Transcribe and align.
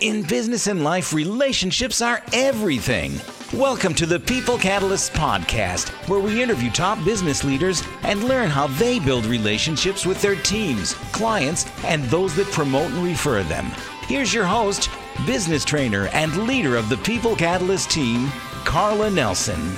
In 0.00 0.24
business 0.24 0.66
and 0.66 0.84
life, 0.84 1.14
relationships 1.14 2.02
are 2.02 2.22
everything. 2.34 3.18
Welcome 3.54 3.94
to 3.94 4.04
the 4.04 4.20
People 4.20 4.58
Catalysts 4.58 5.10
podcast, 5.10 5.88
where 6.06 6.20
we 6.20 6.42
interview 6.42 6.70
top 6.70 7.02
business 7.02 7.44
leaders 7.44 7.82
and 8.02 8.24
learn 8.24 8.50
how 8.50 8.66
they 8.66 8.98
build 8.98 9.24
relationships 9.24 10.04
with 10.04 10.20
their 10.20 10.36
teams, 10.36 10.92
clients, 11.12 11.64
and 11.82 12.04
those 12.04 12.36
that 12.36 12.52
promote 12.52 12.90
and 12.90 13.04
refer 13.04 13.42
them. 13.44 13.64
Here's 14.02 14.34
your 14.34 14.44
host, 14.44 14.90
business 15.24 15.64
trainer, 15.64 16.08
and 16.08 16.46
leader 16.46 16.76
of 16.76 16.90
the 16.90 16.98
People 16.98 17.34
Catalyst 17.34 17.90
team, 17.90 18.28
Carla 18.66 19.08
Nelson. 19.08 19.74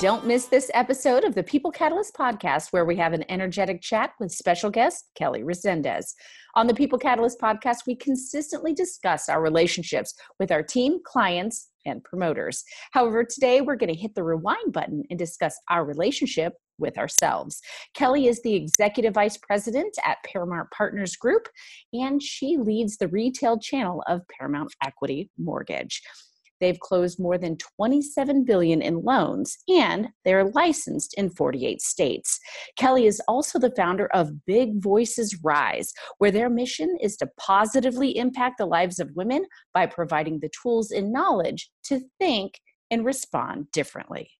Don't 0.00 0.26
miss 0.26 0.46
this 0.46 0.70
episode 0.74 1.24
of 1.24 1.34
the 1.34 1.42
People 1.42 1.70
Catalyst 1.70 2.14
podcast, 2.14 2.74
where 2.74 2.84
we 2.84 2.96
have 2.96 3.14
an 3.14 3.24
energetic 3.30 3.80
chat 3.80 4.12
with 4.20 4.32
special 4.32 4.68
guest 4.68 5.06
Kelly 5.14 5.40
Resendez. 5.40 6.12
On 6.56 6.66
the 6.66 6.72
People 6.72 6.98
Catalyst 6.98 7.38
podcast, 7.38 7.80
we 7.86 7.94
consistently 7.94 8.72
discuss 8.72 9.28
our 9.28 9.42
relationships 9.42 10.14
with 10.40 10.50
our 10.50 10.62
team, 10.62 11.00
clients, 11.04 11.68
and 11.84 12.02
promoters. 12.02 12.64
However, 12.92 13.24
today 13.24 13.60
we're 13.60 13.76
going 13.76 13.92
to 13.92 14.00
hit 14.00 14.14
the 14.14 14.24
rewind 14.24 14.72
button 14.72 15.02
and 15.10 15.18
discuss 15.18 15.54
our 15.68 15.84
relationship 15.84 16.54
with 16.78 16.96
ourselves. 16.96 17.60
Kelly 17.92 18.26
is 18.26 18.40
the 18.40 18.54
executive 18.54 19.12
vice 19.12 19.36
president 19.36 19.94
at 20.02 20.16
Paramount 20.24 20.70
Partners 20.70 21.14
Group, 21.14 21.46
and 21.92 22.22
she 22.22 22.56
leads 22.56 22.96
the 22.96 23.08
retail 23.08 23.58
channel 23.58 24.02
of 24.08 24.22
Paramount 24.28 24.74
Equity 24.82 25.30
Mortgage. 25.36 26.00
They've 26.60 26.78
closed 26.78 27.20
more 27.20 27.38
than 27.38 27.58
27 27.76 28.44
billion 28.44 28.82
in 28.82 29.02
loans 29.02 29.58
and 29.68 30.08
they're 30.24 30.44
licensed 30.44 31.14
in 31.14 31.30
48 31.30 31.80
states. 31.82 32.38
Kelly 32.78 33.06
is 33.06 33.20
also 33.28 33.58
the 33.58 33.74
founder 33.76 34.06
of 34.08 34.44
Big 34.46 34.82
Voices 34.82 35.38
Rise, 35.42 35.92
where 36.18 36.30
their 36.30 36.48
mission 36.48 36.96
is 37.00 37.16
to 37.18 37.28
positively 37.38 38.16
impact 38.16 38.58
the 38.58 38.66
lives 38.66 38.98
of 38.98 39.10
women 39.14 39.46
by 39.74 39.86
providing 39.86 40.40
the 40.40 40.50
tools 40.62 40.90
and 40.90 41.12
knowledge 41.12 41.70
to 41.84 42.00
think 42.18 42.60
and 42.90 43.04
respond 43.04 43.70
differently. 43.72 44.30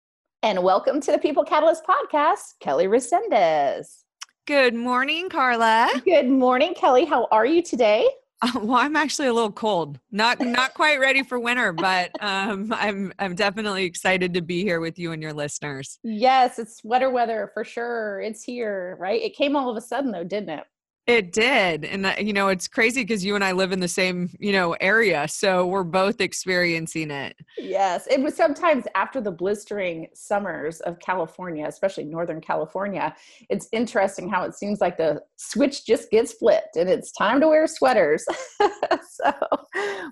And 0.42 0.62
welcome 0.62 1.01
to 1.01 1.12
the 1.12 1.19
People 1.19 1.45
Catalyst 1.45 1.83
podcast, 1.84 2.55
Kelly 2.61 2.86
Resendez. 2.86 4.05
Good 4.47 4.75
morning, 4.75 5.28
Carla. 5.28 5.91
Good 6.05 6.28
morning, 6.28 6.75
Kelly. 6.75 7.05
How 7.05 7.27
are 7.33 7.47
you 7.47 7.62
today? 7.62 8.08
well, 8.55 8.77
I'm 8.77 8.97
actually 8.97 9.29
a 9.29 9.33
little 9.33 9.53
cold. 9.53 9.98
Not 10.11 10.41
not 10.41 10.75
quite 10.75 11.01
ready 11.01 11.23
for 11.23 11.39
winter, 11.39 11.73
but 11.73 12.11
um, 12.20 12.73
I'm 12.73 13.12
I'm 13.19 13.34
definitely 13.34 13.84
excited 13.84 14.34
to 14.34 14.42
be 14.42 14.62
here 14.62 14.81
with 14.81 14.98
you 14.98 15.12
and 15.12 15.23
your 15.23 15.33
listeners. 15.33 15.98
Yes, 16.03 16.59
it's 16.59 16.77
sweater 16.79 17.11
weather 17.11 17.51
for 17.55 17.64
sure. 17.64 18.20
It's 18.20 18.42
here, 18.42 18.97
right? 18.98 19.23
It 19.23 19.34
came 19.34 19.57
all 19.57 19.70
of 19.70 19.77
a 19.77 19.81
sudden 19.81 20.11
though, 20.12 20.25
didn't 20.25 20.51
it? 20.51 20.64
It 21.07 21.33
did. 21.33 21.85
And, 21.85 22.12
you 22.19 22.33
know, 22.33 22.49
it's 22.49 22.67
crazy 22.67 23.03
because 23.03 23.25
you 23.25 23.37
and 23.37 23.45
I 23.45 23.53
live 23.53 23.71
in 23.71 23.79
the 23.79 23.87
same, 23.87 24.31
you 24.41 24.51
know, 24.51 24.73
area. 24.81 25.29
So 25.29 25.65
we're 25.65 25.85
both 25.85 26.21
experiencing 26.21 27.13
it. 27.13 27.37
Yes. 27.57 28.09
It 28.11 28.21
was 28.21 28.35
sometimes 28.35 28.87
after 28.97 29.21
the 29.21 29.31
blistering 29.31 30.09
summers 30.15 30.81
of 30.81 30.98
California, 30.98 31.65
especially 31.69 32.05
Northern 32.05 32.41
California. 32.41 33.15
It's 33.48 33.69
interesting 33.71 34.29
how 34.29 34.43
it 34.43 34.55
seems 34.55 34.81
like 34.81 34.97
the 34.97 35.23
switch 35.37 35.87
just 35.87 36.11
gets 36.11 36.33
flipped 36.33 36.75
and 36.75 36.91
it's 36.91 37.13
time 37.13 37.41
to 37.41 37.48
wear 37.48 37.69
sweaters. 37.69 38.27
so, 39.09 39.33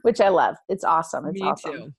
which 0.03 0.21
I 0.21 0.29
love. 0.29 0.55
It's 0.69 0.85
awesome. 0.85 1.27
It's 1.27 1.41
Me 1.41 1.49
awesome. 1.49 1.73
Too. 1.73 1.95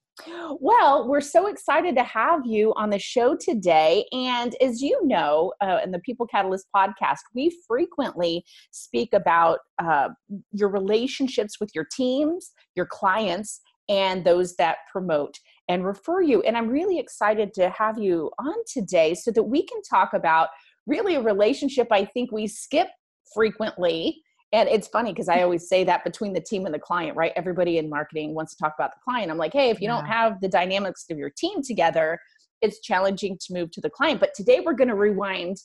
Well, 0.60 1.08
we're 1.08 1.22
so 1.22 1.48
excited 1.48 1.96
to 1.96 2.04
have 2.04 2.46
you 2.46 2.74
on 2.76 2.90
the 2.90 3.00
show 3.00 3.36
today. 3.36 4.06
And 4.14 4.56
as 4.62 4.82
you 4.82 5.06
know, 5.06 5.54
uh, 5.62 5.80
in 5.84 5.92
the 5.92 6.00
People 6.00 6.26
Catalyst 6.26 6.68
podcast, 6.74 7.20
we 7.34 7.56
frequently 7.68 8.46
speak 8.72 9.10
about 9.14 9.60
uh, 9.78 10.10
your 10.52 10.70
relationships 10.70 11.60
with 11.60 11.72
your 11.76 11.86
teams, 11.92 12.52
your 12.76 12.86
clients, 12.86 13.60
and 13.90 14.26
those 14.26 14.56
that 14.56 14.78
promote 14.92 15.38
and 15.68 15.86
refer 15.86 16.22
you. 16.22 16.42
And 16.44 16.56
I'm 16.56 16.70
really 16.70 16.98
excited 16.98 17.54
to 17.56 17.70
have 17.70 18.00
you 18.00 18.32
on 18.40 18.56
today 18.72 19.16
so 19.16 19.32
that 19.32 19.44
we 19.44 19.66
can 19.66 19.82
talk 19.82 20.14
about 20.14 20.50
really 20.88 21.16
a 21.16 21.22
relationship 21.22 21.88
I 21.92 22.06
think 22.06 22.32
we 22.32 22.48
skip 22.48 22.88
frequently 23.34 24.22
and 24.56 24.70
it's 24.70 24.88
funny 24.88 25.12
because 25.12 25.28
I 25.28 25.42
always 25.42 25.68
say 25.68 25.84
that 25.84 26.06
between 26.06 26.32
the 26.32 26.40
team 26.40 26.66
and 26.66 26.74
the 26.74 26.80
client, 26.80 27.18
right? 27.18 27.34
Everybody 27.36 27.78
in 27.78 27.90
marketing 27.90 28.34
wants 28.34 28.56
to 28.56 28.64
talk 28.64 28.74
about 28.80 28.94
the 28.94 29.02
client. 29.04 29.30
I'm 29.30 29.38
like, 29.38 29.52
hey, 29.52 29.70
if 29.70 29.82
you 29.82 29.90
yeah. 29.90 29.96
don't 29.96 30.06
have 30.06 30.40
the 30.40 30.48
dynamics 30.48 31.04
of 31.12 31.18
your 31.18 31.30
team 31.30 31.62
together, 31.62 32.18
it's 32.62 32.80
challenging 32.80 33.38
to 33.42 33.54
move 33.54 33.72
to 33.72 33.82
the 33.82 33.90
client. 33.90 34.22
But 34.22 34.34
today 34.34 34.62
we're 34.66 34.74
going 34.74 34.88
to 34.88 34.96
rewind 34.96 35.58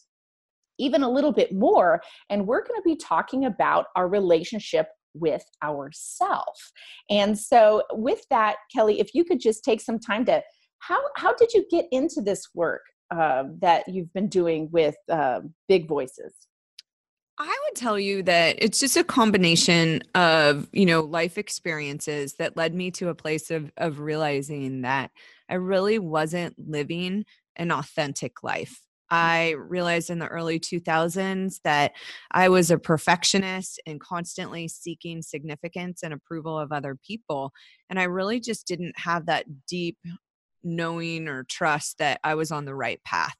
even 0.80 1.04
a 1.04 1.08
little 1.08 1.30
bit 1.30 1.54
more, 1.54 2.02
and 2.30 2.48
we're 2.48 2.64
going 2.66 2.80
to 2.80 2.84
be 2.84 2.96
talking 2.96 3.44
about 3.44 3.86
our 3.94 4.08
relationship 4.08 4.88
with 5.14 5.44
ourself. 5.62 6.58
And 7.08 7.38
so, 7.38 7.84
with 7.92 8.24
that, 8.30 8.56
Kelly, 8.74 8.98
if 8.98 9.14
you 9.14 9.24
could 9.24 9.40
just 9.40 9.62
take 9.62 9.80
some 9.80 10.00
time 10.00 10.24
to 10.24 10.42
how 10.80 11.00
how 11.16 11.32
did 11.34 11.52
you 11.52 11.64
get 11.70 11.86
into 11.92 12.20
this 12.22 12.48
work 12.56 12.82
uh, 13.12 13.44
that 13.60 13.86
you've 13.88 14.12
been 14.14 14.28
doing 14.28 14.68
with 14.72 14.96
uh, 15.08 15.42
Big 15.68 15.86
Voices? 15.86 16.34
I 17.42 17.58
would 17.64 17.74
tell 17.74 17.98
you 17.98 18.22
that 18.24 18.56
it's 18.58 18.78
just 18.78 18.98
a 18.98 19.04
combination 19.04 20.02
of, 20.14 20.68
you 20.72 20.84
know, 20.84 21.00
life 21.00 21.38
experiences 21.38 22.34
that 22.34 22.54
led 22.54 22.74
me 22.74 22.90
to 22.92 23.08
a 23.08 23.14
place 23.14 23.50
of 23.50 23.72
of 23.78 23.98
realizing 23.98 24.82
that 24.82 25.10
I 25.48 25.54
really 25.54 25.98
wasn't 25.98 26.54
living 26.58 27.24
an 27.56 27.70
authentic 27.70 28.42
life. 28.42 28.80
Mm. 29.10 29.16
I 29.16 29.50
realized 29.52 30.10
in 30.10 30.18
the 30.18 30.26
early 30.26 30.60
2000s 30.60 31.60
that 31.64 31.92
I 32.30 32.50
was 32.50 32.70
a 32.70 32.78
perfectionist 32.78 33.80
and 33.86 33.98
constantly 33.98 34.68
seeking 34.68 35.22
significance 35.22 36.02
and 36.02 36.12
approval 36.12 36.58
of 36.58 36.72
other 36.72 36.94
people. 37.06 37.52
And 37.88 37.98
I 37.98 38.04
really 38.04 38.40
just 38.40 38.66
didn't 38.66 38.98
have 38.98 39.26
that 39.26 39.46
deep 39.66 39.96
knowing 40.62 41.26
or 41.26 41.44
trust 41.44 41.96
that 41.98 42.20
I 42.22 42.34
was 42.34 42.52
on 42.52 42.66
the 42.66 42.74
right 42.74 43.02
path 43.02 43.34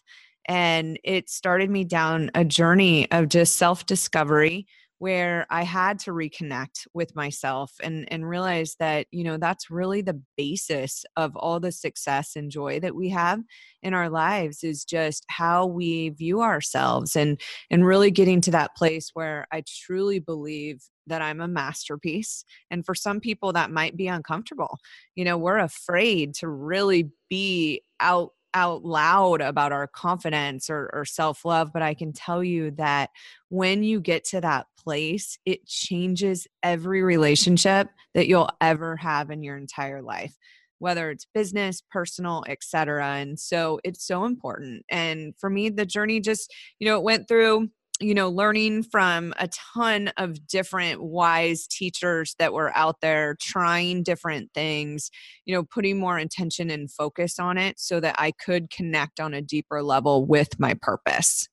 and 0.46 0.98
it 1.04 1.30
started 1.30 1.70
me 1.70 1.84
down 1.84 2.30
a 2.34 2.44
journey 2.44 3.10
of 3.10 3.28
just 3.28 3.56
self 3.56 3.86
discovery 3.86 4.66
where 5.00 5.46
I 5.48 5.62
had 5.62 5.98
to 6.00 6.10
reconnect 6.10 6.86
with 6.92 7.16
myself 7.16 7.72
and 7.82 8.06
and 8.12 8.28
realize 8.28 8.76
that 8.80 9.06
you 9.10 9.24
know 9.24 9.38
that's 9.38 9.70
really 9.70 10.02
the 10.02 10.20
basis 10.36 11.06
of 11.16 11.34
all 11.36 11.58
the 11.58 11.72
success 11.72 12.36
and 12.36 12.50
joy 12.50 12.80
that 12.80 12.94
we 12.94 13.08
have 13.08 13.40
in 13.82 13.94
our 13.94 14.10
lives 14.10 14.62
is 14.62 14.84
just 14.84 15.24
how 15.28 15.64
we 15.64 16.10
view 16.10 16.42
ourselves 16.42 17.16
and 17.16 17.40
and 17.70 17.86
really 17.86 18.10
getting 18.10 18.42
to 18.42 18.50
that 18.50 18.76
place 18.76 19.10
where 19.14 19.46
I 19.50 19.64
truly 19.66 20.18
believe 20.18 20.82
that 21.06 21.22
I'm 21.22 21.40
a 21.40 21.48
masterpiece. 21.48 22.44
And 22.70 22.84
for 22.84 22.94
some 22.94 23.20
people 23.20 23.54
that 23.54 23.70
might 23.70 23.96
be 23.96 24.06
uncomfortable. 24.06 24.78
You 25.14 25.24
know 25.24 25.38
we're 25.38 25.58
afraid 25.58 26.34
to 26.36 26.48
really 26.48 27.10
be 27.30 27.82
out 28.00 28.32
out 28.54 28.84
loud 28.84 29.40
about 29.40 29.72
our 29.72 29.86
confidence 29.86 30.70
or, 30.70 30.90
or 30.92 31.04
self 31.04 31.44
love, 31.44 31.70
but 31.72 31.82
I 31.82 31.94
can 31.94 32.12
tell 32.12 32.42
you 32.42 32.70
that 32.72 33.10
when 33.48 33.82
you 33.82 34.00
get 34.00 34.24
to 34.26 34.40
that 34.40 34.66
place, 34.78 35.38
it 35.44 35.66
changes 35.66 36.46
every 36.62 37.02
relationship 37.02 37.88
that 38.14 38.28
you'll 38.28 38.50
ever 38.60 38.96
have 38.96 39.30
in 39.30 39.42
your 39.42 39.56
entire 39.56 40.02
life 40.02 40.34
whether 40.80 41.10
it's 41.10 41.26
business 41.34 41.82
personal 41.90 42.42
etc 42.48 43.16
and 43.16 43.38
so 43.38 43.78
it's 43.84 44.04
so 44.04 44.24
important. 44.24 44.82
And 44.90 45.34
for 45.38 45.50
me 45.50 45.68
the 45.68 45.86
journey 45.86 46.20
just 46.20 46.52
you 46.78 46.88
know 46.88 46.96
it 46.96 47.04
went 47.04 47.28
through 47.28 47.68
you 48.00 48.14
know, 48.14 48.30
learning 48.30 48.82
from 48.82 49.34
a 49.38 49.48
ton 49.74 50.08
of 50.16 50.46
different 50.46 51.02
wise 51.02 51.66
teachers 51.66 52.34
that 52.38 52.54
were 52.54 52.76
out 52.76 52.96
there 53.02 53.36
trying 53.40 54.02
different 54.02 54.50
things, 54.54 55.10
you 55.44 55.54
know, 55.54 55.64
putting 55.64 55.98
more 55.98 56.18
intention 56.18 56.70
and 56.70 56.90
focus 56.90 57.38
on 57.38 57.58
it 57.58 57.78
so 57.78 58.00
that 58.00 58.14
I 58.18 58.32
could 58.32 58.70
connect 58.70 59.20
on 59.20 59.34
a 59.34 59.42
deeper 59.42 59.82
level 59.82 60.24
with 60.24 60.58
my 60.58 60.74
purpose. 60.80 61.46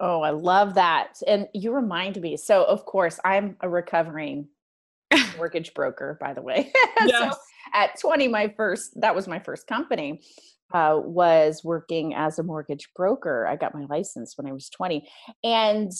Oh, 0.00 0.22
I 0.22 0.30
love 0.30 0.74
that. 0.74 1.18
And 1.26 1.48
you 1.52 1.72
remind 1.72 2.20
me. 2.20 2.36
So, 2.38 2.64
of 2.64 2.86
course, 2.86 3.20
I'm 3.24 3.56
a 3.60 3.68
recovering 3.68 4.48
mortgage 5.36 5.74
broker, 5.74 6.16
by 6.20 6.32
the 6.32 6.42
way. 6.42 6.72
Yes. 7.06 7.34
so, 7.34 7.38
at 7.74 8.00
20, 8.00 8.26
my 8.28 8.48
first, 8.56 8.98
that 9.00 9.14
was 9.14 9.28
my 9.28 9.38
first 9.38 9.66
company 9.66 10.22
uh, 10.72 11.00
was 11.02 11.62
working 11.64 12.14
as 12.14 12.38
a 12.38 12.42
mortgage 12.42 12.88
broker. 12.94 13.46
I 13.46 13.56
got 13.56 13.74
my 13.74 13.86
license 13.88 14.36
when 14.36 14.46
I 14.46 14.52
was 14.52 14.68
20. 14.70 15.08
And 15.44 15.92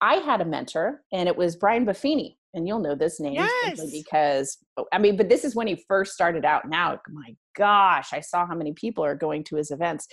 I 0.00 0.16
had 0.16 0.40
a 0.40 0.44
mentor, 0.44 1.02
and 1.12 1.28
it 1.28 1.36
was 1.36 1.56
Brian 1.56 1.86
Buffini. 1.86 2.36
And 2.52 2.68
you'll 2.68 2.80
know 2.80 2.94
this 2.94 3.18
name 3.18 3.34
yes. 3.34 3.80
because, 3.90 4.58
oh, 4.76 4.86
I 4.92 4.98
mean, 4.98 5.16
but 5.16 5.28
this 5.28 5.44
is 5.44 5.56
when 5.56 5.66
he 5.66 5.82
first 5.88 6.12
started 6.12 6.44
out. 6.44 6.68
Now, 6.68 7.00
my 7.10 7.34
gosh, 7.56 8.12
I 8.12 8.20
saw 8.20 8.46
how 8.46 8.54
many 8.54 8.72
people 8.72 9.04
are 9.04 9.16
going 9.16 9.42
to 9.44 9.56
his 9.56 9.72
events. 9.72 10.06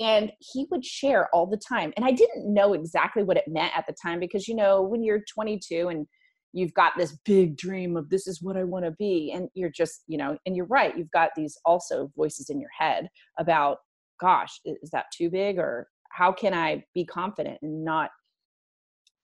And 0.00 0.32
he 0.38 0.66
would 0.70 0.84
share 0.84 1.28
all 1.34 1.46
the 1.46 1.58
time. 1.58 1.92
And 1.96 2.06
I 2.06 2.12
didn't 2.12 2.52
know 2.52 2.72
exactly 2.72 3.22
what 3.22 3.36
it 3.36 3.44
meant 3.46 3.76
at 3.76 3.86
the 3.86 3.94
time 4.02 4.20
because, 4.20 4.48
you 4.48 4.54
know, 4.54 4.80
when 4.80 5.02
you're 5.02 5.22
22 5.34 5.88
and 5.88 6.06
you've 6.52 6.74
got 6.74 6.92
this 6.96 7.16
big 7.24 7.56
dream 7.56 7.96
of 7.96 8.10
this 8.10 8.26
is 8.26 8.42
what 8.42 8.56
I 8.56 8.64
want 8.64 8.84
to 8.84 8.90
be. 8.92 9.32
And 9.34 9.48
you're 9.54 9.70
just, 9.70 10.02
you 10.06 10.18
know, 10.18 10.36
and 10.46 10.56
you're 10.56 10.66
right, 10.66 10.96
you've 10.96 11.10
got 11.10 11.30
these 11.36 11.56
also 11.64 12.10
voices 12.16 12.50
in 12.50 12.60
your 12.60 12.70
head 12.76 13.08
about, 13.38 13.78
gosh, 14.20 14.60
is 14.64 14.90
that 14.90 15.06
too 15.16 15.30
big? 15.30 15.58
Or 15.58 15.88
how 16.10 16.32
can 16.32 16.54
I 16.54 16.84
be 16.94 17.04
confident 17.04 17.58
and 17.62 17.84
not 17.84 18.10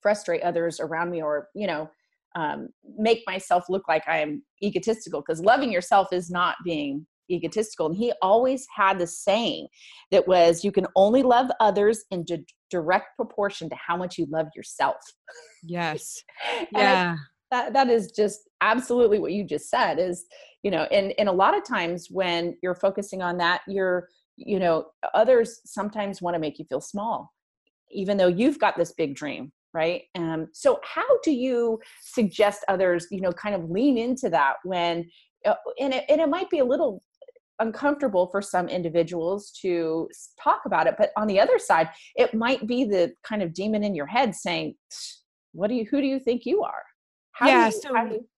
frustrate 0.01 0.43
others 0.43 0.81
around 0.81 1.11
me 1.11 1.23
or, 1.23 1.49
you 1.55 1.67
know, 1.67 1.91
um, 2.35 2.69
make 2.97 3.23
myself 3.27 3.65
look 3.69 3.89
like 3.89 4.05
I 4.07 4.19
am 4.19 4.43
egotistical 4.63 5.21
because 5.21 5.41
loving 5.41 5.73
yourself 5.73 6.09
is 6.13 6.31
not 6.31 6.57
being 6.65 7.07
egotistical. 7.31 7.87
And 7.87 7.97
he 7.97 8.13
always 8.23 8.67
had 8.75 8.99
the 8.99 9.07
saying 9.07 9.69
that 10.11 10.29
was, 10.29 10.65
you 10.65 10.73
can 10.73 10.87
only 10.97 11.23
love 11.23 11.51
others 11.61 12.05
in 12.11 12.25
d- 12.25 12.45
direct 12.71 13.17
proportion 13.17 13.69
to 13.71 13.77
how 13.77 13.97
much 13.97 14.19
you 14.19 14.27
love 14.31 14.49
yourself. 14.55 14.97
Yes. 15.63 16.23
yeah. 16.73 17.17
I, 17.17 17.23
that, 17.51 17.73
that 17.73 17.89
is 17.89 18.11
just 18.13 18.41
absolutely 18.61 19.19
what 19.19 19.33
you 19.33 19.45
just 19.45 19.71
said 19.71 19.99
is, 19.99 20.27
you 20.63 20.71
know, 20.71 20.83
and, 20.85 21.15
and 21.19 21.29
a 21.29 21.33
lot 21.33 21.57
of 21.57 21.65
times 21.65 22.09
when 22.11 22.57
you're 22.63 22.75
focusing 22.75 23.23
on 23.23 23.39
that, 23.39 23.63
you're, 23.67 24.09
you 24.37 24.59
know, 24.59 24.87
others 25.15 25.61
sometimes 25.65 26.21
want 26.21 26.35
to 26.35 26.41
make 26.41 26.59
you 26.59 26.65
feel 26.67 26.81
small, 26.81 27.33
even 27.91 28.17
though 28.17 28.29
you've 28.29 28.59
got 28.59 28.77
this 28.77 28.93
big 28.93 29.15
dream 29.15 29.53
right 29.75 30.05
um, 30.15 30.49
so 30.55 30.81
how 30.83 31.05
do 31.23 31.31
you 31.31 31.79
suggest 32.03 32.65
others 32.69 33.07
you 33.11 33.21
know 33.21 33.33
kind 33.33 33.55
of 33.55 33.69
lean 33.69 33.99
into 33.99 34.31
that 34.31 34.55
when 34.65 35.07
uh, 35.45 35.55
and, 35.79 35.93
it, 35.93 36.05
and 36.09 36.21
it 36.21 36.29
might 36.29 36.49
be 36.51 36.61
a 36.61 36.65
little 36.65 37.03
uncomfortable 37.61 38.27
for 38.29 38.41
some 38.41 38.69
individuals 38.69 39.51
to 39.51 40.09
talk 40.43 40.63
about 40.65 40.87
it 40.87 40.95
but 40.97 41.11
on 41.17 41.27
the 41.27 41.41
other 41.41 41.59
side 41.59 41.89
it 42.15 42.33
might 42.35 42.67
be 42.67 42.85
the 42.85 43.13
kind 43.23 43.43
of 43.43 43.53
demon 43.53 43.83
in 43.83 43.95
your 43.95 44.07
head 44.07 44.35
saying 44.35 44.75
what 45.53 45.69
do 45.69 45.75
you 45.75 45.85
who 45.91 46.01
do 46.01 46.07
you 46.07 46.19
think 46.19 46.47
you 46.47 46.63
are? 46.63 46.85
How 47.33 47.49
yeah 47.49 47.67
you, 47.67 47.73
so 47.73 47.97
you, 47.97 48.29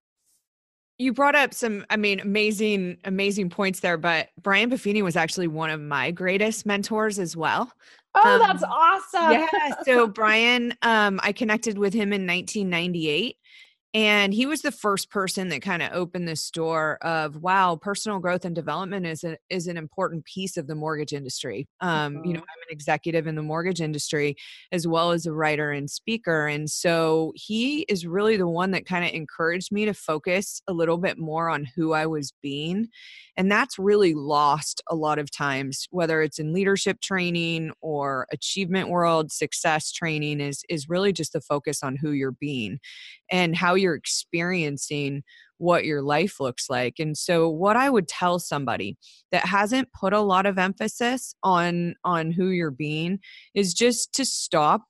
you 0.99 1.13
brought 1.13 1.35
up 1.35 1.55
some 1.55 1.85
i 1.91 1.97
mean 1.97 2.21
amazing 2.21 2.99
amazing 3.05 3.51
points 3.51 3.81
there 3.81 3.97
but 3.97 4.29
brian 4.41 4.71
buffini 4.71 5.03
was 5.03 5.17
actually 5.17 5.49
one 5.49 5.71
of 5.71 5.81
my 5.81 6.11
greatest 6.11 6.67
mentors 6.67 7.19
as 7.19 7.37
well. 7.37 7.73
Oh 8.15 8.35
um, 8.35 8.41
that's 8.41 8.65
awesome. 8.65 9.33
yeah 9.33 9.75
so 9.85 10.07
brian 10.07 10.75
um 10.83 11.21
i 11.23 11.33
connected 11.33 11.79
with 11.79 11.95
him 11.95 12.13
in 12.13 12.27
1998 12.27 13.37
and 13.93 14.33
he 14.33 14.47
was 14.47 14.63
the 14.63 14.71
first 14.71 15.11
person 15.11 15.49
that 15.49 15.63
kind 15.63 15.83
of 15.83 15.93
opened 15.93 16.29
this 16.29 16.51
door 16.51 16.97
of 17.03 17.37
wow 17.37 17.77
personal 17.81 18.21
growth 18.21 18.45
and 18.45 18.55
development 18.55 19.05
is 19.05 19.25
a, 19.25 19.37
is 19.49 19.67
an 19.67 19.77
important 19.77 20.25
piece 20.25 20.57
of 20.57 20.67
the 20.67 20.75
mortgage 20.75 21.13
industry 21.13 21.69
um, 21.81 22.15
mm-hmm. 22.15 22.25
you 22.25 22.33
know 22.33 22.41
mm-hmm. 22.41 22.51
i'm 22.51 22.69
an 22.69 22.73
executive 22.73 23.27
in 23.27 23.35
the 23.35 23.43
mortgage 23.43 23.81
industry 23.81 24.37
as 24.71 24.87
well 24.87 25.11
as 25.11 25.27
a 25.27 25.33
writer 25.33 25.73
and 25.73 25.91
speaker 25.91 26.47
and 26.47 26.71
so 26.71 27.33
he 27.35 27.81
is 27.83 28.07
really 28.07 28.37
the 28.37 28.49
one 28.49 28.71
that 28.71 28.87
kind 28.87 29.05
of 29.05 29.13
encouraged 29.13 29.73
me 29.73 29.85
to 29.85 29.95
focus 29.95 30.63
a 30.69 30.73
little 30.73 30.99
bit 30.99 31.19
more 31.19 31.49
on 31.49 31.67
who 31.77 31.93
i 31.93 32.07
was 32.07 32.33
being 32.43 32.89
and 33.37 33.51
that's 33.51 33.79
really 33.79 34.15
lost 34.15 34.83
a 34.89 34.95
lot 34.95 35.19
of 35.19 35.31
times 35.31 35.89
whether 35.91 36.23
it's 36.23 36.39
in 36.39 36.53
leadership 36.53 37.01
training 37.01 37.73
or 37.81 38.27
achievement 38.33 38.89
world 38.89 39.33
success 39.33 39.91
training 39.91 40.41
is 40.41 40.63
is 40.69 40.89
really 40.89 41.13
just 41.13 41.33
the 41.33 41.41
focus 41.41 41.83
on 41.83 41.97
who 41.97 42.13
you're 42.13 42.31
being 42.31 42.79
and 43.31 43.57
how 43.57 43.75
you're 43.75 43.95
experiencing 43.95 45.23
what 45.59 45.85
your 45.85 46.01
life 46.01 46.41
looks 46.41 46.71
like. 46.71 46.95
And 46.99 47.17
so 47.17 47.49
what 47.49 47.77
I 47.77 47.91
would 47.91 48.09
tell 48.09 48.39
somebody 48.39 48.97
that 49.31 49.45
hasn't 49.45 49.93
put 49.93 50.13
a 50.13 50.21
lot 50.21 50.47
of 50.47 50.59
emphasis 50.59 51.35
on 51.43 51.95
on 52.03 52.33
who 52.33 52.49
you're 52.49 52.71
being 52.71 53.19
is 53.55 53.75
just 53.75 54.15
to 54.15 54.25
stop 54.25 54.83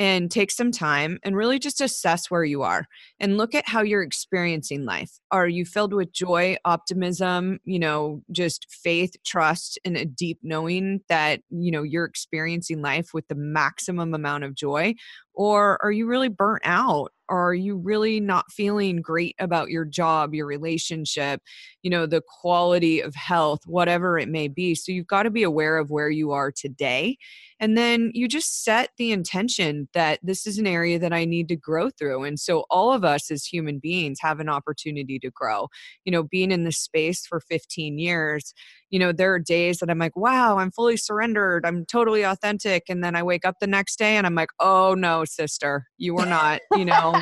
and 0.00 0.30
take 0.30 0.50
some 0.50 0.72
time 0.72 1.18
and 1.22 1.36
really 1.36 1.58
just 1.58 1.82
assess 1.82 2.30
where 2.30 2.42
you 2.42 2.62
are 2.62 2.86
and 3.20 3.36
look 3.36 3.54
at 3.54 3.68
how 3.68 3.82
you're 3.82 4.02
experiencing 4.02 4.86
life. 4.86 5.20
Are 5.30 5.46
you 5.46 5.66
filled 5.66 5.92
with 5.92 6.10
joy, 6.10 6.56
optimism, 6.64 7.58
you 7.64 7.78
know, 7.78 8.22
just 8.32 8.66
faith, 8.70 9.12
trust, 9.26 9.78
and 9.84 9.98
a 9.98 10.06
deep 10.06 10.38
knowing 10.42 11.02
that, 11.10 11.42
you 11.50 11.70
know, 11.70 11.82
you're 11.82 12.06
experiencing 12.06 12.80
life 12.80 13.10
with 13.12 13.28
the 13.28 13.34
maximum 13.34 14.14
amount 14.14 14.44
of 14.44 14.54
joy? 14.54 14.94
Or 15.34 15.78
are 15.82 15.92
you 15.92 16.06
really 16.06 16.28
burnt 16.28 16.62
out 16.64 17.12
are 17.30 17.54
you 17.54 17.76
really 17.76 18.20
not 18.20 18.50
feeling 18.52 19.00
great 19.00 19.36
about 19.38 19.70
your 19.70 19.84
job, 19.84 20.34
your 20.34 20.46
relationship, 20.46 21.40
you 21.82 21.90
know, 21.90 22.04
the 22.04 22.22
quality 22.40 23.00
of 23.00 23.14
health, 23.14 23.60
whatever 23.66 24.18
it 24.18 24.28
may 24.28 24.48
be? 24.48 24.74
So 24.74 24.92
you've 24.92 25.06
got 25.06 25.22
to 25.22 25.30
be 25.30 25.44
aware 25.44 25.78
of 25.78 25.90
where 25.90 26.10
you 26.10 26.32
are 26.32 26.50
today. 26.50 27.16
And 27.60 27.76
then 27.76 28.10
you 28.14 28.26
just 28.26 28.64
set 28.64 28.90
the 28.96 29.12
intention 29.12 29.88
that 29.92 30.18
this 30.22 30.46
is 30.46 30.58
an 30.58 30.66
area 30.66 30.98
that 30.98 31.12
I 31.12 31.24
need 31.24 31.46
to 31.48 31.56
grow 31.56 31.90
through. 31.90 32.24
And 32.24 32.40
so 32.40 32.64
all 32.70 32.92
of 32.92 33.04
us 33.04 33.30
as 33.30 33.44
human 33.44 33.78
beings 33.78 34.18
have 34.20 34.40
an 34.40 34.48
opportunity 34.48 35.18
to 35.20 35.30
grow. 35.30 35.68
You 36.04 36.12
know, 36.12 36.22
being 36.24 36.50
in 36.50 36.64
this 36.64 36.78
space 36.78 37.26
for 37.26 37.38
15 37.38 37.98
years, 37.98 38.54
you 38.90 38.98
know, 38.98 39.12
there 39.12 39.32
are 39.32 39.38
days 39.38 39.78
that 39.78 39.88
I'm 39.88 39.98
like, 39.98 40.16
wow, 40.16 40.58
I'm 40.58 40.72
fully 40.72 40.96
surrendered. 40.96 41.64
I'm 41.64 41.86
totally 41.86 42.22
authentic. 42.22 42.84
And 42.88 43.02
then 43.02 43.14
I 43.14 43.22
wake 43.22 43.44
up 43.44 43.56
the 43.60 43.66
next 43.66 43.98
day 43.98 44.16
and 44.16 44.26
I'm 44.26 44.34
like, 44.34 44.50
oh 44.58 44.94
no, 44.94 45.24
sister, 45.24 45.86
you 45.96 46.14
were 46.14 46.26
not, 46.26 46.60
you 46.76 46.84
know. 46.84 47.14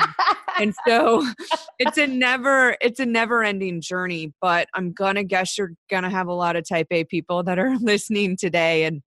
and 0.59 0.73
so 0.87 1.25
it's 1.77 1.97
a 1.97 2.07
never, 2.07 2.75
it's 2.81 2.99
a 2.99 3.05
never 3.05 3.43
ending 3.43 3.81
journey. 3.81 4.33
But 4.41 4.67
I'm 4.73 4.91
gonna 4.91 5.23
guess 5.23 5.57
you're 5.57 5.73
gonna 5.89 6.09
have 6.09 6.27
a 6.27 6.33
lot 6.33 6.55
of 6.55 6.67
type 6.67 6.87
A 6.91 7.03
people 7.03 7.43
that 7.43 7.59
are 7.59 7.77
listening 7.81 8.35
today. 8.35 8.85
And 8.85 9.01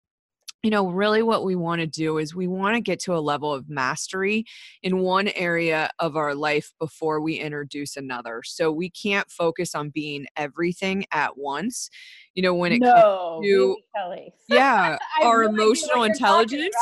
you 0.64 0.70
know, 0.70 0.90
really 0.90 1.24
what 1.24 1.46
we 1.46 1.56
want 1.56 1.80
to 1.80 1.88
do 1.88 2.18
is 2.18 2.36
we 2.36 2.48
want 2.48 2.76
to 2.76 2.82
get 2.82 3.00
to 3.00 3.16
a 3.16 3.20
level 3.20 3.54
of 3.54 3.70
mastery 3.70 4.46
in 4.84 5.00
one 5.00 5.30
area 5.30 5.90
of 6.00 6.18
our 6.18 6.36
life 6.36 6.74
before 6.80 7.22
we 7.22 7.36
introduce 7.36 7.96
another. 7.96 8.42
So 8.44 8.72
we 8.72 8.90
can't 8.90 9.30
focus 9.32 9.74
on 9.74 9.90
being 9.90 10.26
everything 10.36 11.06
at 11.12 11.38
once. 11.38 11.90
You 12.34 12.44
know, 12.44 12.54
when 12.54 12.74
it 12.74 12.82
no, 12.82 13.40
comes 13.42 13.48
to 13.48 13.78
Kelly. 13.96 14.34
yeah, 14.50 14.98
our 15.24 15.44
emotional 15.44 16.04
intelligence. 16.04 16.76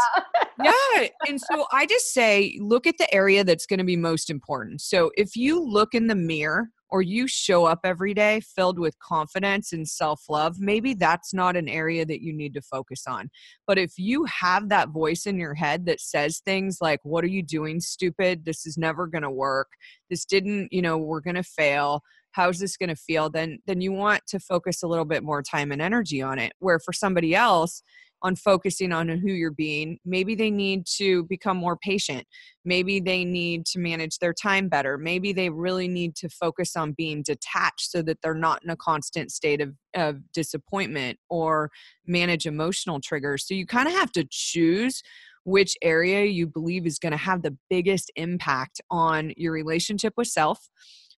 yeah. 0.64 0.72
And 1.28 1.40
so 1.40 1.66
I 1.72 1.86
just 1.86 2.14
say 2.14 2.58
look 2.62 2.88
at 2.88 2.98
the 2.98 3.14
area 3.14 3.44
that's 3.44 3.66
going 3.66 3.80
to 3.80 3.84
be 3.84 3.96
most 3.96 4.30
important. 4.30 4.82
So 4.82 5.12
if 5.18 5.36
you 5.36 5.64
look 5.64 5.94
in 5.94 6.08
the 6.08 6.16
mirror 6.16 6.70
or 6.90 7.02
you 7.02 7.28
show 7.28 7.66
up 7.66 7.80
every 7.84 8.14
day 8.14 8.40
filled 8.40 8.80
with 8.80 8.98
confidence 9.00 9.74
and 9.74 9.88
self 9.88 10.24
love, 10.30 10.60
maybe 10.60 10.94
that's 10.94 11.34
not 11.34 11.56
an 11.56 11.68
area 11.68 12.06
that 12.06 12.22
you 12.22 12.34
need 12.34 12.54
to 12.54 12.62
focus 12.62 13.04
on. 13.08 13.30
But 13.66 13.78
if 13.78 13.94
you 13.98 14.26
have 14.26 14.70
that 14.70 14.90
voice 14.90 15.26
in 15.26 15.38
your 15.38 15.54
head 15.54 15.86
that 15.86 16.00
says 16.00 16.40
things 16.40 16.78
like, 16.82 17.00
What 17.04 17.24
are 17.24 17.28
you 17.28 17.44
doing, 17.44 17.80
stupid? 17.80 18.46
This 18.46 18.66
is 18.66 18.78
never 18.78 19.08
going 19.08 19.24
to 19.24 19.32
work. 19.32 19.68
This 20.10 20.26
didn't, 20.26 20.72
you 20.72 20.82
know, 20.82 20.98
we're 20.98 21.22
going 21.22 21.36
to 21.36 21.44
fail. 21.44 22.02
How's 22.32 22.60
this 22.60 22.78
going 22.78 22.90
to 22.90 22.96
feel? 22.96 23.30
Then, 23.30 23.60
then 23.66 23.82
you 23.82 23.92
want 23.92 24.22
to 24.28 24.40
focus 24.40 24.84
a 24.84 24.88
little 24.88 25.06
bit 25.06 25.24
more 25.24 25.42
time 25.42 25.72
and 25.72 25.82
energy 25.82 26.22
on 26.22 26.38
it. 26.38 26.54
Where 26.60 26.80
for 26.80 26.94
somebody 26.94 27.34
else, 27.34 27.82
on 28.22 28.36
focusing 28.36 28.92
on 28.92 29.08
who 29.10 29.32
you're 29.32 29.52
being. 29.52 30.00
Maybe 30.06 30.36
they 30.36 30.50
need 30.50 30.86
to 30.98 31.24
become 31.26 31.58
more 31.58 31.78
patient. 31.78 32.26
Maybe 32.66 33.00
they 33.00 33.24
need 33.24 33.66
to 33.68 33.80
manage 33.80 34.20
their 34.20 34.34
time 34.34 34.70
better. 34.70 34.98
Maybe 34.98 35.34
they 35.34 35.50
really 35.50 35.88
need 35.88 36.16
to 36.18 36.30
focus 36.30 36.76
on 36.76 36.94
being 36.94 37.24
detached 37.24 37.92
so 37.92 38.02
that 38.04 38.20
they're 38.22 38.34
not 38.34 38.64
in 38.64 38.70
a 38.70 38.76
constant 38.76 39.32
state 39.32 39.62
of, 39.62 39.74
of 39.96 40.18
disappointment 40.34 41.20
or 41.30 41.70
manage 42.06 42.46
emotional 42.46 43.00
triggers. 43.00 43.48
So 43.48 43.54
you 43.54 43.66
kind 43.66 43.88
of 43.88 43.94
have 43.94 44.12
to 44.14 44.28
choose 44.30 45.02
which 45.44 45.78
area 45.82 46.26
you 46.26 46.46
believe 46.46 46.86
is 46.86 47.00
going 47.00 47.12
to 47.12 47.18
have 47.18 47.42
the 47.42 47.56
biggest 47.70 48.12
impact 48.16 48.82
on 48.92 49.32
your 49.38 49.54
relationship 49.54 50.14
with 50.18 50.28
self 50.28 50.68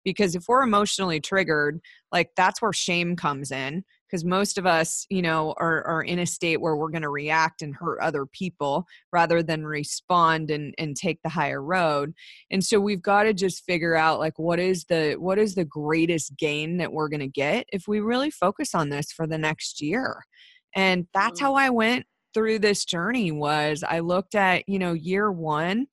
because 0.03 0.35
if 0.35 0.45
we're 0.47 0.61
emotionally 0.61 1.19
triggered 1.19 1.79
like 2.11 2.29
that's 2.37 2.61
where 2.61 2.71
shame 2.71 3.15
comes 3.15 3.51
in 3.51 3.83
because 4.09 4.25
most 4.25 4.57
of 4.57 4.65
us 4.65 5.05
you 5.09 5.21
know 5.21 5.53
are, 5.57 5.85
are 5.85 6.01
in 6.01 6.19
a 6.19 6.25
state 6.25 6.61
where 6.61 6.75
we're 6.75 6.89
going 6.89 7.01
to 7.01 7.09
react 7.09 7.61
and 7.61 7.75
hurt 7.75 7.99
other 8.01 8.25
people 8.25 8.85
rather 9.11 9.43
than 9.43 9.65
respond 9.65 10.49
and 10.49 10.73
and 10.77 10.95
take 10.95 11.19
the 11.23 11.29
higher 11.29 11.61
road 11.61 12.13
and 12.51 12.63
so 12.63 12.79
we've 12.79 13.01
got 13.01 13.23
to 13.23 13.33
just 13.33 13.63
figure 13.65 13.95
out 13.95 14.19
like 14.19 14.37
what 14.37 14.59
is 14.59 14.85
the 14.85 15.15
what 15.19 15.37
is 15.37 15.55
the 15.55 15.65
greatest 15.65 16.35
gain 16.37 16.77
that 16.77 16.91
we're 16.91 17.09
going 17.09 17.19
to 17.19 17.27
get 17.27 17.65
if 17.71 17.87
we 17.87 17.99
really 17.99 18.31
focus 18.31 18.73
on 18.73 18.89
this 18.89 19.11
for 19.11 19.27
the 19.27 19.37
next 19.37 19.81
year 19.81 20.23
and 20.75 21.07
that's 21.13 21.39
mm. 21.39 21.43
how 21.43 21.55
i 21.55 21.69
went 21.69 22.05
through 22.33 22.59
this 22.59 22.85
journey 22.85 23.31
was 23.31 23.83
i 23.87 23.99
looked 23.99 24.35
at 24.35 24.67
you 24.67 24.79
know 24.79 24.93
year 24.93 25.31
one 25.31 25.87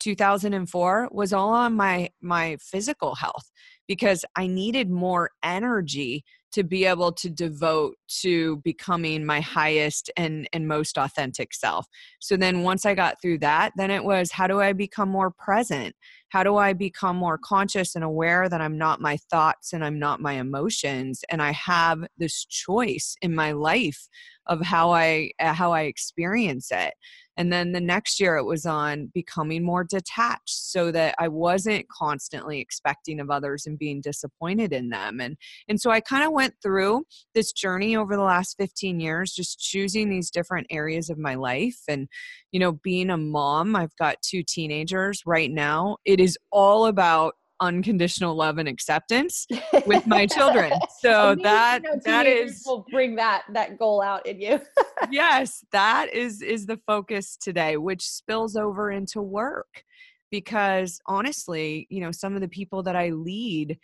2004 0.00 1.10
was 1.12 1.32
all 1.32 1.50
on 1.50 1.76
my 1.76 2.08
my 2.22 2.56
physical 2.60 3.14
health 3.14 3.50
because 3.90 4.24
I 4.36 4.46
needed 4.46 4.88
more 4.88 5.30
energy 5.42 6.24
to 6.52 6.62
be 6.62 6.84
able 6.84 7.12
to 7.12 7.30
devote 7.30 7.96
to 8.20 8.56
becoming 8.58 9.24
my 9.24 9.40
highest 9.40 10.10
and 10.16 10.48
and 10.52 10.66
most 10.66 10.98
authentic 10.98 11.54
self. 11.54 11.86
So 12.20 12.36
then 12.36 12.62
once 12.62 12.84
I 12.84 12.94
got 12.94 13.20
through 13.20 13.38
that, 13.38 13.72
then 13.76 13.90
it 13.90 14.04
was 14.04 14.32
how 14.32 14.46
do 14.46 14.60
I 14.60 14.72
become 14.72 15.08
more 15.08 15.30
present? 15.30 15.94
How 16.30 16.44
do 16.44 16.56
I 16.56 16.72
become 16.72 17.16
more 17.16 17.38
conscious 17.38 17.94
and 17.94 18.04
aware 18.04 18.48
that 18.48 18.60
I'm 18.60 18.78
not 18.78 19.00
my 19.00 19.16
thoughts 19.30 19.72
and 19.72 19.84
I'm 19.84 19.98
not 19.98 20.20
my 20.20 20.34
emotions 20.34 21.22
and 21.28 21.42
I 21.42 21.52
have 21.52 22.04
this 22.18 22.44
choice 22.44 23.16
in 23.20 23.34
my 23.34 23.52
life 23.52 24.08
of 24.46 24.60
how 24.60 24.92
I 24.92 25.30
how 25.38 25.72
I 25.72 25.82
experience 25.82 26.70
it. 26.72 26.94
And 27.40 27.50
then 27.50 27.72
the 27.72 27.80
next 27.80 28.20
year 28.20 28.36
it 28.36 28.44
was 28.44 28.66
on 28.66 29.10
becoming 29.14 29.64
more 29.64 29.82
detached 29.82 30.42
so 30.50 30.92
that 30.92 31.14
I 31.18 31.28
wasn't 31.28 31.88
constantly 31.88 32.60
expecting 32.60 33.18
of 33.18 33.30
others 33.30 33.64
and 33.64 33.78
being 33.78 34.02
disappointed 34.02 34.74
in 34.74 34.90
them. 34.90 35.22
And 35.22 35.38
and 35.66 35.80
so 35.80 35.90
I 35.90 36.00
kind 36.00 36.22
of 36.22 36.32
went 36.32 36.52
through 36.62 37.04
this 37.34 37.52
journey 37.52 37.96
over 37.96 38.14
the 38.14 38.22
last 38.22 38.58
15 38.58 39.00
years 39.00 39.32
just 39.32 39.58
choosing 39.58 40.10
these 40.10 40.30
different 40.30 40.66
areas 40.68 41.08
of 41.08 41.16
my 41.16 41.34
life 41.34 41.78
and 41.88 42.08
you 42.52 42.60
know 42.60 42.72
being 42.72 43.08
a 43.08 43.16
mom, 43.16 43.74
I've 43.74 43.96
got 43.96 44.20
two 44.20 44.42
teenagers 44.42 45.22
right 45.24 45.50
now. 45.50 45.96
It 46.04 46.20
is 46.20 46.36
all 46.52 46.84
about 46.84 47.36
unconditional 47.60 48.34
love 48.34 48.58
and 48.58 48.68
acceptance 48.68 49.46
with 49.86 50.06
my 50.06 50.26
children. 50.26 50.72
So 51.00 51.34
that 51.42 51.82
you 51.82 51.90
know, 51.90 52.00
that 52.04 52.26
is 52.26 52.62
will 52.66 52.86
bring 52.90 53.16
that 53.16 53.42
that 53.52 53.78
goal 53.78 54.02
out 54.02 54.26
in 54.26 54.40
you. 54.40 54.60
yes, 55.10 55.64
that 55.72 56.12
is 56.12 56.42
is 56.42 56.66
the 56.66 56.78
focus 56.86 57.36
today, 57.36 57.76
which 57.76 58.02
spills 58.08 58.56
over 58.56 58.90
into 58.90 59.22
work 59.22 59.84
because 60.30 61.00
honestly, 61.06 61.86
you 61.90 62.00
know, 62.00 62.12
some 62.12 62.34
of 62.34 62.40
the 62.40 62.48
people 62.48 62.82
that 62.84 62.96
I 62.96 63.10
lead, 63.10 63.78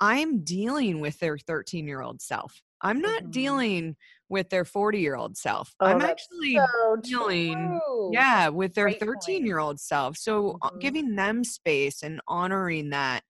I'm 0.00 0.42
dealing 0.42 1.00
with 1.00 1.18
their 1.18 1.38
13 1.38 1.86
year 1.86 2.02
old 2.02 2.20
self. 2.20 2.60
I'm 2.82 3.00
not 3.00 3.22
mm-hmm. 3.22 3.30
dealing 3.30 3.96
with 4.28 4.48
their 4.50 4.64
40 4.64 4.98
year 4.98 5.16
old 5.16 5.36
self. 5.36 5.74
Oh, 5.80 5.86
I'm 5.86 6.00
actually 6.00 6.54
so 6.56 6.96
dealing, 7.02 7.80
true. 7.86 8.10
yeah, 8.12 8.48
with 8.48 8.74
their 8.74 8.92
13 8.92 9.44
year 9.44 9.58
old 9.58 9.80
self. 9.80 10.16
So 10.16 10.58
uh, 10.62 10.70
mm-hmm. 10.70 10.78
giving 10.78 11.14
them 11.16 11.44
space 11.44 12.02
and 12.02 12.20
honoring 12.28 12.90
that 12.90 13.22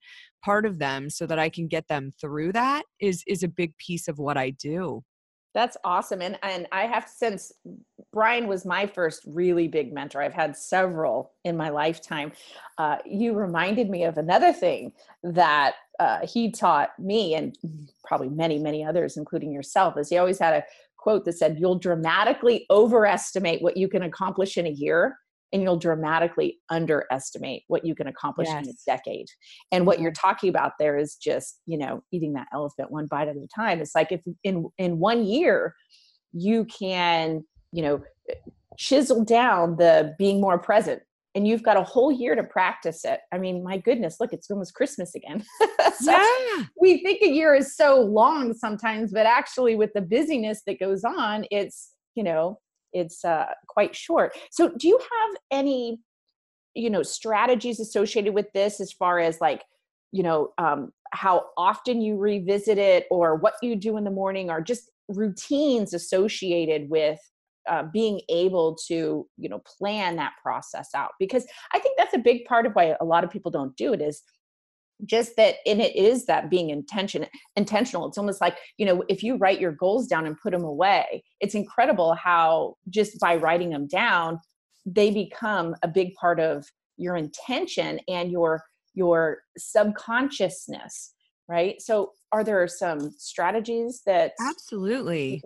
part 0.45 0.67
of 0.67 0.79
them 0.79 1.11
so 1.11 1.27
that 1.27 1.39
I 1.39 1.49
can 1.49 1.69
get 1.69 1.89
them 1.89 2.13
through 2.21 2.53
that 2.53 2.85
is 3.01 3.23
is 3.27 3.43
a 3.43 3.49
big 3.49 3.77
piece 3.79 4.09
of 4.09 4.19
what 4.19 4.37
I 4.37 4.51
do. 4.51 5.03
That's 5.53 5.77
awesome. 5.83 6.23
And 6.23 6.39
and 6.43 6.67
I 6.71 6.87
have 6.87 7.09
since 7.09 7.53
Brian 8.13 8.47
was 8.47 8.65
my 8.65 8.87
first 8.87 9.23
really 9.27 9.67
big 9.67 9.93
mentor. 9.93 10.23
I've 10.23 10.33
had 10.33 10.57
several 10.57 11.33
in 11.45 11.57
my 11.57 11.71
lifetime. 11.71 12.33
Uh, 12.79 12.99
you 13.05 13.35
reminded 13.35 13.91
me 13.91 14.05
of 14.05 14.17
another 14.17 14.53
thing 14.53 14.93
that 15.25 15.75
uh, 15.99 16.27
he 16.27 16.51
taught 16.51 16.99
me, 16.99 17.35
and 17.35 17.57
probably 18.05 18.29
many, 18.29 18.59
many 18.59 18.85
others, 18.85 19.17
including 19.17 19.53
yourself, 19.53 19.99
is 19.99 20.09
he 20.09 20.19
always 20.19 20.39
had 20.39 20.55
a 20.55 20.65
quote 20.97 21.25
that 21.25 21.33
said, 21.33 21.59
You'll 21.59 21.79
dramatically 21.79 22.67
overestimate 22.71 23.63
what 23.63 23.77
you 23.77 23.89
can 23.89 24.03
accomplish 24.03 24.57
in 24.57 24.67
a 24.67 24.71
year, 24.71 25.19
and 25.53 25.63
you'll 25.63 25.79
dramatically 25.79 26.59
underestimate 26.69 27.65
what 27.69 27.85
you 27.85 27.95
can 27.95 28.07
accomplish 28.07 28.49
yes. 28.49 28.65
in 28.65 28.71
a 28.71 28.75
decade. 28.87 29.27
And 29.73 29.87
what 29.87 30.01
you're 30.01 30.13
talking 30.13 30.49
about 30.49 30.73
there 30.79 30.97
is 30.97 31.17
just, 31.17 31.61
you 31.67 31.79
know, 31.79 32.03
eating 32.13 32.35
that 32.35 32.49
elephant 32.53 32.91
one 32.91 33.07
bite 33.07 33.29
at 33.29 33.37
a 33.37 33.49
time. 33.55 33.81
It's 33.81 33.95
like 33.95 34.13
if 34.13 34.21
in 34.45 34.67
in 34.79 34.99
one 34.99 35.25
year 35.25 35.75
you 36.33 36.65
can, 36.67 37.45
you 37.73 37.83
know, 37.83 38.03
eh, 38.29 38.35
chisel 38.79 39.25
down 39.25 39.77
the 39.77 40.15
being 40.19 40.41
more 40.41 40.59
present 40.59 41.03
and 41.35 41.47
you've 41.47 41.63
got 41.63 41.77
a 41.77 41.83
whole 41.83 42.11
year 42.11 42.35
to 42.35 42.43
practice 42.43 43.05
it. 43.05 43.21
I 43.33 43.39
mean, 43.39 43.63
my 43.63 43.79
goodness, 43.79 44.17
look, 44.19 44.33
it's 44.33 44.51
almost 44.51 44.75
Christmas 44.75 45.15
again. 45.15 45.45
so 46.01 46.11
yeah. 46.11 46.65
We 46.81 47.03
think 47.03 47.23
a 47.23 47.29
year 47.29 47.55
is 47.55 47.77
so 47.77 48.01
long 48.01 48.53
sometimes, 48.53 49.13
but 49.13 49.27
actually, 49.27 49.77
with 49.77 49.93
the 49.95 50.01
busyness 50.01 50.63
that 50.67 50.81
goes 50.81 51.05
on, 51.05 51.45
it's, 51.51 51.93
you 52.15 52.25
know, 52.25 52.59
it's 52.93 53.25
uh, 53.25 53.47
quite 53.69 53.95
short. 53.95 54.33
So, 54.51 54.71
do 54.77 54.89
you 54.89 54.99
have 54.99 55.37
any, 55.51 56.01
you 56.75 56.91
know, 56.91 57.03
strategies 57.03 57.81
associated 57.81 58.35
with 58.35 58.47
this 58.53 58.81
as 58.81 58.93
far 58.93 59.19
as 59.19 59.41
like, 59.41 59.63
you 60.13 60.23
know, 60.23 60.53
um, 60.59 60.93
how 61.13 61.47
often 61.57 62.01
you 62.01 62.17
revisit 62.17 62.79
it 62.79 63.07
or 63.11 63.37
what 63.37 63.55
you 63.63 63.77
do 63.77 63.97
in 63.97 64.05
the 64.05 64.11
morning 64.11 64.51
or 64.51 64.61
just 64.61 64.91
routines 65.09 65.93
associated 65.93 66.89
with 66.89 67.19
uh, 67.69 67.85
being 67.93 68.21
able 68.29 68.75
to 68.75 69.27
you 69.37 69.49
know 69.49 69.61
plan 69.79 70.17
that 70.17 70.33
process 70.43 70.89
out 70.95 71.11
because 71.19 71.47
i 71.75 71.79
think 71.79 71.95
that's 71.99 72.15
a 72.15 72.19
big 72.19 72.45
part 72.47 72.65
of 72.65 72.73
why 72.73 72.97
a 73.01 73.05
lot 73.05 73.23
of 73.23 73.31
people 73.31 73.51
don't 73.51 73.77
do 73.77 73.93
it 73.93 74.01
is 74.01 74.23
just 75.05 75.37
that 75.37 75.57
and 75.67 75.81
it 75.81 75.95
is 75.97 76.27
that 76.27 76.51
being 76.51 76.71
intention 76.71 77.27
intentional. 77.57 78.09
It's 78.09 78.19
almost 78.19 78.41
like 78.41 78.57
you 78.79 78.87
know 78.87 79.05
if 79.09 79.23
you 79.23 79.37
write 79.37 79.61
your 79.61 79.73
goals 79.73 80.07
down 80.07 80.27
and 80.27 80.39
put 80.41 80.53
them 80.53 80.65
away 80.65 81.23
it's 81.41 81.55
incredible 81.55 82.15
how 82.15 82.75
just 82.89 83.19
by 83.21 83.37
writing 83.37 83.71
them 83.71 83.87
down 83.87 84.41
they 84.87 85.11
become 85.11 85.75
a 85.83 85.89
big 85.89 86.15
part 86.15 86.41
of 86.41 86.67
your 86.97 87.17
intention 87.17 88.01
and 88.09 88.31
your 88.31 88.63
your 88.95 89.39
subconsciousness 89.57 91.15
right? 91.51 91.83
So 91.83 92.13
are 92.31 92.45
there 92.45 92.67
some 92.69 93.11
strategies 93.19 94.03
that 94.07 94.33
absolutely 94.41 95.43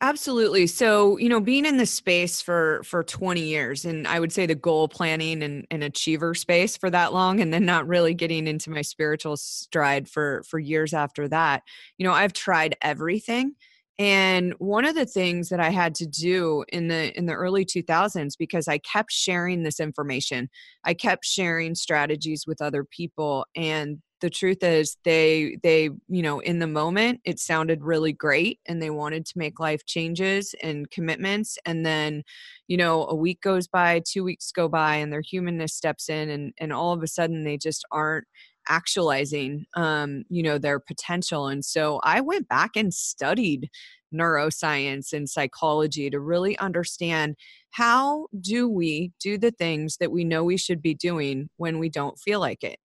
Absolutely. 0.00 0.68
So, 0.68 1.16
you 1.18 1.28
know, 1.28 1.40
being 1.40 1.64
in 1.64 1.76
this 1.76 1.90
space 1.90 2.40
for 2.40 2.82
for 2.84 3.02
20 3.02 3.40
years 3.42 3.84
and 3.84 4.06
I 4.06 4.20
would 4.20 4.32
say 4.32 4.46
the 4.46 4.54
goal 4.54 4.86
planning 4.88 5.42
and, 5.42 5.66
and 5.72 5.82
achiever 5.82 6.34
space 6.34 6.76
for 6.76 6.88
that 6.90 7.12
long 7.12 7.40
and 7.40 7.52
then 7.52 7.64
not 7.64 7.88
really 7.88 8.14
getting 8.14 8.46
into 8.46 8.70
my 8.70 8.82
spiritual 8.82 9.36
stride 9.36 10.08
for 10.08 10.42
for 10.48 10.58
years 10.60 10.94
after 10.94 11.26
that. 11.28 11.62
You 11.96 12.06
know, 12.06 12.12
I've 12.12 12.32
tried 12.32 12.76
everything 12.80 13.54
and 13.98 14.54
one 14.58 14.84
of 14.84 14.94
the 14.94 15.06
things 15.06 15.48
that 15.48 15.58
I 15.58 15.70
had 15.70 15.96
to 15.96 16.06
do 16.06 16.64
in 16.68 16.86
the 16.86 17.16
in 17.18 17.26
the 17.26 17.32
early 17.34 17.64
2000s 17.64 18.36
because 18.36 18.68
I 18.68 18.78
kept 18.78 19.10
sharing 19.10 19.64
this 19.64 19.80
information, 19.80 20.48
I 20.84 20.94
kept 20.94 21.24
sharing 21.24 21.74
strategies 21.74 22.46
with 22.46 22.62
other 22.62 22.84
people 22.84 23.46
and 23.56 23.98
the 24.20 24.30
truth 24.30 24.62
is 24.62 24.96
they 25.04 25.58
they 25.62 25.90
you 26.08 26.22
know 26.22 26.40
in 26.40 26.58
the 26.58 26.66
moment 26.66 27.20
it 27.24 27.38
sounded 27.38 27.82
really 27.82 28.12
great 28.12 28.60
and 28.66 28.82
they 28.82 28.90
wanted 28.90 29.24
to 29.26 29.38
make 29.38 29.60
life 29.60 29.84
changes 29.86 30.54
and 30.62 30.90
commitments 30.90 31.58
and 31.64 31.84
then 31.84 32.22
you 32.66 32.76
know 32.76 33.06
a 33.06 33.14
week 33.14 33.40
goes 33.40 33.68
by 33.68 34.02
two 34.06 34.24
weeks 34.24 34.50
go 34.52 34.68
by 34.68 34.96
and 34.96 35.12
their 35.12 35.20
humanness 35.20 35.74
steps 35.74 36.08
in 36.08 36.28
and 36.28 36.52
and 36.58 36.72
all 36.72 36.92
of 36.92 37.02
a 37.02 37.06
sudden 37.06 37.44
they 37.44 37.56
just 37.56 37.84
aren't 37.90 38.26
actualizing 38.68 39.64
um 39.74 40.24
you 40.28 40.42
know 40.42 40.58
their 40.58 40.78
potential 40.78 41.46
and 41.46 41.64
so 41.64 42.00
i 42.04 42.20
went 42.20 42.48
back 42.48 42.72
and 42.76 42.92
studied 42.92 43.70
neuroscience 44.12 45.12
and 45.12 45.28
psychology 45.28 46.10
to 46.10 46.18
really 46.18 46.58
understand 46.58 47.36
how 47.70 48.26
do 48.40 48.68
we 48.68 49.12
do 49.20 49.36
the 49.38 49.50
things 49.50 49.98
that 49.98 50.10
we 50.10 50.24
know 50.24 50.42
we 50.42 50.56
should 50.56 50.80
be 50.80 50.94
doing 50.94 51.48
when 51.56 51.78
we 51.78 51.88
don't 51.88 52.18
feel 52.18 52.40
like 52.40 52.64
it 52.64 52.78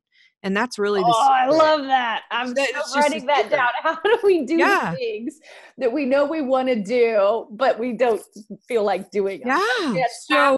and 0.44 0.56
that's 0.56 0.78
really 0.78 1.02
oh, 1.02 1.08
the 1.08 1.14
oh 1.16 1.30
i 1.32 1.48
love 1.48 1.86
that. 1.86 2.24
I'm 2.32 2.54
just 2.56 2.96
writing 2.96 3.26
that 3.26 3.50
down. 3.50 3.70
How 3.82 4.00
do 4.04 4.20
we 4.24 4.46
do 4.46 4.58
yeah. 4.58 4.94
things 4.94 5.40
that 5.78 5.92
we 5.92 6.06
know 6.06 6.26
we 6.26 6.42
want 6.42 6.68
to 6.68 6.82
do 6.82 7.48
but 7.52 7.80
we 7.80 7.94
don't 7.94 8.22
feel 8.68 8.84
like 8.84 9.10
doing 9.12 9.42
yeah. 9.46 9.94
So 10.28 10.58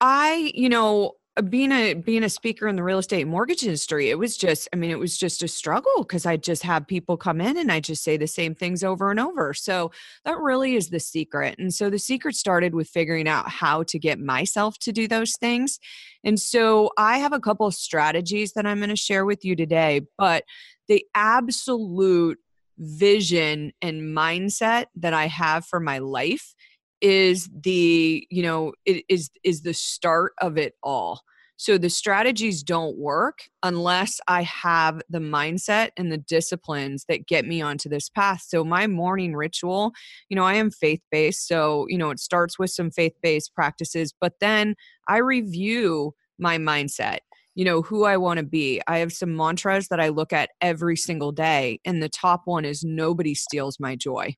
i 0.00 0.52
you 0.54 0.68
know 0.68 1.12
Uh, 1.34 1.40
being 1.40 1.72
a 1.72 1.94
being 1.94 2.24
a 2.24 2.28
speaker 2.28 2.68
in 2.68 2.76
the 2.76 2.82
real 2.82 2.98
estate 2.98 3.26
mortgage 3.26 3.62
industry 3.62 4.10
it 4.10 4.18
was 4.18 4.36
just 4.36 4.68
i 4.74 4.76
mean 4.76 4.90
it 4.90 4.98
was 4.98 5.16
just 5.16 5.42
a 5.42 5.48
struggle 5.48 6.02
because 6.02 6.26
i 6.26 6.36
just 6.36 6.62
have 6.62 6.86
people 6.86 7.16
come 7.16 7.40
in 7.40 7.56
and 7.56 7.72
i 7.72 7.80
just 7.80 8.04
say 8.04 8.18
the 8.18 8.26
same 8.26 8.54
things 8.54 8.84
over 8.84 9.10
and 9.10 9.18
over. 9.18 9.54
So 9.54 9.92
that 10.26 10.38
really 10.38 10.74
is 10.74 10.90
the 10.90 11.00
secret. 11.00 11.58
And 11.58 11.72
so 11.72 11.88
the 11.88 11.98
secret 11.98 12.34
started 12.34 12.74
with 12.74 12.88
figuring 12.88 13.28
out 13.28 13.48
how 13.48 13.82
to 13.84 13.98
get 13.98 14.18
myself 14.18 14.78
to 14.80 14.92
do 14.92 15.08
those 15.08 15.32
things. 15.38 15.78
And 16.22 16.38
so 16.38 16.90
i 16.98 17.16
have 17.16 17.32
a 17.32 17.40
couple 17.40 17.66
of 17.66 17.74
strategies 17.74 18.52
that 18.52 18.66
i'm 18.66 18.78
going 18.78 18.90
to 18.90 18.96
share 18.96 19.24
with 19.24 19.42
you 19.42 19.56
today 19.56 20.02
but 20.18 20.44
the 20.88 21.04
absolute 21.14 22.38
vision 22.78 23.72
and 23.80 24.02
mindset 24.02 24.86
that 24.96 25.14
i 25.14 25.28
have 25.28 25.64
for 25.64 25.80
my 25.80 25.98
life 25.98 26.54
is 27.02 27.50
the 27.62 28.26
you 28.30 28.42
know 28.42 28.72
it 28.86 29.04
is 29.08 29.30
is 29.44 29.62
the 29.62 29.74
start 29.74 30.32
of 30.40 30.56
it 30.56 30.74
all. 30.82 31.22
So 31.58 31.78
the 31.78 31.90
strategies 31.90 32.62
don't 32.62 32.96
work 32.98 33.40
unless 33.62 34.20
i 34.26 34.42
have 34.42 35.00
the 35.10 35.18
mindset 35.20 35.90
and 35.96 36.10
the 36.10 36.18
disciplines 36.18 37.04
that 37.08 37.26
get 37.26 37.44
me 37.46 37.60
onto 37.62 37.88
this 37.88 38.08
path. 38.08 38.42
So 38.48 38.64
my 38.64 38.86
morning 38.86 39.34
ritual 39.34 39.92
you 40.28 40.36
know 40.36 40.44
i 40.44 40.54
am 40.54 40.70
faith 40.70 41.02
based 41.10 41.46
so 41.48 41.86
you 41.88 41.98
know 41.98 42.10
it 42.10 42.20
starts 42.20 42.58
with 42.58 42.70
some 42.70 42.90
faith 42.90 43.14
based 43.22 43.54
practices 43.54 44.14
but 44.20 44.34
then 44.40 44.74
i 45.08 45.18
review 45.18 46.14
my 46.38 46.58
mindset 46.58 47.18
you 47.54 47.64
know 47.64 47.82
who 47.82 48.04
i 48.04 48.16
want 48.16 48.38
to 48.38 48.44
be. 48.44 48.80
I 48.86 48.98
have 48.98 49.12
some 49.12 49.36
mantras 49.36 49.88
that 49.88 50.00
i 50.00 50.08
look 50.08 50.32
at 50.32 50.50
every 50.60 50.96
single 50.96 51.32
day 51.32 51.80
and 51.84 52.02
the 52.02 52.08
top 52.08 52.42
one 52.46 52.64
is 52.64 52.82
nobody 52.84 53.34
steals 53.34 53.78
my 53.78 53.96
joy 53.96 54.34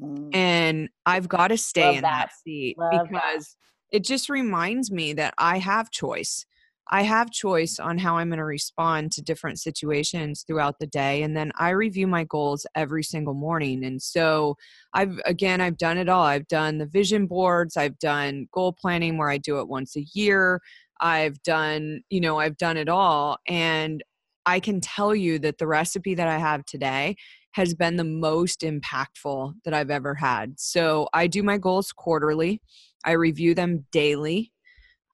Mm. 0.00 0.34
And 0.34 0.88
I've 1.06 1.28
got 1.28 1.48
to 1.48 1.56
stay 1.58 1.86
Love 1.86 1.96
in 1.96 2.02
that, 2.02 2.28
that 2.28 2.32
seat 2.44 2.76
Love 2.78 2.90
because 2.92 3.56
that. 3.90 3.96
it 3.96 4.04
just 4.04 4.28
reminds 4.28 4.90
me 4.90 5.12
that 5.14 5.34
I 5.38 5.58
have 5.58 5.90
choice. 5.90 6.46
I 6.90 7.02
have 7.02 7.30
choice 7.30 7.78
on 7.78 7.98
how 7.98 8.16
I'm 8.16 8.30
going 8.30 8.38
to 8.38 8.44
respond 8.44 9.12
to 9.12 9.22
different 9.22 9.60
situations 9.60 10.42
throughout 10.46 10.78
the 10.78 10.86
day. 10.86 11.22
And 11.22 11.36
then 11.36 11.52
I 11.58 11.70
review 11.70 12.06
my 12.06 12.24
goals 12.24 12.66
every 12.74 13.02
single 13.02 13.34
morning. 13.34 13.84
And 13.84 14.00
so 14.00 14.56
I've, 14.94 15.20
again, 15.26 15.60
I've 15.60 15.76
done 15.76 15.98
it 15.98 16.08
all. 16.08 16.22
I've 16.22 16.48
done 16.48 16.78
the 16.78 16.86
vision 16.86 17.26
boards, 17.26 17.76
I've 17.76 17.98
done 17.98 18.48
goal 18.52 18.72
planning 18.72 19.18
where 19.18 19.28
I 19.28 19.36
do 19.36 19.58
it 19.58 19.68
once 19.68 19.96
a 19.96 20.06
year. 20.14 20.60
I've 21.00 21.40
done, 21.42 22.00
you 22.08 22.20
know, 22.20 22.38
I've 22.38 22.56
done 22.56 22.76
it 22.76 22.88
all. 22.88 23.38
And 23.46 24.02
I 24.46 24.58
can 24.58 24.80
tell 24.80 25.14
you 25.14 25.38
that 25.40 25.58
the 25.58 25.66
recipe 25.66 26.14
that 26.14 26.26
I 26.26 26.38
have 26.38 26.64
today 26.64 27.16
has 27.58 27.74
been 27.74 27.96
the 27.96 28.04
most 28.04 28.60
impactful 28.60 29.52
that 29.64 29.74
I've 29.74 29.90
ever 29.90 30.14
had. 30.14 30.60
So 30.60 31.08
I 31.12 31.26
do 31.26 31.42
my 31.42 31.58
goals 31.58 31.90
quarterly, 31.90 32.62
I 33.04 33.12
review 33.12 33.52
them 33.52 33.84
daily. 33.90 34.52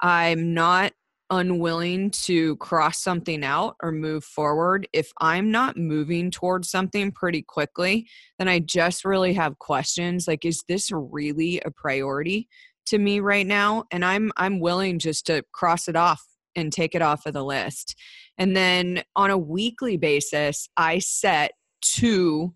I'm 0.02 0.52
not 0.52 0.92
unwilling 1.30 2.10
to 2.10 2.56
cross 2.56 2.98
something 2.98 3.42
out 3.42 3.76
or 3.82 3.90
move 3.92 4.24
forward. 4.24 4.86
If 4.92 5.10
I'm 5.22 5.50
not 5.50 5.78
moving 5.78 6.30
towards 6.30 6.68
something 6.68 7.12
pretty 7.12 7.40
quickly, 7.40 8.06
then 8.38 8.46
I 8.46 8.58
just 8.58 9.06
really 9.06 9.32
have 9.32 9.58
questions 9.58 10.28
like 10.28 10.44
is 10.44 10.62
this 10.68 10.90
really 10.92 11.62
a 11.64 11.70
priority 11.70 12.46
to 12.86 12.98
me 12.98 13.20
right 13.20 13.46
now? 13.46 13.84
And 13.90 14.04
I'm 14.04 14.30
I'm 14.36 14.60
willing 14.60 14.98
just 14.98 15.24
to 15.28 15.42
cross 15.52 15.88
it 15.88 15.96
off 15.96 16.22
and 16.54 16.70
take 16.70 16.94
it 16.94 17.00
off 17.00 17.24
of 17.24 17.32
the 17.32 17.42
list. 17.42 17.96
And 18.36 18.54
then 18.54 19.02
on 19.16 19.30
a 19.30 19.38
weekly 19.38 19.96
basis, 19.96 20.68
I 20.76 20.98
set 20.98 21.52
two 21.92 22.54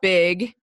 big 0.00 0.54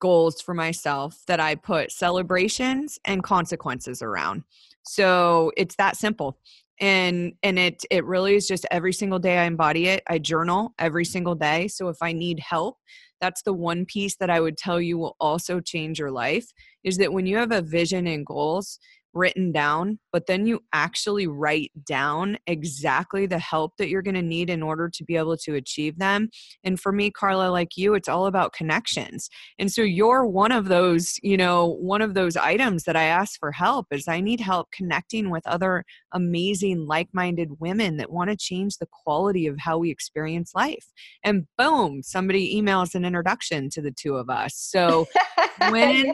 goals 0.00 0.40
for 0.40 0.54
myself 0.54 1.22
that 1.26 1.40
I 1.40 1.54
put 1.54 1.90
celebrations 1.90 2.98
and 3.04 3.22
consequences 3.22 4.02
around. 4.02 4.44
So 4.82 5.52
it's 5.56 5.76
that 5.76 5.96
simple. 5.96 6.38
And 6.80 7.32
and 7.42 7.58
it 7.58 7.82
it 7.90 8.04
really 8.04 8.36
is 8.36 8.46
just 8.46 8.64
every 8.70 8.92
single 8.92 9.18
day 9.18 9.38
I 9.38 9.44
embody 9.44 9.88
it. 9.88 10.04
I 10.08 10.18
journal 10.18 10.74
every 10.78 11.04
single 11.04 11.34
day. 11.34 11.66
So 11.66 11.88
if 11.88 11.96
I 12.00 12.12
need 12.12 12.38
help, 12.38 12.76
that's 13.20 13.42
the 13.42 13.52
one 13.52 13.84
piece 13.84 14.16
that 14.16 14.30
I 14.30 14.40
would 14.40 14.56
tell 14.56 14.80
you 14.80 14.96
will 14.96 15.16
also 15.18 15.58
change 15.60 15.98
your 15.98 16.12
life 16.12 16.46
is 16.84 16.96
that 16.98 17.12
when 17.12 17.26
you 17.26 17.36
have 17.36 17.50
a 17.50 17.62
vision 17.62 18.06
and 18.06 18.24
goals, 18.24 18.78
written 19.18 19.50
down, 19.50 19.98
but 20.12 20.26
then 20.26 20.46
you 20.46 20.60
actually 20.72 21.26
write 21.26 21.72
down 21.84 22.38
exactly 22.46 23.26
the 23.26 23.38
help 23.38 23.72
that 23.76 23.88
you're 23.88 24.02
going 24.02 24.14
to 24.14 24.22
need 24.22 24.48
in 24.48 24.62
order 24.62 24.88
to 24.88 25.04
be 25.04 25.16
able 25.16 25.36
to 25.36 25.54
achieve 25.54 25.98
them. 25.98 26.28
And 26.62 26.78
for 26.80 26.92
me, 26.92 27.10
Carla, 27.10 27.50
like 27.50 27.76
you, 27.76 27.94
it's 27.94 28.08
all 28.08 28.26
about 28.26 28.52
connections. 28.52 29.28
And 29.58 29.70
so 29.70 29.82
you're 29.82 30.24
one 30.24 30.52
of 30.52 30.68
those, 30.68 31.18
you 31.22 31.36
know, 31.36 31.76
one 31.80 32.00
of 32.00 32.14
those 32.14 32.36
items 32.36 32.84
that 32.84 32.96
I 32.96 33.04
ask 33.04 33.38
for 33.38 33.50
help 33.50 33.86
is 33.90 34.06
I 34.06 34.20
need 34.20 34.40
help 34.40 34.70
connecting 34.70 35.30
with 35.30 35.46
other 35.46 35.84
amazing, 36.12 36.86
like 36.86 37.08
minded 37.12 37.60
women 37.60 37.96
that 37.96 38.12
want 38.12 38.30
to 38.30 38.36
change 38.36 38.76
the 38.76 38.88
quality 38.90 39.46
of 39.46 39.56
how 39.58 39.78
we 39.78 39.90
experience 39.90 40.52
life. 40.54 40.86
And 41.24 41.46
boom, 41.58 42.02
somebody 42.02 42.54
emails 42.54 42.94
an 42.94 43.04
introduction 43.04 43.68
to 43.70 43.82
the 43.82 43.90
two 43.90 44.16
of 44.16 44.30
us. 44.30 44.54
So 44.54 45.08
when, 45.70 46.06
yeah. 46.06 46.12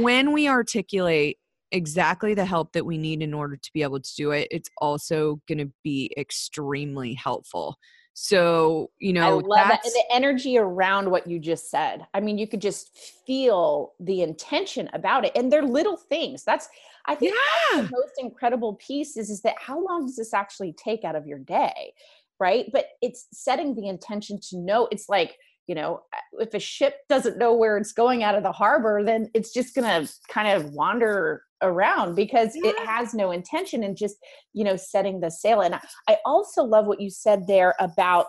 when 0.00 0.32
we 0.32 0.48
articulate 0.48 1.38
exactly 1.72 2.34
the 2.34 2.44
help 2.44 2.72
that 2.72 2.86
we 2.86 2.98
need 2.98 3.22
in 3.22 3.34
order 3.34 3.56
to 3.56 3.70
be 3.72 3.82
able 3.82 4.00
to 4.00 4.14
do 4.14 4.30
it, 4.30 4.48
it's 4.50 4.70
also 4.78 5.40
going 5.48 5.58
to 5.58 5.72
be 5.82 6.12
extremely 6.16 7.14
helpful. 7.14 7.76
So, 8.14 8.90
you 8.98 9.12
know, 9.14 9.38
I 9.38 9.42
love 9.42 9.68
that. 9.68 9.80
And 9.84 9.92
the 9.94 10.04
energy 10.14 10.58
around 10.58 11.10
what 11.10 11.26
you 11.26 11.38
just 11.38 11.70
said. 11.70 12.06
I 12.12 12.20
mean, 12.20 12.36
you 12.36 12.46
could 12.46 12.60
just 12.60 12.90
feel 13.26 13.92
the 14.00 14.22
intention 14.22 14.90
about 14.92 15.24
it. 15.24 15.32
And 15.34 15.50
they're 15.50 15.64
little 15.64 15.96
things. 15.96 16.44
That's, 16.44 16.68
I 17.06 17.14
think 17.14 17.34
yeah. 17.72 17.82
the 17.82 17.90
most 17.90 18.12
incredible 18.18 18.74
piece 18.74 19.16
is, 19.16 19.30
is 19.30 19.40
that 19.42 19.56
how 19.58 19.82
long 19.82 20.06
does 20.06 20.16
this 20.16 20.34
actually 20.34 20.74
take 20.74 21.04
out 21.04 21.16
of 21.16 21.26
your 21.26 21.38
day? 21.38 21.94
Right. 22.38 22.66
But 22.70 22.86
it's 23.00 23.28
setting 23.32 23.74
the 23.74 23.88
intention 23.88 24.38
to 24.50 24.58
know 24.58 24.88
it's 24.92 25.08
like, 25.08 25.36
you 25.68 25.76
know 25.76 26.02
if 26.40 26.54
a 26.54 26.58
ship 26.58 26.96
doesn't 27.08 27.38
know 27.38 27.54
where 27.54 27.78
it's 27.78 27.92
going 27.92 28.24
out 28.24 28.34
of 28.34 28.42
the 28.42 28.50
harbor 28.50 29.02
then 29.04 29.30
it's 29.32 29.52
just 29.52 29.76
going 29.76 29.86
to 29.86 30.12
kind 30.28 30.48
of 30.48 30.72
wander 30.72 31.44
around 31.62 32.14
because 32.14 32.52
yeah. 32.54 32.70
it 32.70 32.78
has 32.86 33.14
no 33.14 33.30
intention 33.30 33.82
and 33.84 33.96
just 33.96 34.16
you 34.52 34.64
know 34.64 34.76
setting 34.76 35.20
the 35.20 35.30
sail. 35.30 35.60
And 35.60 35.74
i 36.08 36.16
also 36.24 36.62
love 36.62 36.86
what 36.86 37.00
you 37.00 37.10
said 37.10 37.46
there 37.46 37.74
about 37.78 38.26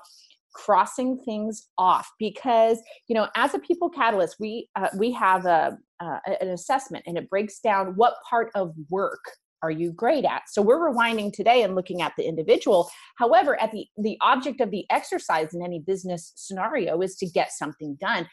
crossing 0.53 1.17
things 1.25 1.67
off 1.79 2.11
because 2.19 2.77
you 3.07 3.15
know 3.15 3.27
as 3.35 3.55
a 3.55 3.59
people 3.59 3.89
catalyst 3.89 4.35
we 4.39 4.69
uh, 4.75 4.89
we 4.97 5.11
have 5.11 5.45
a 5.45 5.75
uh, 5.99 6.19
an 6.41 6.49
assessment 6.49 7.03
and 7.07 7.17
it 7.17 7.29
breaks 7.29 7.59
down 7.59 7.93
what 7.95 8.15
part 8.29 8.51
of 8.55 8.73
work 8.89 9.21
are 9.63 9.71
you 9.71 9.93
great 9.93 10.25
at. 10.25 10.43
So 10.49 10.61
we're 10.61 10.91
rewinding 10.91 11.31
today 11.31 11.63
and 11.63 11.73
looking 11.73 12.01
at 12.01 12.11
the 12.17 12.27
individual. 12.27 12.91
However 13.17 13.59
at 13.59 13.71
the 13.71 13.87
the 13.97 14.17
object 14.21 14.61
of 14.61 14.69
the 14.69 14.85
exercise 14.91 15.53
in 15.53 15.63
any 15.63 15.79
business 15.79 16.33
scenario 16.35 17.01
is 17.01 17.15
to 17.15 17.25
get 17.25 17.51
something 17.51 17.97
done. 17.99 18.27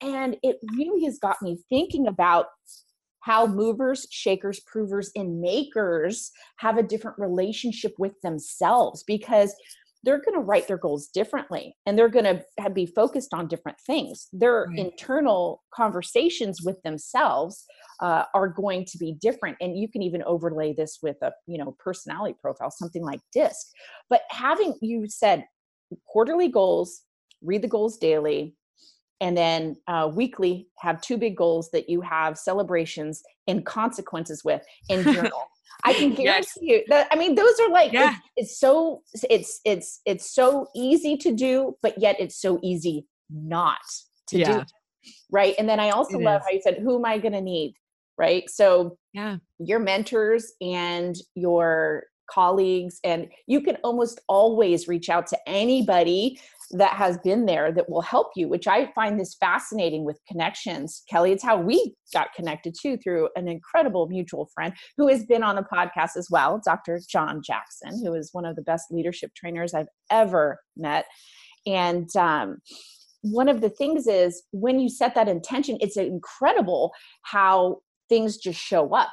And 0.00 0.36
it 0.42 0.56
really 0.76 1.04
has 1.04 1.18
got 1.18 1.42
me 1.42 1.58
thinking 1.68 2.06
about 2.06 2.46
how 3.20 3.46
movers, 3.46 4.06
shakers, 4.10 4.60
provers, 4.60 5.10
and 5.14 5.40
makers 5.40 6.30
have 6.56 6.78
a 6.78 6.82
different 6.82 7.18
relationship 7.18 7.92
with 7.98 8.20
themselves 8.22 9.02
because 9.04 9.54
they're 10.02 10.20
going 10.20 10.34
to 10.34 10.40
write 10.40 10.66
their 10.66 10.78
goals 10.78 11.08
differently 11.08 11.76
and 11.84 11.98
they're 11.98 12.08
going 12.08 12.24
to 12.24 12.70
be 12.70 12.86
focused 12.86 13.34
on 13.34 13.48
different 13.48 13.78
things. 13.86 14.28
Their 14.32 14.66
right. 14.68 14.78
internal 14.78 15.62
conversations 15.74 16.62
with 16.62 16.80
themselves 16.82 17.64
uh, 18.00 18.24
are 18.34 18.48
going 18.48 18.86
to 18.86 18.98
be 18.98 19.16
different. 19.20 19.58
And 19.60 19.78
you 19.78 19.88
can 19.88 20.02
even 20.02 20.22
overlay 20.22 20.72
this 20.72 20.98
with 21.02 21.16
a 21.22 21.32
you 21.46 21.58
know 21.58 21.76
personality 21.78 22.34
profile, 22.40 22.70
something 22.70 23.02
like 23.02 23.20
DISC. 23.32 23.66
But 24.08 24.22
having 24.30 24.74
you 24.80 25.06
said 25.08 25.44
quarterly 26.06 26.48
goals, 26.48 27.02
read 27.42 27.62
the 27.62 27.68
goals 27.68 27.98
daily, 27.98 28.56
and 29.20 29.36
then 29.36 29.76
uh, 29.86 30.10
weekly 30.12 30.68
have 30.78 31.00
two 31.00 31.16
big 31.16 31.36
goals 31.36 31.70
that 31.72 31.88
you 31.88 32.00
have 32.00 32.38
celebrations 32.38 33.22
and 33.46 33.64
consequences 33.64 34.44
with 34.44 34.62
in 34.88 35.02
journal 35.14 35.42
i 35.84 35.92
can 35.92 36.14
guarantee 36.14 36.26
yes. 36.26 36.58
you 36.60 36.84
that 36.88 37.08
i 37.10 37.16
mean 37.16 37.34
those 37.34 37.58
are 37.60 37.70
like 37.70 37.92
yeah. 37.92 38.16
it's, 38.36 38.52
it's 38.52 38.60
so 38.60 39.02
it's 39.28 39.60
it's 39.64 40.00
it's 40.04 40.34
so 40.34 40.66
easy 40.74 41.16
to 41.16 41.32
do 41.32 41.76
but 41.82 41.98
yet 41.98 42.16
it's 42.18 42.40
so 42.40 42.58
easy 42.62 43.06
not 43.30 43.78
to 44.26 44.38
yeah. 44.38 44.58
do 44.58 44.64
right 45.30 45.54
and 45.58 45.68
then 45.68 45.80
i 45.80 45.90
also 45.90 46.18
it 46.18 46.24
love 46.24 46.40
is. 46.40 46.46
how 46.46 46.52
you 46.52 46.60
said 46.62 46.78
who 46.78 46.96
am 46.96 47.04
i 47.04 47.18
going 47.18 47.32
to 47.32 47.40
need 47.40 47.74
right 48.18 48.48
so 48.50 48.98
yeah 49.12 49.36
your 49.58 49.78
mentors 49.78 50.52
and 50.60 51.16
your 51.34 52.04
colleagues 52.30 53.00
and 53.02 53.28
you 53.46 53.60
can 53.60 53.76
almost 53.82 54.20
always 54.28 54.86
reach 54.86 55.08
out 55.08 55.26
to 55.26 55.38
anybody 55.48 56.38
that 56.72 56.94
has 56.94 57.18
been 57.18 57.46
there 57.46 57.72
that 57.72 57.88
will 57.88 58.02
help 58.02 58.28
you, 58.36 58.48
which 58.48 58.66
I 58.68 58.92
find 58.92 59.18
this 59.18 59.34
fascinating 59.34 60.04
with 60.04 60.20
connections. 60.28 61.02
Kelly, 61.10 61.32
it's 61.32 61.42
how 61.42 61.60
we 61.60 61.94
got 62.12 62.32
connected 62.34 62.74
too 62.80 62.96
through 62.96 63.28
an 63.36 63.48
incredible 63.48 64.08
mutual 64.08 64.48
friend 64.54 64.72
who 64.96 65.08
has 65.08 65.24
been 65.24 65.42
on 65.42 65.56
the 65.56 65.62
podcast 65.62 66.16
as 66.16 66.28
well, 66.30 66.60
Dr. 66.64 67.00
John 67.08 67.42
Jackson, 67.44 68.04
who 68.04 68.14
is 68.14 68.30
one 68.32 68.44
of 68.44 68.56
the 68.56 68.62
best 68.62 68.86
leadership 68.90 69.32
trainers 69.34 69.74
I've 69.74 69.88
ever 70.10 70.60
met. 70.76 71.06
And 71.66 72.14
um, 72.16 72.58
one 73.22 73.48
of 73.48 73.60
the 73.60 73.70
things 73.70 74.06
is 74.06 74.42
when 74.52 74.78
you 74.78 74.88
set 74.88 75.14
that 75.14 75.28
intention, 75.28 75.76
it's 75.80 75.96
incredible 75.96 76.92
how 77.22 77.78
things 78.08 78.36
just 78.36 78.60
show 78.60 78.94
up. 78.94 79.08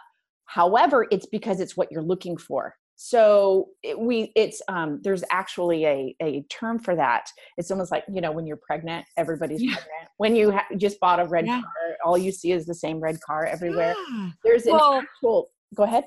However, 0.46 1.08
it's 1.12 1.26
because 1.26 1.60
it's 1.60 1.76
what 1.76 1.92
you're 1.92 2.02
looking 2.02 2.38
for 2.38 2.76
so 3.00 3.70
it, 3.84 3.98
we 3.98 4.32
it's 4.36 4.60
um 4.68 5.00
there's 5.04 5.24
actually 5.30 5.86
a 5.86 6.16
a 6.20 6.42
term 6.50 6.80
for 6.80 6.96
that 6.96 7.30
it's 7.56 7.70
almost 7.70 7.92
like 7.92 8.04
you 8.12 8.20
know 8.22 8.32
when 8.32 8.48
you're 8.48 8.58
pregnant 8.58 9.06
everybody's 9.16 9.62
yeah. 9.62 9.76
pregnant 9.76 10.10
when 10.18 10.36
you 10.36 10.52
ha- 10.52 10.66
just 10.78 11.00
bought 11.00 11.20
a 11.20 11.26
red 11.26 11.46
yeah. 11.46 11.62
car 11.62 11.98
all 12.04 12.18
you 12.18 12.32
see 12.32 12.52
is 12.52 12.66
the 12.66 12.74
same 12.74 13.00
red 13.00 13.22
car 13.22 13.46
everywhere 13.46 13.94
yeah. 14.12 14.30
there's 14.44 14.66
an 14.66 14.74
well, 14.74 14.96
actual 14.96 15.52
go 15.76 15.84
ahead 15.84 16.06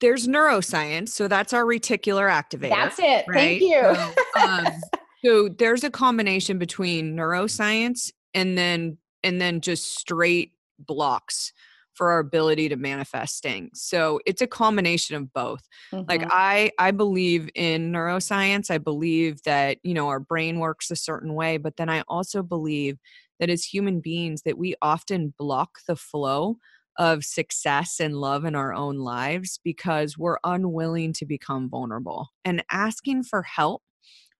there's 0.00 0.26
neuroscience 0.26 1.10
so 1.10 1.28
that's 1.28 1.52
our 1.52 1.64
reticular 1.64 2.28
activator 2.28 2.70
that's 2.70 2.98
it 2.98 3.24
right? 3.28 3.60
thank 3.60 3.62
you 3.62 3.94
so, 4.34 4.40
um, 4.42 4.66
so 5.24 5.48
there's 5.48 5.84
a 5.84 5.90
combination 5.90 6.58
between 6.58 7.16
neuroscience 7.16 8.10
and 8.34 8.58
then 8.58 8.98
and 9.22 9.40
then 9.40 9.60
just 9.60 9.96
straight 9.96 10.54
blocks 10.80 11.52
for 11.94 12.10
our 12.10 12.18
ability 12.18 12.68
to 12.68 12.76
manifest 12.76 13.42
things. 13.42 13.82
So 13.82 14.20
it's 14.26 14.42
a 14.42 14.46
combination 14.46 15.16
of 15.16 15.32
both. 15.32 15.62
Mm-hmm. 15.92 16.08
Like 16.08 16.26
I 16.30 16.72
I 16.78 16.90
believe 16.90 17.48
in 17.54 17.92
neuroscience. 17.92 18.70
I 18.70 18.78
believe 18.78 19.42
that, 19.44 19.78
you 19.82 19.94
know, 19.94 20.08
our 20.08 20.20
brain 20.20 20.58
works 20.58 20.90
a 20.90 20.96
certain 20.96 21.34
way, 21.34 21.56
but 21.56 21.76
then 21.76 21.88
I 21.88 22.02
also 22.08 22.42
believe 22.42 22.98
that 23.40 23.50
as 23.50 23.64
human 23.64 24.00
beings 24.00 24.42
that 24.42 24.58
we 24.58 24.74
often 24.80 25.34
block 25.38 25.78
the 25.86 25.96
flow 25.96 26.56
of 26.98 27.24
success 27.24 27.98
and 28.00 28.16
love 28.16 28.44
in 28.44 28.54
our 28.54 28.72
own 28.72 28.98
lives 28.98 29.58
because 29.64 30.18
we're 30.18 30.36
unwilling 30.44 31.12
to 31.14 31.26
become 31.26 31.68
vulnerable. 31.68 32.28
And 32.44 32.62
asking 32.70 33.24
for 33.24 33.42
help 33.42 33.82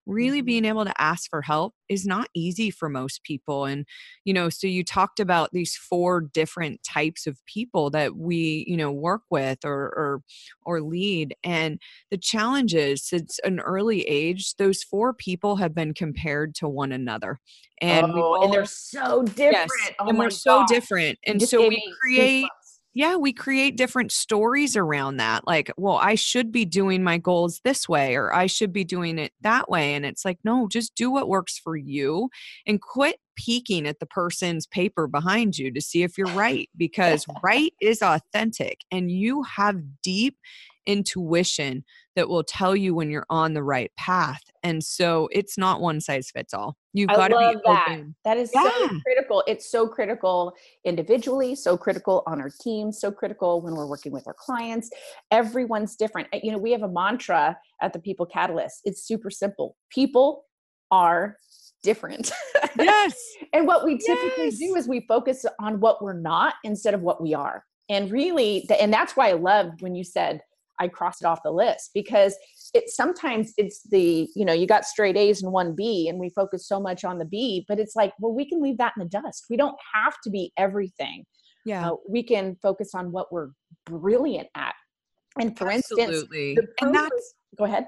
really 0.06 0.38
mm-hmm. 0.38 0.46
being 0.46 0.64
able 0.64 0.84
to 0.84 1.00
ask 1.00 1.30
for 1.30 1.42
help 1.42 1.74
is 1.88 2.06
not 2.06 2.28
easy 2.34 2.70
for 2.70 2.88
most 2.88 3.22
people 3.22 3.64
and 3.64 3.86
you 4.24 4.32
know 4.32 4.48
so 4.48 4.66
you 4.66 4.82
talked 4.82 5.20
about 5.20 5.50
these 5.52 5.76
four 5.76 6.20
different 6.20 6.82
types 6.82 7.26
of 7.26 7.44
people 7.46 7.90
that 7.90 8.16
we 8.16 8.64
you 8.66 8.76
know 8.76 8.90
work 8.90 9.22
with 9.30 9.58
or 9.64 9.84
or 9.96 10.22
or 10.62 10.80
lead 10.80 11.34
and 11.44 11.80
the 12.10 12.18
challenge 12.18 12.74
is 12.74 13.02
since 13.04 13.38
an 13.44 13.60
early 13.60 14.02
age 14.02 14.56
those 14.56 14.82
four 14.82 15.12
people 15.12 15.56
have 15.56 15.74
been 15.74 15.94
compared 15.94 16.54
to 16.54 16.68
one 16.68 16.92
another 16.92 17.38
and 17.80 18.06
oh, 18.12 18.22
all, 18.22 18.44
and 18.44 18.52
they're 18.52 18.64
so 18.64 19.22
different 19.22 19.52
yes, 19.52 19.92
oh 20.00 20.08
and 20.08 20.18
we're 20.18 20.30
so 20.30 20.64
different 20.68 21.18
and 21.26 21.40
so 21.42 21.68
we 21.68 21.82
create 22.00 22.48
yeah, 22.94 23.16
we 23.16 23.32
create 23.32 23.76
different 23.76 24.12
stories 24.12 24.76
around 24.76 25.16
that. 25.16 25.46
Like, 25.46 25.72
well, 25.78 25.96
I 25.96 26.14
should 26.14 26.52
be 26.52 26.64
doing 26.64 27.02
my 27.02 27.16
goals 27.16 27.60
this 27.64 27.88
way, 27.88 28.16
or 28.16 28.34
I 28.34 28.46
should 28.46 28.72
be 28.72 28.84
doing 28.84 29.18
it 29.18 29.32
that 29.40 29.70
way. 29.70 29.94
And 29.94 30.04
it's 30.04 30.24
like, 30.24 30.38
no, 30.44 30.68
just 30.68 30.94
do 30.94 31.10
what 31.10 31.28
works 31.28 31.58
for 31.58 31.76
you 31.76 32.28
and 32.66 32.82
quit 32.82 33.16
peeking 33.36 33.86
at 33.86 33.98
the 33.98 34.06
person's 34.06 34.66
paper 34.66 35.06
behind 35.06 35.56
you 35.56 35.72
to 35.72 35.80
see 35.80 36.02
if 36.02 36.18
you're 36.18 36.26
right, 36.28 36.68
because 36.76 37.24
right 37.42 37.72
is 37.80 38.02
authentic 38.02 38.80
and 38.90 39.10
you 39.10 39.42
have 39.42 39.76
deep 40.02 40.36
intuition 40.86 41.84
that 42.16 42.28
will 42.28 42.44
tell 42.44 42.76
you 42.76 42.94
when 42.94 43.10
you're 43.10 43.26
on 43.30 43.54
the 43.54 43.62
right 43.62 43.90
path. 43.96 44.42
And 44.62 44.84
so 44.84 45.28
it's 45.32 45.56
not 45.58 45.80
one 45.80 46.00
size 46.00 46.30
fits 46.30 46.52
all. 46.54 46.76
You've 46.92 47.08
got 47.08 47.28
to 47.28 47.38
be 47.38 47.56
that. 47.66 47.86
open. 47.88 48.14
That 48.24 48.36
is 48.36 48.50
Yeah. 48.54 48.68
so 48.70 48.88
critical. 49.04 49.42
It's 49.46 49.70
so 49.70 49.88
critical 49.88 50.52
individually, 50.84 51.54
so 51.54 51.76
critical 51.76 52.22
on 52.26 52.40
our 52.40 52.50
team, 52.60 52.92
so 52.92 53.10
critical 53.10 53.62
when 53.62 53.74
we're 53.74 53.86
working 53.88 54.12
with 54.12 54.26
our 54.26 54.34
clients. 54.34 54.90
Everyone's 55.30 55.96
different. 55.96 56.28
Uh, 56.34 56.40
You 56.42 56.52
know, 56.52 56.58
we 56.58 56.70
have 56.72 56.82
a 56.82 56.88
mantra 56.88 57.58
at 57.80 57.92
the 57.92 57.98
People 57.98 58.26
Catalyst. 58.26 58.82
It's 58.84 59.02
super 59.02 59.30
simple. 59.30 59.76
People 59.90 60.44
are 60.90 61.38
different. 61.82 62.30
Yes. 62.78 63.18
and 63.52 63.66
what 63.66 63.84
we 63.84 63.98
typically 63.98 64.44
Yes. 64.46 64.58
do 64.58 64.76
is 64.76 64.86
we 64.86 65.00
focus 65.08 65.44
on 65.60 65.80
what 65.80 66.02
we're 66.02 66.12
not 66.12 66.54
instead 66.62 66.94
of 66.94 67.00
what 67.02 67.20
we 67.22 67.34
are. 67.34 67.64
And 67.88 68.10
really, 68.12 68.68
and 68.78 68.92
that's 68.92 69.16
why 69.16 69.30
I 69.30 69.32
loved 69.32 69.82
when 69.82 69.94
you 69.94 70.04
said 70.04 70.42
I 70.78 70.88
crossed 70.88 71.22
it 71.22 71.26
off 71.26 71.42
the 71.42 71.50
list 71.50 71.90
because 71.94 72.36
it 72.74 72.88
sometimes 72.88 73.52
it's 73.56 73.82
the, 73.88 74.28
you 74.34 74.44
know, 74.44 74.52
you 74.52 74.66
got 74.66 74.84
straight 74.84 75.16
A's 75.16 75.42
and 75.42 75.52
one 75.52 75.74
B 75.74 76.08
and 76.08 76.18
we 76.18 76.30
focus 76.30 76.66
so 76.66 76.80
much 76.80 77.04
on 77.04 77.18
the 77.18 77.24
B, 77.24 77.64
but 77.68 77.78
it's 77.78 77.94
like, 77.94 78.12
well, 78.18 78.32
we 78.32 78.48
can 78.48 78.62
leave 78.62 78.78
that 78.78 78.94
in 78.96 79.02
the 79.02 79.08
dust. 79.08 79.46
We 79.50 79.56
don't 79.56 79.76
have 79.94 80.14
to 80.24 80.30
be 80.30 80.52
everything. 80.56 81.24
Yeah. 81.64 81.90
Uh, 81.90 81.96
we 82.08 82.22
can 82.22 82.56
focus 82.62 82.94
on 82.94 83.12
what 83.12 83.32
we're 83.32 83.50
brilliant 83.86 84.48
at. 84.54 84.74
And 85.38 85.56
for 85.56 85.70
instance, 85.70 86.00
Absolutely. 86.00 86.54
the 86.54 86.66
and 86.80 86.94
that's 86.94 87.34
go 87.56 87.64
ahead. 87.64 87.86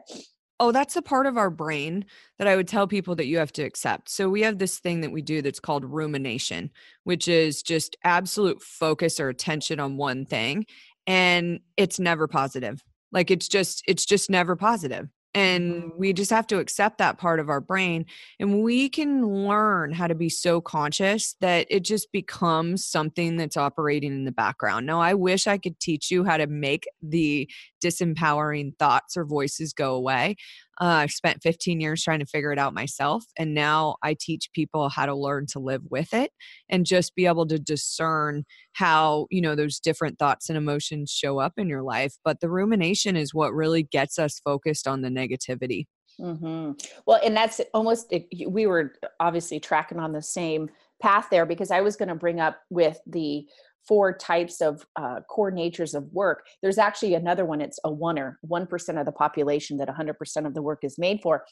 Oh, 0.60 0.70
that's 0.70 0.94
a 0.94 1.02
part 1.02 1.26
of 1.26 1.36
our 1.36 1.50
brain 1.50 2.04
that 2.38 2.46
I 2.46 2.54
would 2.54 2.68
tell 2.68 2.86
people 2.86 3.16
that 3.16 3.26
you 3.26 3.38
have 3.38 3.52
to 3.54 3.62
accept. 3.64 4.08
So 4.08 4.28
we 4.28 4.42
have 4.42 4.58
this 4.58 4.78
thing 4.78 5.00
that 5.00 5.10
we 5.10 5.20
do 5.20 5.42
that's 5.42 5.58
called 5.58 5.84
rumination, 5.84 6.70
which 7.02 7.26
is 7.26 7.60
just 7.60 7.96
absolute 8.04 8.62
focus 8.62 9.18
or 9.18 9.28
attention 9.28 9.80
on 9.80 9.96
one 9.96 10.24
thing 10.24 10.64
and 11.06 11.60
it's 11.76 11.98
never 11.98 12.26
positive. 12.26 12.82
Like 13.12 13.30
it's 13.30 13.48
just 13.48 13.82
it's 13.86 14.04
just 14.04 14.30
never 14.30 14.56
positive. 14.56 15.08
And 15.36 15.90
we 15.96 16.12
just 16.12 16.30
have 16.30 16.46
to 16.48 16.60
accept 16.60 16.98
that 16.98 17.18
part 17.18 17.40
of 17.40 17.48
our 17.48 17.60
brain 17.60 18.06
and 18.38 18.62
we 18.62 18.88
can 18.88 19.26
learn 19.26 19.92
how 19.92 20.06
to 20.06 20.14
be 20.14 20.28
so 20.28 20.60
conscious 20.60 21.34
that 21.40 21.66
it 21.68 21.80
just 21.80 22.12
becomes 22.12 22.86
something 22.86 23.36
that's 23.36 23.56
operating 23.56 24.12
in 24.12 24.24
the 24.24 24.32
background. 24.32 24.86
Now, 24.86 25.00
I 25.00 25.14
wish 25.14 25.48
I 25.48 25.58
could 25.58 25.80
teach 25.80 26.08
you 26.12 26.22
how 26.22 26.36
to 26.36 26.46
make 26.46 26.84
the 27.02 27.50
disempowering 27.84 28.76
thoughts 28.78 29.16
or 29.16 29.24
voices 29.24 29.72
go 29.72 29.94
away. 29.94 30.36
Uh, 30.80 31.04
I've 31.04 31.10
spent 31.10 31.42
15 31.42 31.80
years 31.80 32.02
trying 32.02 32.20
to 32.20 32.26
figure 32.26 32.52
it 32.52 32.58
out 32.58 32.74
myself. 32.74 33.24
And 33.38 33.54
now 33.54 33.96
I 34.02 34.16
teach 34.18 34.50
people 34.54 34.88
how 34.88 35.06
to 35.06 35.14
learn 35.14 35.46
to 35.52 35.58
live 35.60 35.82
with 35.90 36.14
it 36.14 36.30
and 36.68 36.86
just 36.86 37.14
be 37.14 37.26
able 37.26 37.46
to 37.48 37.58
discern 37.58 38.44
how, 38.72 39.26
you 39.30 39.40
know, 39.40 39.54
those 39.54 39.78
different 39.78 40.18
thoughts 40.18 40.48
and 40.48 40.56
emotions 40.56 41.10
show 41.10 41.38
up 41.38 41.52
in 41.56 41.68
your 41.68 41.82
life. 41.82 42.14
But 42.24 42.40
the 42.40 42.50
rumination 42.50 43.16
is 43.16 43.34
what 43.34 43.52
really 43.54 43.82
gets 43.82 44.18
us 44.18 44.40
focused 44.40 44.88
on 44.88 45.02
the 45.02 45.10
negativity. 45.10 45.84
hmm 46.20 46.72
Well, 47.06 47.20
and 47.24 47.36
that's 47.36 47.60
almost, 47.72 48.12
we 48.48 48.66
were 48.66 48.94
obviously 49.20 49.60
tracking 49.60 49.98
on 49.98 50.12
the 50.12 50.22
same 50.22 50.70
path 51.02 51.26
there 51.30 51.46
because 51.46 51.70
I 51.70 51.80
was 51.80 51.96
going 51.96 52.08
to 52.08 52.14
bring 52.14 52.40
up 52.40 52.60
with 52.70 52.98
the 53.06 53.46
four 53.86 54.16
types 54.16 54.60
of 54.60 54.84
uh, 54.96 55.20
core 55.28 55.50
natures 55.50 55.94
of 55.94 56.04
work. 56.12 56.44
There's 56.62 56.78
actually 56.78 57.14
another 57.14 57.44
one, 57.44 57.60
it's 57.60 57.78
a 57.84 57.90
oneer, 57.90 58.36
1% 58.46 58.98
of 59.00 59.06
the 59.06 59.12
population 59.12 59.76
that 59.78 59.88
100% 59.88 60.46
of 60.46 60.54
the 60.54 60.62
work 60.62 60.80
is 60.82 60.98
made 60.98 61.20
for. 61.22 61.44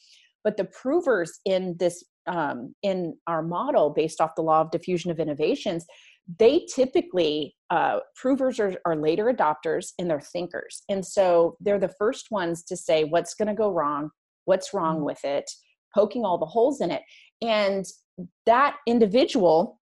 But 0.44 0.56
the 0.56 0.64
provers 0.64 1.38
in 1.44 1.76
this, 1.78 2.04
um, 2.26 2.74
in 2.82 3.16
our 3.26 3.42
model 3.42 3.90
based 3.90 4.20
off 4.20 4.34
the 4.36 4.42
law 4.42 4.60
of 4.60 4.70
diffusion 4.70 5.10
of 5.10 5.20
innovations, 5.20 5.84
they 6.38 6.66
typically, 6.74 7.54
uh, 7.70 7.98
provers 8.16 8.58
are, 8.60 8.74
are 8.86 8.96
later 8.96 9.26
adopters 9.26 9.92
and 9.98 10.08
they're 10.08 10.20
thinkers. 10.20 10.82
And 10.88 11.04
so 11.04 11.56
they're 11.60 11.80
the 11.80 11.94
first 11.98 12.30
ones 12.30 12.62
to 12.64 12.76
say 12.76 13.04
what's 13.04 13.34
going 13.34 13.48
to 13.48 13.54
go 13.54 13.70
wrong, 13.70 14.10
what's 14.44 14.72
wrong 14.72 15.00
Mm. 15.00 15.04
with 15.04 15.24
it, 15.24 15.50
poking 15.94 16.24
all 16.24 16.38
the 16.38 16.46
holes 16.46 16.80
in 16.80 16.90
it. 16.90 17.02
And 17.40 17.84
that 18.46 18.76
individual 18.86 19.80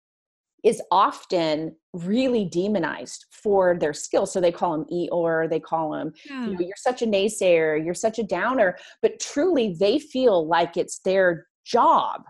is 0.65 0.83
often 0.91 1.77
really 1.93 2.45
demonized 2.45 3.27
for 3.31 3.77
their 3.79 3.93
skills. 3.93 4.33
So 4.33 4.41
they 4.41 4.53
call 4.53 4.73
them 4.73 4.87
Eeyore, 4.93 5.49
they 5.49 5.61
call 5.61 5.93
them, 5.93 6.13
you 6.25 6.55
know, 6.55 6.61
you're 6.61 6.77
such 6.77 7.03
a 7.03 7.07
naysayer, 7.07 7.83
you're 7.85 7.95
such 7.95 8.19
a 8.19 8.25
downer. 8.25 8.77
But 9.03 9.21
truly, 9.21 9.77
they 9.79 9.99
feel 9.99 10.47
like 10.47 10.77
it's 10.77 10.99
their 11.01 11.47
job 11.65 12.23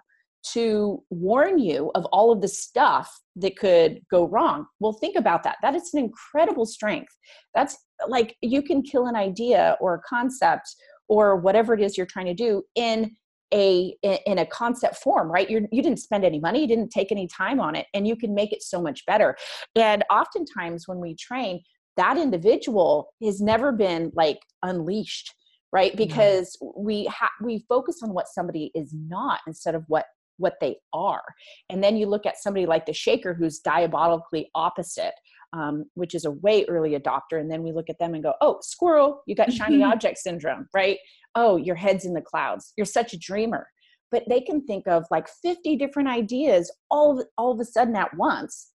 to 0.53 1.03
warn 1.11 1.59
you 1.59 1.91
of 1.95 2.05
all 2.07 2.31
of 2.31 2.41
the 2.41 2.49
stuff 2.49 3.21
that 3.37 3.57
could 3.57 4.01
go 4.11 4.29
wrong. 4.29 4.67
Well, 4.81 4.93
think 4.93 5.17
about 5.17 5.43
that. 5.43 5.57
That 5.63 5.75
is 5.75 5.93
an 5.93 6.01
incredible 6.05 6.67
strength. 6.67 7.13
That's 7.55 7.77
like 8.07 8.37
you 8.43 8.63
can 8.63 8.83
kill 8.83 9.07
an 9.07 9.17
idea 9.17 9.77
or 9.81 9.95
a 9.95 10.03
concept 10.09 10.69
or 11.09 11.37
whatever 11.37 11.75
it 11.75 11.81
is 11.81 11.97
you're 11.97 12.07
trying 12.07 12.27
to 12.27 12.35
do 12.35 12.63
in 12.75 13.17
a 13.55 13.95
in 14.03 14.39
a 14.39 14.47
concept 14.47 14.97
form 14.97 15.31
right? 15.31 15.49
You're, 15.49 15.63
you 15.71 15.83
didn't 15.83 16.01
spend 16.01 16.25
any 16.25 16.41
money 16.41 16.61
you 16.61 16.67
didn't 16.67 16.91
take 16.91 17.13
any 17.13 17.29
time 17.29 17.61
on 17.61 17.77
it 17.77 17.87
and 17.95 18.07
you 18.07 18.17
can 18.17 18.35
make 18.35 18.53
it 18.53 18.63
so 18.63 18.81
much 18.81 19.07
better. 19.07 19.37
And 19.75 20.05
oftentimes 20.11 20.89
when 20.89 20.99
we 20.99 21.15
train 21.15 21.63
that 21.97 22.19
individual 22.19 23.09
has 23.23 23.41
never 23.41 23.73
been 23.73 24.13
like 24.15 24.39
unleashed 24.63 25.33
right? 25.73 25.93
Mhm. 25.93 25.97
because 25.97 26.57
we 26.77 27.07
ha- 27.07 27.31
we 27.43 27.65
focus 27.69 27.97
on 28.03 28.15
what 28.15 28.29
somebody 28.29 28.71
is 28.75 28.95
not 28.95 29.41
instead 29.47 29.75
of 29.75 29.85
what 29.89 30.07
what 30.39 30.55
they 30.61 30.77
are. 30.93 31.23
And 31.71 31.83
then 31.83 31.97
you 31.97 32.07
look 32.07 32.27
at 32.27 32.37
somebody 32.39 32.67
like 32.67 32.87
the 32.87 32.93
shaker 32.93 33.35
who's 33.35 33.59
diabolically 33.59 34.51
opposite 34.55 35.15
um, 35.53 35.85
which 35.95 36.15
is 36.15 36.25
a 36.25 36.31
way 36.31 36.65
early 36.69 36.99
adopter 36.99 37.41
and 37.41 37.51
then 37.51 37.63
we 37.63 37.73
look 37.73 37.89
at 37.89 37.99
them 37.99 38.15
and 38.15 38.23
go 38.23 38.35
oh 38.41 38.59
squirrel 38.63 39.23
you 39.27 39.35
got 39.35 39.53
shiny 39.53 39.79
Mhm. 39.79 39.91
object 39.93 40.19
syndrome 40.19 40.69
right? 40.75 40.99
Oh 41.35 41.57
your 41.57 41.77
head's 41.77 42.05
in 42.05 42.15
the 42.15 42.21
clouds. 42.23 42.73
You're 42.77 42.87
such 42.87 43.13
a 43.13 43.19
dreamer. 43.19 43.67
But 44.13 44.25
they 44.29 44.41
can 44.41 44.65
think 44.65 44.87
of 44.87 45.05
like 45.11 45.29
50 45.29 45.77
different 45.77 46.09
ideas 46.09 46.73
all 46.91 47.19
of, 47.21 47.27
all 47.37 47.53
of 47.53 47.61
a 47.61 47.65
sudden 47.65 47.97
at 47.97 48.17
once 48.17 48.73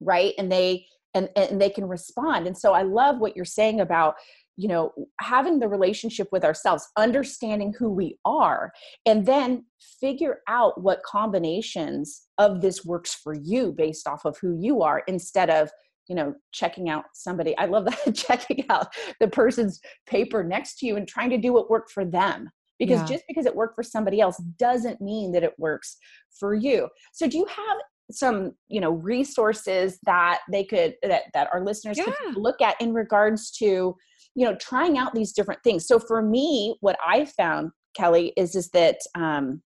right? 0.00 0.34
And 0.38 0.50
they 0.52 0.86
and 1.14 1.28
and 1.36 1.60
they 1.60 1.70
can 1.70 1.86
respond. 1.86 2.46
And 2.46 2.56
so 2.56 2.72
i 2.74 2.82
love 2.82 3.18
what 3.18 3.34
you're 3.36 3.44
saying 3.44 3.80
about 3.80 4.14
you 4.58 4.68
know 4.68 4.92
having 5.20 5.58
the 5.58 5.68
relationship 5.68 6.28
with 6.32 6.44
ourselves 6.44 6.88
understanding 6.96 7.74
who 7.78 7.90
we 7.90 8.18
are 8.24 8.72
and 9.04 9.26
then 9.26 9.64
figure 10.00 10.38
out 10.48 10.80
what 10.80 11.02
combinations 11.02 12.22
of 12.38 12.60
this 12.62 12.84
works 12.84 13.14
for 13.14 13.34
you 13.34 13.72
based 13.72 14.08
off 14.08 14.24
of 14.24 14.36
who 14.38 14.56
you 14.58 14.82
are 14.82 15.02
instead 15.06 15.50
of 15.50 15.70
you 16.08 16.14
know 16.14 16.34
checking 16.52 16.88
out 16.88 17.04
somebody. 17.14 17.56
I 17.58 17.66
love 17.66 17.84
that 17.86 18.14
checking 18.14 18.64
out 18.70 18.88
the 19.20 19.28
person's 19.28 19.80
paper 20.06 20.44
next 20.44 20.78
to 20.78 20.86
you 20.86 20.96
and 20.96 21.06
trying 21.06 21.30
to 21.30 21.38
do 21.38 21.52
what 21.52 21.70
worked 21.70 21.90
for 21.90 22.04
them. 22.04 22.50
Because 22.78 23.00
Yeah. 23.00 23.06
just 23.16 23.24
because 23.26 23.46
it 23.46 23.54
worked 23.56 23.74
for 23.74 23.82
somebody 23.82 24.20
else 24.20 24.36
doesn't 24.58 25.00
mean 25.00 25.32
that 25.32 25.42
it 25.42 25.54
works 25.58 25.96
for 26.38 26.54
you. 26.54 26.88
So 27.12 27.26
do 27.26 27.38
you 27.38 27.46
have 27.46 27.78
some 28.12 28.52
you 28.68 28.80
know 28.80 28.92
resources 28.92 29.98
that 30.04 30.40
they 30.52 30.62
could 30.64 30.94
that 31.02 31.22
that 31.34 31.48
our 31.52 31.64
listeners 31.64 31.98
could 31.98 32.14
look 32.36 32.60
at 32.62 32.80
in 32.80 32.92
regards 32.92 33.50
to 33.50 33.96
you 34.34 34.44
know 34.44 34.54
trying 34.56 34.96
out 34.98 35.14
these 35.14 35.32
different 35.32 35.62
things? 35.64 35.86
So 35.86 35.98
for 35.98 36.22
me 36.22 36.76
what 36.80 36.96
i 37.04 37.24
found 37.24 37.70
kelly 37.96 38.32
is 38.36 38.54
is 38.54 38.68
that 38.70 38.98
um 39.16 39.62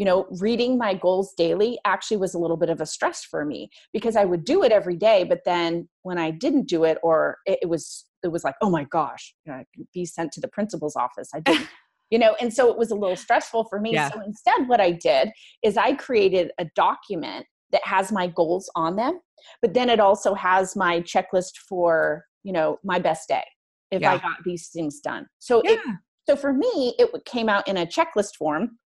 you 0.00 0.06
know 0.06 0.26
reading 0.40 0.78
my 0.78 0.94
goals 0.94 1.34
daily 1.36 1.78
actually 1.84 2.16
was 2.16 2.32
a 2.32 2.38
little 2.38 2.56
bit 2.56 2.70
of 2.70 2.80
a 2.80 2.86
stress 2.86 3.22
for 3.22 3.44
me 3.44 3.68
because 3.92 4.16
i 4.16 4.24
would 4.24 4.44
do 4.44 4.62
it 4.64 4.72
every 4.72 4.96
day 4.96 5.24
but 5.24 5.42
then 5.44 5.86
when 6.02 6.16
i 6.16 6.30
didn't 6.30 6.66
do 6.66 6.84
it 6.84 6.96
or 7.02 7.36
it, 7.44 7.58
it 7.62 7.68
was 7.68 8.06
it 8.24 8.28
was 8.28 8.42
like 8.42 8.54
oh 8.62 8.70
my 8.70 8.84
gosh 8.84 9.34
you 9.44 9.52
know, 9.52 9.58
i 9.58 9.64
could 9.76 9.86
be 9.92 10.06
sent 10.06 10.32
to 10.32 10.40
the 10.40 10.48
principal's 10.48 10.96
office 10.96 11.28
i 11.34 11.40
didn't 11.44 11.68
you 12.10 12.18
know 12.18 12.34
and 12.40 12.52
so 12.52 12.70
it 12.70 12.78
was 12.78 12.90
a 12.90 12.94
little 12.94 13.14
stressful 13.14 13.64
for 13.64 13.78
me 13.78 13.92
Yeah. 13.92 14.10
so 14.10 14.20
instead 14.22 14.66
what 14.68 14.80
i 14.80 14.90
did 14.90 15.30
is 15.62 15.76
i 15.76 15.92
created 15.92 16.50
a 16.58 16.64
document 16.74 17.44
that 17.70 17.82
has 17.84 18.10
my 18.10 18.26
goals 18.26 18.70
on 18.74 18.96
them 18.96 19.20
but 19.60 19.74
then 19.74 19.90
it 19.90 20.00
also 20.00 20.32
has 20.32 20.74
my 20.74 21.02
checklist 21.02 21.58
for 21.68 22.24
you 22.42 22.54
know 22.54 22.78
my 22.82 22.98
best 22.98 23.28
day 23.28 23.44
if 23.90 24.02
i 24.02 24.16
got 24.16 24.38
these 24.46 24.68
things 24.68 25.00
done 25.00 25.26
so 25.40 25.60
Yeah. 25.62 25.72
it 25.72 25.80
so 26.26 26.36
for 26.36 26.54
me 26.54 26.94
it 26.98 27.10
came 27.26 27.50
out 27.50 27.68
in 27.68 27.76
a 27.76 27.84
checklist 27.84 28.36
form 28.38 28.78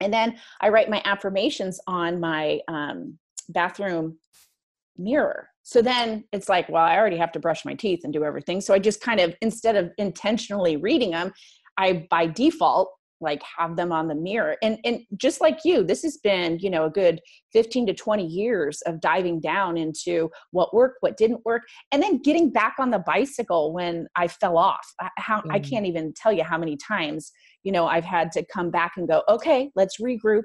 and 0.00 0.12
then 0.12 0.36
i 0.60 0.68
write 0.68 0.90
my 0.90 1.02
affirmations 1.04 1.80
on 1.86 2.20
my 2.20 2.60
um, 2.68 3.18
bathroom 3.48 4.16
mirror. 4.96 5.48
So 5.62 5.82
then 5.82 6.24
it's 6.32 6.48
like 6.48 6.68
well 6.68 6.84
i 6.84 6.96
already 6.96 7.16
have 7.16 7.32
to 7.32 7.40
brush 7.40 7.64
my 7.64 7.74
teeth 7.74 8.00
and 8.04 8.12
do 8.12 8.24
everything. 8.24 8.60
So 8.60 8.74
i 8.74 8.78
just 8.78 9.00
kind 9.00 9.20
of 9.20 9.34
instead 9.40 9.76
of 9.76 9.90
intentionally 9.98 10.76
reading 10.76 11.12
them 11.12 11.32
i 11.76 12.06
by 12.10 12.26
default 12.26 12.90
like 13.20 13.42
have 13.58 13.76
them 13.76 13.92
on 13.92 14.08
the 14.08 14.14
mirror 14.14 14.56
and 14.62 14.78
and 14.84 15.00
just 15.16 15.40
like 15.40 15.58
you 15.64 15.84
this 15.84 16.02
has 16.02 16.16
been 16.18 16.58
you 16.58 16.70
know 16.70 16.84
a 16.86 16.90
good 16.90 17.20
15 17.52 17.86
to 17.86 17.94
20 17.94 18.24
years 18.26 18.80
of 18.82 19.00
diving 19.00 19.40
down 19.40 19.76
into 19.76 20.30
what 20.52 20.74
worked 20.74 20.96
what 21.00 21.16
didn't 21.16 21.44
work 21.44 21.62
and 21.92 22.02
then 22.02 22.18
getting 22.22 22.50
back 22.50 22.76
on 22.78 22.90
the 22.90 22.98
bicycle 23.00 23.72
when 23.72 24.06
i 24.16 24.26
fell 24.26 24.56
off 24.56 24.86
I- 25.00 25.10
how 25.18 25.42
i 25.50 25.58
Mhm. 25.58 25.70
can't 25.70 25.86
even 25.86 26.12
tell 26.14 26.32
you 26.32 26.44
how 26.44 26.58
many 26.58 26.76
times 26.76 27.32
you 27.62 27.72
know 27.72 27.86
i've 27.86 28.04
had 28.04 28.32
to 28.32 28.44
come 28.46 28.70
back 28.70 28.92
and 28.96 29.06
go 29.08 29.22
okay 29.28 29.70
let's 29.76 30.00
regroup 30.00 30.44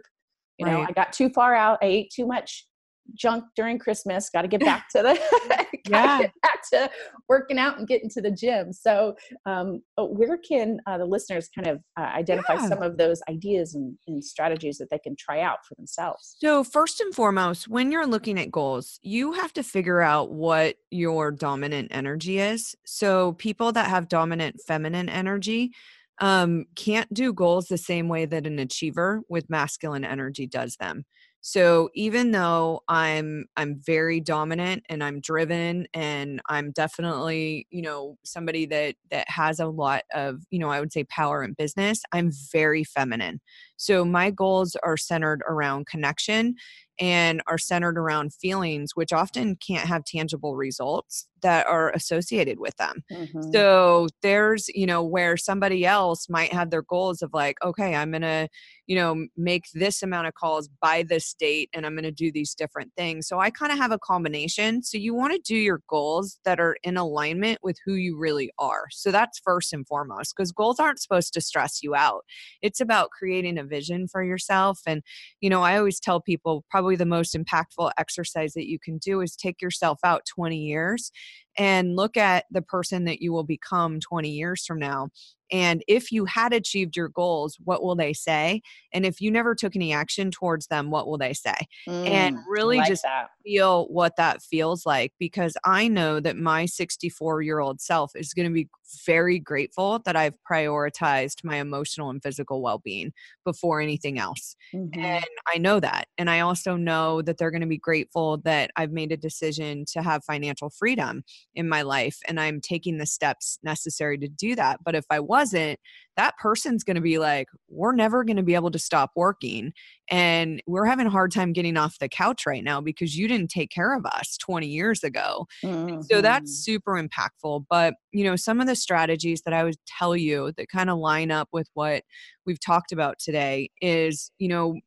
you 0.58 0.66
know 0.66 0.80
Right. 0.80 0.90
i 0.90 0.92
got 0.92 1.14
too 1.14 1.30
far 1.30 1.56
out 1.56 1.80
i 1.82 1.86
ate 1.86 2.12
too 2.14 2.26
much 2.28 2.68
junk 3.13 3.46
during 3.56 3.80
Christmas. 3.80 4.30
Got 4.30 4.44
to 4.44 4.48
get 4.48 4.60
back 4.65 4.89
to 4.89 5.02
the 5.02 5.68
yeah. 5.89 6.22
back 6.41 6.70
to 6.74 6.89
working 7.30 7.58
out 7.58 7.78
and 7.78 7.88
getting 7.88 8.10
to 8.12 8.22
the 8.22 8.32
gym. 8.32 8.74
So, 8.74 9.15
um, 9.46 9.82
uh, 9.98 10.06
where 10.06 10.38
can 10.38 10.80
uh, 10.88 10.98
the 10.98 11.06
listeners 11.06 11.50
kind 11.54 11.68
of 11.68 11.82
uh, 11.98 12.04
identify 12.04 12.56
yeah. 12.56 12.68
some 12.68 12.82
of 12.82 12.98
those 12.98 13.22
ideas 13.30 13.76
and, 13.76 13.98
and 14.08 14.24
strategies 14.24 14.78
that 14.78 14.89
they 14.89 15.00
can 15.00 15.15
try 15.18 15.41
out 15.41 15.60
for 15.68 15.76
themselves? 15.76 16.36
So, 16.39 16.63
first 16.63 17.02
and 17.02 17.13
foremost, 17.13 17.68
when 17.68 17.91
you're 17.91 18.08
looking 18.08 18.39
at 18.39 18.52
goals, 18.52 19.00
you 19.02 19.34
have 19.34 19.54
to 19.54 19.63
figure 19.63 20.02
out 20.02 20.32
what 20.32 20.76
your 20.89 21.32
dominant 21.32 21.89
energy 21.91 22.39
is. 22.39 22.76
So, 22.86 23.34
people 23.34 23.72
that 23.74 23.89
have 23.89 24.10
dominant 24.10 24.62
feminine 24.65 25.10
energy 25.10 25.72
um, 26.20 26.65
can't 26.76 27.13
do 27.13 27.34
goals 27.34 27.68
the 27.68 27.78
same 27.78 28.08
way 28.08 28.26
that 28.26 28.48
an 28.48 28.60
achiever 28.60 29.22
with 29.30 29.50
masculine 29.50 30.06
energy 30.06 30.48
does 30.48 30.78
them. 30.78 31.06
So 31.48 31.92
even 31.94 32.32
though 32.32 32.82
I'm 32.88 33.46
I'm 33.56 33.80
very 33.86 34.20
dominant 34.20 34.82
and 34.90 35.04
I'm 35.04 35.22
driven 35.22 35.86
and 35.94 36.42
I'm 36.50 36.72
definitely, 36.72 37.68
you 37.70 37.84
know, 37.84 38.18
somebody 38.24 38.66
that 38.66 38.96
that 39.12 39.30
has 39.30 39.60
a 39.60 39.68
lot 39.68 40.02
of, 40.12 40.42
you 40.50 40.58
know, 40.58 40.70
I 40.72 40.80
would 40.80 40.92
say 40.92 41.04
power 41.04 41.44
in 41.44 41.54
business, 41.54 42.02
I'm 42.12 42.32
very 42.52 42.84
feminine. 42.84 43.42
So 43.78 44.04
my 44.04 44.32
goals 44.32 44.76
are 44.82 44.98
centered 44.98 45.44
around 45.48 45.86
connection 45.86 46.56
and 47.00 47.42
are 47.48 47.58
centered 47.58 47.98
around 47.98 48.34
feelings 48.34 48.92
which 48.96 49.12
often 49.12 49.56
can't 49.56 49.88
have 49.88 50.06
tangible 50.06 50.56
results 50.56 51.28
that 51.42 51.68
are 51.68 51.92
associated 51.92 52.60
with 52.60 52.76
them. 52.78 53.04
Mm-hmm. 53.12 53.52
So 53.54 54.08
there's, 54.24 54.68
you 54.70 54.88
know, 54.88 55.04
where 55.04 55.38
somebody 55.38 55.86
else 55.86 56.28
might 56.28 56.52
have 56.52 56.72
their 56.72 56.82
goals 56.82 57.22
of 57.22 57.30
like, 57.34 57.58
okay, 57.64 57.94
I'm 57.94 58.10
going 58.10 58.24
to, 58.24 58.48
you 58.88 58.96
know, 58.96 59.28
make 59.38 59.66
this 59.76 60.02
amount 60.02 60.26
of 60.26 60.34
calls 60.34 60.70
by 60.82 61.04
this 61.04 61.36
date 61.36 61.70
and 61.72 61.86
I'm 61.86 61.94
going 61.94 62.04
to 62.04 62.12
do 62.12 62.32
these 62.32 62.56
different 62.56 62.94
things. 62.98 63.28
So 63.28 63.40
I 63.40 63.52
kind 63.52 63.72
of 63.72 63.78
have 63.78 63.92
a 63.92 64.00
combination. 64.00 64.82
So 64.82 64.98
you 64.98 65.14
want 65.14 65.34
to 65.34 65.40
do 65.40 65.56
your 65.56 65.82
goals 65.88 66.40
that 66.46 66.60
are 66.60 66.78
in 66.82 66.98
alignment 66.98 67.60
with 67.62 67.78
who 67.86 67.94
you 67.94 68.18
really 68.18 68.50
are. 68.58 68.86
So 68.90 69.12
that's 69.12 69.40
first 69.44 69.72
and 69.72 69.86
foremost 69.86 70.34
because 70.36 70.52
goals 70.52 70.80
aren't 70.80 71.00
supposed 71.00 71.34
to 71.34 71.42
stress 71.42 71.84
you 71.84 71.94
out. 71.94 72.24
It's 72.64 72.82
about 72.82 73.12
creating 73.12 73.60
a 73.60 73.64
vision 73.64 74.08
for 74.08 74.24
yourself. 74.24 74.80
And, 74.88 75.04
you 75.42 75.52
know, 75.52 75.62
I 75.62 75.78
always 75.78 76.00
tell 76.00 76.22
people 76.22 76.64
probably 76.72 76.85
the 76.93 77.06
most 77.06 77.36
impactful 77.36 77.91
exercise 77.98 78.54
that 78.54 78.69
you 78.69 78.78
can 78.80 78.98
do 79.00 79.21
is 79.21 79.36
take 79.36 79.62
yourself 79.62 80.00
out 80.04 80.24
20 80.26 80.58
years 80.58 81.12
and 81.58 81.95
look 81.95 82.17
at 82.17 82.45
the 82.52 82.62
person 82.62 83.06
that 83.06 83.21
you 83.21 83.34
will 83.34 83.43
become 83.43 84.00
20 84.00 84.30
years 84.30 84.65
from 84.65 84.78
now 84.78 85.10
and 85.52 85.84
if 85.88 86.12
you 86.12 86.26
had 86.26 86.54
achieved 86.54 86.96
your 86.96 87.10
goals, 87.10 87.58
what 87.64 87.84
will 87.84 87.96
they 87.96 88.14
say? 88.14 88.62
And 88.94 89.06
if 89.06 89.22
you 89.22 89.30
never 89.30 89.54
took 89.56 89.76
any 89.76 89.94
action 89.94 90.32
towards 90.32 90.68
them, 90.68 90.90
what 90.90 91.08
will 91.08 91.18
they 91.18 91.34
say? 91.34 91.56
Mm, 91.88 92.08
and 92.08 92.38
really 92.48 92.78
like 92.78 92.88
just 92.88 93.04
that. 93.04 93.30
feel 93.44 93.86
what 93.88 94.16
that 94.18 94.42
feels 94.42 94.86
like 94.86 95.14
because 95.20 95.56
I 95.64 95.88
know 95.88 96.20
that 96.20 96.38
my 96.38 96.66
64 96.66 97.42
year 97.42 97.60
old 97.60 97.82
self 97.82 98.12
is 98.16 98.34
going 98.34 98.48
to 98.48 98.54
be 98.54 98.68
very 99.06 99.40
grateful 99.40 100.00
that 100.06 100.16
I've 100.16 100.36
prioritized 100.50 101.44
my 101.44 101.58
emotional 101.58 102.10
and 102.10 102.22
physical 102.22 102.62
well 102.62 102.80
being 102.80 103.12
before 103.44 103.82
anything 103.82 104.20
else. 104.20 104.56
Mm-hmm. 104.74 105.00
And 105.00 105.26
I 105.54 105.58
know 105.58 105.80
that. 105.80 106.08
And 106.18 106.30
I 106.30 106.42
also 106.42 106.76
know 106.76 107.22
that 107.22 107.38
they're 107.38 107.52
going 107.52 107.62
to 107.62 107.68
be 107.68 107.78
grateful 107.78 108.38
that 108.46 108.72
I've 108.76 108.92
made 108.92 109.12
a 109.12 109.18
decision 109.18 109.86
to 109.94 110.02
have 110.02 110.24
financial 110.24 110.70
freedom 110.70 111.24
in 111.54 111.68
my 111.68 111.82
life 111.82 112.18
and 112.28 112.40
I'm 112.40 112.62
taking 112.62 112.98
the 112.98 113.06
steps 113.06 113.60
necessary 113.64 114.18
to 114.20 114.28
do 114.28 114.56
that. 114.56 114.80
But 114.84 114.96
if 114.96 115.06
I 115.10 115.20
wasn't, 115.36 115.80
that 116.15 116.38
person's 116.38 116.86
going 116.86 116.95
to 116.95 117.02
be 117.02 117.17
like, 117.19 117.50
we're 117.67 117.93
never 117.93 118.24
going 118.24 118.38
to 118.38 118.43
be 118.43 118.56
able 118.56 118.71
to 118.71 118.80
stop 118.80 119.12
working. 119.17 119.74
And 120.10 120.63
we're 120.65 120.86
having 120.86 121.08
a 121.08 121.10
hard 121.10 121.32
time 121.32 121.52
getting 121.52 121.76
off 121.76 122.00
the 122.00 122.08
couch 122.08 122.45
right 122.45 122.63
now 122.63 122.80
because 122.80 123.17
you 123.17 123.28
didn't 123.28 123.50
take 123.50 123.69
care 123.69 123.93
of 123.93 124.06
us 124.06 124.38
20 124.38 124.65
years 124.65 125.04
ago. 125.04 125.45
Mm-hmm. 125.63 126.04
So 126.10 126.21
that's 126.21 126.52
mm-hmm. 126.52 126.71
super 126.71 126.93
impactful. 126.93 127.65
But, 127.69 127.95
you 128.13 128.24
know, 128.24 128.38
some 128.38 128.62
of 128.62 128.67
the 128.67 128.78
strategies 128.78 129.41
that 129.41 129.54
I 129.54 129.65
would 129.65 129.76
tell 129.86 130.15
you 130.15 130.54
that 130.56 130.69
kind 130.69 130.89
of 130.89 131.00
line 131.00 131.32
up 131.32 131.50
with 131.52 131.67
what 131.74 132.04
we've 132.45 132.62
talked 132.62 132.93
about 132.93 133.19
today 133.19 133.69
is, 133.82 134.32
you 134.39 134.48
know, 134.48 134.80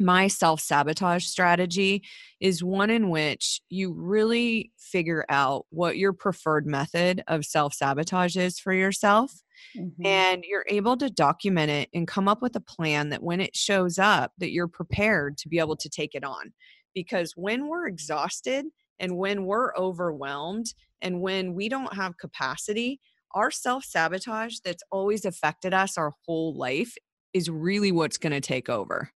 my 0.00 0.26
self 0.26 0.60
sabotage 0.60 1.24
strategy 1.24 2.02
is 2.40 2.64
one 2.64 2.90
in 2.90 3.10
which 3.10 3.60
you 3.68 3.92
really 3.92 4.72
figure 4.78 5.24
out 5.28 5.66
what 5.70 5.98
your 5.98 6.12
preferred 6.12 6.66
method 6.66 7.22
of 7.28 7.44
self 7.44 7.74
sabotage 7.74 8.36
is 8.36 8.58
for 8.58 8.72
yourself 8.72 9.32
mm-hmm. 9.76 10.06
and 10.06 10.44
you're 10.48 10.64
able 10.68 10.96
to 10.96 11.10
document 11.10 11.70
it 11.70 11.88
and 11.94 12.08
come 12.08 12.28
up 12.28 12.42
with 12.42 12.56
a 12.56 12.60
plan 12.60 13.10
that 13.10 13.22
when 13.22 13.40
it 13.40 13.54
shows 13.54 13.98
up 13.98 14.32
that 14.38 14.50
you're 14.50 14.68
prepared 14.68 15.36
to 15.38 15.48
be 15.48 15.58
able 15.58 15.76
to 15.76 15.88
take 15.88 16.14
it 16.14 16.24
on 16.24 16.52
because 16.94 17.34
when 17.36 17.68
we're 17.68 17.86
exhausted 17.86 18.64
and 18.98 19.16
when 19.16 19.44
we're 19.44 19.74
overwhelmed 19.76 20.74
and 21.02 21.20
when 21.20 21.54
we 21.54 21.68
don't 21.68 21.94
have 21.94 22.18
capacity 22.18 23.00
our 23.34 23.50
self 23.50 23.84
sabotage 23.84 24.56
that's 24.64 24.82
always 24.90 25.24
affected 25.24 25.74
us 25.74 25.96
our 25.96 26.12
whole 26.26 26.54
life 26.54 26.94
is 27.32 27.48
really 27.48 27.92
what's 27.92 28.18
going 28.18 28.32
to 28.32 28.40
take 28.40 28.68
over 28.68 29.10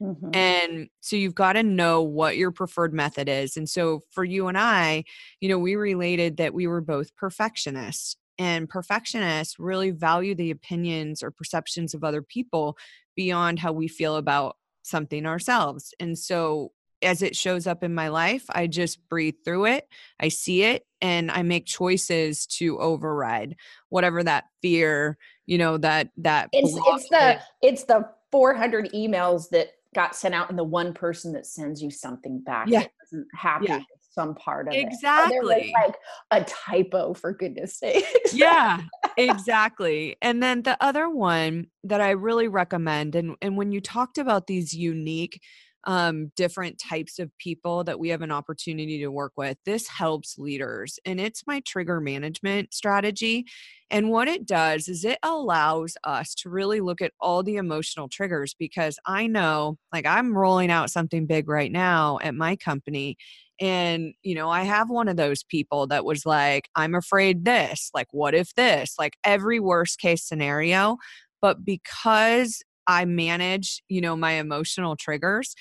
Mm-hmm. 0.00 0.30
And 0.34 0.88
so 1.00 1.16
you've 1.16 1.34
got 1.34 1.54
to 1.54 1.62
know 1.62 2.02
what 2.02 2.36
your 2.36 2.50
preferred 2.50 2.94
method 2.94 3.28
is. 3.28 3.56
And 3.56 3.68
so 3.68 4.00
for 4.10 4.24
you 4.24 4.48
and 4.48 4.56
I, 4.56 5.04
you 5.40 5.48
know, 5.48 5.58
we 5.58 5.76
related 5.76 6.38
that 6.38 6.54
we 6.54 6.66
were 6.66 6.80
both 6.80 7.14
perfectionists 7.16 8.16
and 8.38 8.68
perfectionists 8.68 9.58
really 9.58 9.90
value 9.90 10.34
the 10.34 10.50
opinions 10.50 11.22
or 11.22 11.30
perceptions 11.30 11.92
of 11.92 12.02
other 12.02 12.22
people 12.22 12.78
beyond 13.14 13.58
how 13.58 13.72
we 13.72 13.86
feel 13.86 14.16
about 14.16 14.56
something 14.82 15.26
ourselves. 15.26 15.92
And 16.00 16.18
so 16.18 16.72
as 17.02 17.22
it 17.22 17.36
shows 17.36 17.66
up 17.66 17.82
in 17.82 17.94
my 17.94 18.08
life, 18.08 18.44
I 18.50 18.66
just 18.66 19.06
breathe 19.08 19.36
through 19.44 19.66
it. 19.66 19.88
I 20.18 20.28
see 20.28 20.62
it 20.62 20.86
and 21.00 21.30
I 21.30 21.42
make 21.42 21.66
choices 21.66 22.46
to 22.46 22.78
override 22.78 23.56
whatever 23.88 24.22
that 24.22 24.44
fear, 24.62 25.18
you 25.46 25.58
know, 25.58 25.78
that 25.78 26.08
that 26.18 26.48
it's, 26.52 26.72
it's 26.74 27.08
the 27.08 27.40
it's 27.62 27.84
the 27.84 28.08
400 28.30 28.92
emails 28.92 29.48
that 29.50 29.72
got 29.94 30.14
sent 30.14 30.34
out 30.34 30.50
and 30.50 30.58
the 30.58 30.64
one 30.64 30.92
person 30.92 31.32
that 31.32 31.46
sends 31.46 31.82
you 31.82 31.90
something 31.90 32.40
back 32.40 32.68
yeah. 32.68 32.84
isn't 33.06 33.26
happy 33.34 33.66
yeah. 33.66 33.78
with 33.78 33.86
some 34.12 34.34
part 34.34 34.68
of 34.68 34.74
exactly. 34.74 35.36
it. 35.36 35.40
Exactly. 35.40 35.74
like 35.82 35.96
a 36.30 36.44
typo 36.44 37.14
for 37.14 37.32
goodness 37.32 37.76
sake. 37.76 38.04
yeah, 38.32 38.80
exactly. 39.16 40.16
And 40.20 40.42
then 40.42 40.62
the 40.62 40.76
other 40.82 41.08
one 41.08 41.66
that 41.84 42.00
I 42.00 42.10
really 42.10 42.48
recommend, 42.48 43.14
and, 43.14 43.36
and 43.40 43.56
when 43.56 43.72
you 43.72 43.80
talked 43.80 44.18
about 44.18 44.46
these 44.46 44.74
unique 44.74 45.40
um, 45.84 46.30
different 46.36 46.78
types 46.78 47.18
of 47.18 47.30
people 47.38 47.84
that 47.84 47.98
we 47.98 48.10
have 48.10 48.22
an 48.22 48.30
opportunity 48.30 48.98
to 48.98 49.08
work 49.08 49.32
with. 49.36 49.56
This 49.64 49.88
helps 49.88 50.38
leaders, 50.38 50.98
and 51.04 51.20
it's 51.20 51.46
my 51.46 51.60
trigger 51.66 52.00
management 52.00 52.74
strategy. 52.74 53.46
And 53.90 54.10
what 54.10 54.28
it 54.28 54.46
does 54.46 54.88
is 54.88 55.04
it 55.04 55.18
allows 55.22 55.96
us 56.04 56.34
to 56.36 56.50
really 56.50 56.80
look 56.80 57.00
at 57.00 57.12
all 57.20 57.42
the 57.42 57.56
emotional 57.56 58.08
triggers 58.08 58.54
because 58.58 58.98
I 59.06 59.26
know, 59.26 59.78
like, 59.92 60.06
I'm 60.06 60.36
rolling 60.36 60.70
out 60.70 60.90
something 60.90 61.26
big 61.26 61.48
right 61.48 61.72
now 61.72 62.18
at 62.22 62.34
my 62.34 62.56
company. 62.56 63.16
And, 63.60 64.14
you 64.22 64.34
know, 64.34 64.48
I 64.48 64.62
have 64.62 64.88
one 64.88 65.08
of 65.08 65.16
those 65.16 65.42
people 65.42 65.86
that 65.88 66.04
was 66.04 66.24
like, 66.24 66.68
I'm 66.76 66.94
afraid 66.94 67.44
this, 67.44 67.90
like, 67.92 68.06
what 68.12 68.34
if 68.34 68.54
this, 68.54 68.94
like 68.98 69.14
every 69.24 69.60
worst 69.60 69.98
case 69.98 70.24
scenario. 70.24 70.96
But 71.42 71.64
because 71.64 72.62
I 72.90 73.04
manage, 73.04 73.84
you 73.88 74.00
know, 74.00 74.16
my 74.16 74.32
emotional 74.32 74.96
triggers, 74.96 75.54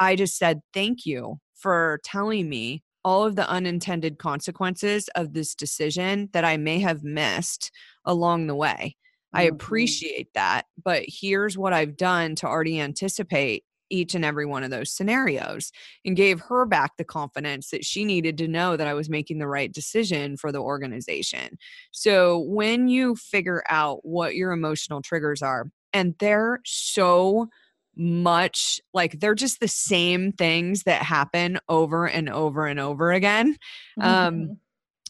I 0.00 0.16
just 0.16 0.36
said, 0.36 0.62
thank 0.74 1.06
you 1.06 1.36
for 1.54 2.00
telling 2.04 2.48
me 2.48 2.82
all 3.04 3.24
of 3.24 3.36
the 3.36 3.48
unintended 3.48 4.18
consequences 4.18 5.08
of 5.14 5.32
this 5.32 5.54
decision 5.54 6.28
that 6.32 6.44
I 6.44 6.56
may 6.56 6.80
have 6.80 7.04
missed 7.04 7.70
along 8.04 8.48
the 8.48 8.56
way. 8.56 8.96
I 9.32 9.46
mm-hmm. 9.46 9.54
appreciate 9.54 10.28
that, 10.34 10.64
but 10.82 11.04
here's 11.06 11.56
what 11.56 11.72
I've 11.72 11.96
done 11.96 12.34
to 12.36 12.48
already 12.48 12.80
anticipate 12.80 13.62
each 13.88 14.16
and 14.16 14.24
every 14.24 14.46
one 14.46 14.64
of 14.64 14.70
those 14.70 14.90
scenarios 14.90 15.70
and 16.04 16.16
gave 16.16 16.40
her 16.40 16.66
back 16.66 16.96
the 16.96 17.04
confidence 17.04 17.70
that 17.70 17.84
she 17.84 18.04
needed 18.04 18.38
to 18.38 18.48
know 18.48 18.76
that 18.76 18.88
I 18.88 18.94
was 18.94 19.08
making 19.08 19.38
the 19.38 19.46
right 19.46 19.70
decision 19.70 20.36
for 20.36 20.50
the 20.50 20.58
organization. 20.58 21.58
So, 21.92 22.40
when 22.40 22.88
you 22.88 23.14
figure 23.14 23.62
out 23.68 24.00
what 24.02 24.34
your 24.34 24.50
emotional 24.50 25.00
triggers 25.00 25.42
are, 25.42 25.66
and 25.92 26.14
they're 26.18 26.60
so 26.64 27.48
much 27.94 28.80
like 28.94 29.20
they're 29.20 29.34
just 29.34 29.60
the 29.60 29.68
same 29.68 30.32
things 30.32 30.84
that 30.84 31.02
happen 31.02 31.58
over 31.68 32.06
and 32.08 32.28
over 32.28 32.66
and 32.66 32.80
over 32.80 33.12
again. 33.12 33.56
Um, 34.00 34.04
mm-hmm. 34.04 34.50
Um, 34.50 34.56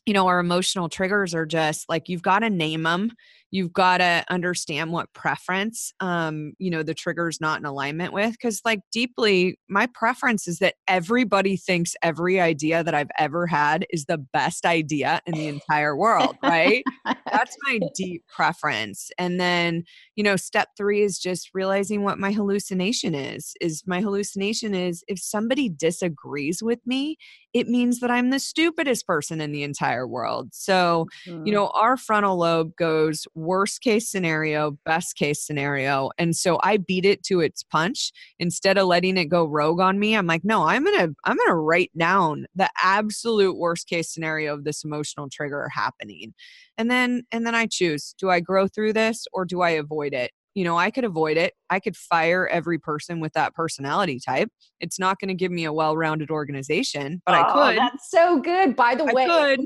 you 0.04 0.14
know, 0.14 0.26
our 0.26 0.40
emotional 0.40 0.88
triggers 0.88 1.32
are 1.32 1.46
just 1.46 1.88
like 1.88 2.08
you've 2.08 2.22
got 2.22 2.40
to 2.40 2.50
name 2.50 2.82
them 2.82 3.12
you've 3.52 3.72
got 3.72 3.98
to 3.98 4.24
understand 4.28 4.90
what 4.90 5.12
preference 5.12 5.92
um 6.00 6.54
you 6.58 6.70
know 6.70 6.82
the 6.82 6.94
trigger's 6.94 7.40
not 7.40 7.60
in 7.60 7.64
alignment 7.64 8.12
with 8.12 8.32
because 8.32 8.60
like 8.64 8.80
deeply 8.90 9.56
my 9.68 9.86
preference 9.94 10.48
is 10.48 10.58
that 10.58 10.74
everybody 10.88 11.56
thinks 11.56 11.94
every 12.02 12.40
idea 12.40 12.82
that 12.82 12.94
i've 12.94 13.10
ever 13.18 13.46
had 13.46 13.86
is 13.90 14.06
the 14.06 14.18
best 14.18 14.66
idea 14.66 15.20
in 15.26 15.34
the 15.34 15.46
entire 15.46 15.96
world 15.96 16.36
right? 16.42 16.84
That's 17.30 17.56
my 17.64 17.78
deep 17.94 18.24
preference 18.34 19.10
and 19.18 19.38
then 19.38 19.84
you 20.16 20.24
know 20.24 20.36
step 20.36 20.68
3 20.76 21.02
is 21.02 21.18
just 21.18 21.50
realizing 21.54 22.02
what 22.02 22.18
my 22.18 22.32
hallucination 22.32 23.14
is 23.14 23.54
is 23.60 23.82
my 23.86 24.00
hallucination 24.00 24.74
is 24.74 25.04
if 25.08 25.18
somebody 25.18 25.68
disagrees 25.68 26.62
with 26.62 26.80
me 26.86 27.16
it 27.52 27.68
means 27.68 28.00
that 28.00 28.10
I'm 28.10 28.30
the 28.30 28.38
stupidest 28.38 29.06
person 29.06 29.40
in 29.40 29.52
the 29.52 29.62
entire 29.62 30.06
world. 30.06 30.50
So, 30.52 31.06
mm-hmm. 31.26 31.46
you 31.46 31.52
know, 31.52 31.68
our 31.68 31.96
frontal 31.96 32.38
lobe 32.38 32.74
goes 32.76 33.26
worst 33.34 33.82
case 33.82 34.08
scenario, 34.08 34.72
best 34.84 35.16
case 35.16 35.44
scenario. 35.44 36.10
And 36.18 36.34
so 36.34 36.58
I 36.62 36.78
beat 36.78 37.04
it 37.04 37.22
to 37.24 37.40
its 37.40 37.62
punch 37.62 38.12
instead 38.38 38.78
of 38.78 38.86
letting 38.86 39.16
it 39.18 39.26
go 39.26 39.44
rogue 39.44 39.80
on 39.80 39.98
me. 39.98 40.16
I'm 40.16 40.26
like, 40.26 40.44
no, 40.44 40.64
I'm 40.64 40.84
going 40.84 40.98
to 40.98 41.14
I'm 41.24 41.36
going 41.36 41.48
to 41.48 41.54
write 41.54 41.90
down 41.96 42.46
the 42.54 42.70
absolute 42.82 43.58
worst 43.58 43.86
case 43.86 44.08
scenario 44.08 44.54
of 44.54 44.64
this 44.64 44.84
emotional 44.84 45.28
trigger 45.28 45.68
happening. 45.68 46.34
And 46.78 46.90
then 46.90 47.24
and 47.30 47.46
then 47.46 47.54
I 47.54 47.66
choose, 47.66 48.14
do 48.18 48.30
I 48.30 48.40
grow 48.40 48.66
through 48.66 48.94
this 48.94 49.26
or 49.32 49.44
do 49.44 49.60
I 49.60 49.70
avoid 49.70 50.14
it? 50.14 50.32
You 50.54 50.64
know, 50.64 50.76
I 50.76 50.90
could 50.90 51.04
avoid 51.04 51.36
it. 51.36 51.54
I 51.70 51.80
could 51.80 51.96
fire 51.96 52.46
every 52.46 52.78
person 52.78 53.20
with 53.20 53.32
that 53.32 53.54
personality 53.54 54.20
type. 54.20 54.48
It's 54.80 54.98
not 54.98 55.18
going 55.18 55.28
to 55.28 55.34
give 55.34 55.52
me 55.52 55.64
a 55.64 55.72
well-rounded 55.72 56.30
organization, 56.30 57.22
but 57.24 57.34
oh, 57.34 57.42
I 57.42 57.52
could. 57.52 57.78
That's 57.78 58.10
so 58.10 58.40
good. 58.40 58.76
By 58.76 58.94
the 58.94 59.04
I 59.04 59.12
way, 59.12 59.56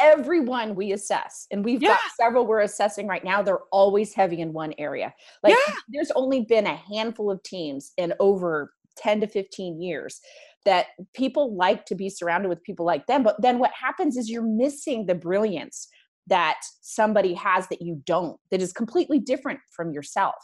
everyone 0.00 0.74
we 0.74 0.92
assess, 0.92 1.46
and 1.50 1.64
we've 1.64 1.82
yeah. 1.82 1.90
got 1.90 2.00
several 2.20 2.46
we're 2.46 2.60
assessing 2.60 3.06
right 3.06 3.24
now. 3.24 3.42
They're 3.42 3.64
always 3.72 4.14
heavy 4.14 4.40
in 4.40 4.52
one 4.52 4.72
area. 4.78 5.12
Like 5.42 5.54
yeah. 5.54 5.74
there's 5.88 6.12
only 6.12 6.42
been 6.42 6.66
a 6.66 6.76
handful 6.76 7.30
of 7.30 7.42
teams 7.42 7.92
in 7.96 8.14
over 8.20 8.72
10 8.98 9.20
to 9.22 9.26
15 9.26 9.82
years 9.82 10.20
that 10.64 10.88
people 11.14 11.56
like 11.56 11.86
to 11.86 11.94
be 11.94 12.10
surrounded 12.10 12.48
with 12.48 12.62
people 12.62 12.84
like 12.84 13.06
them. 13.06 13.22
But 13.22 13.40
then 13.40 13.58
what 13.58 13.72
happens 13.72 14.16
is 14.16 14.28
you're 14.28 14.42
missing 14.42 15.06
the 15.06 15.14
brilliance 15.14 15.88
that 16.30 16.60
somebody 16.80 17.34
has 17.34 17.66
that 17.68 17.82
you 17.82 18.00
don't 18.06 18.38
that 18.50 18.62
is 18.62 18.72
completely 18.72 19.18
different 19.18 19.60
from 19.70 19.92
yourself 19.92 20.34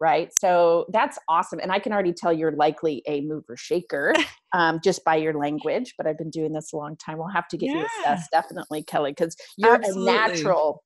right? 0.00 0.32
So 0.32 0.86
that's 0.92 1.18
awesome 1.28 1.58
and 1.60 1.72
i 1.72 1.80
can 1.80 1.92
already 1.92 2.12
tell 2.12 2.32
you're 2.32 2.52
likely 2.52 3.02
a 3.08 3.20
mover 3.22 3.56
shaker 3.56 4.14
um, 4.52 4.78
just 4.84 5.04
by 5.04 5.16
your 5.16 5.34
language 5.34 5.94
but 5.98 6.06
i've 6.06 6.18
been 6.18 6.30
doing 6.30 6.52
this 6.52 6.72
a 6.72 6.76
long 6.76 6.96
time. 6.96 7.18
We'll 7.18 7.28
have 7.28 7.48
to 7.48 7.56
get 7.56 7.70
yeah. 7.70 7.80
you 7.80 7.86
assessed 8.04 8.30
definitely 8.30 8.84
kelly 8.84 9.10
because 9.10 9.34
you're 9.56 9.74
Absolutely. 9.74 10.12
a 10.12 10.16
natural 10.16 10.84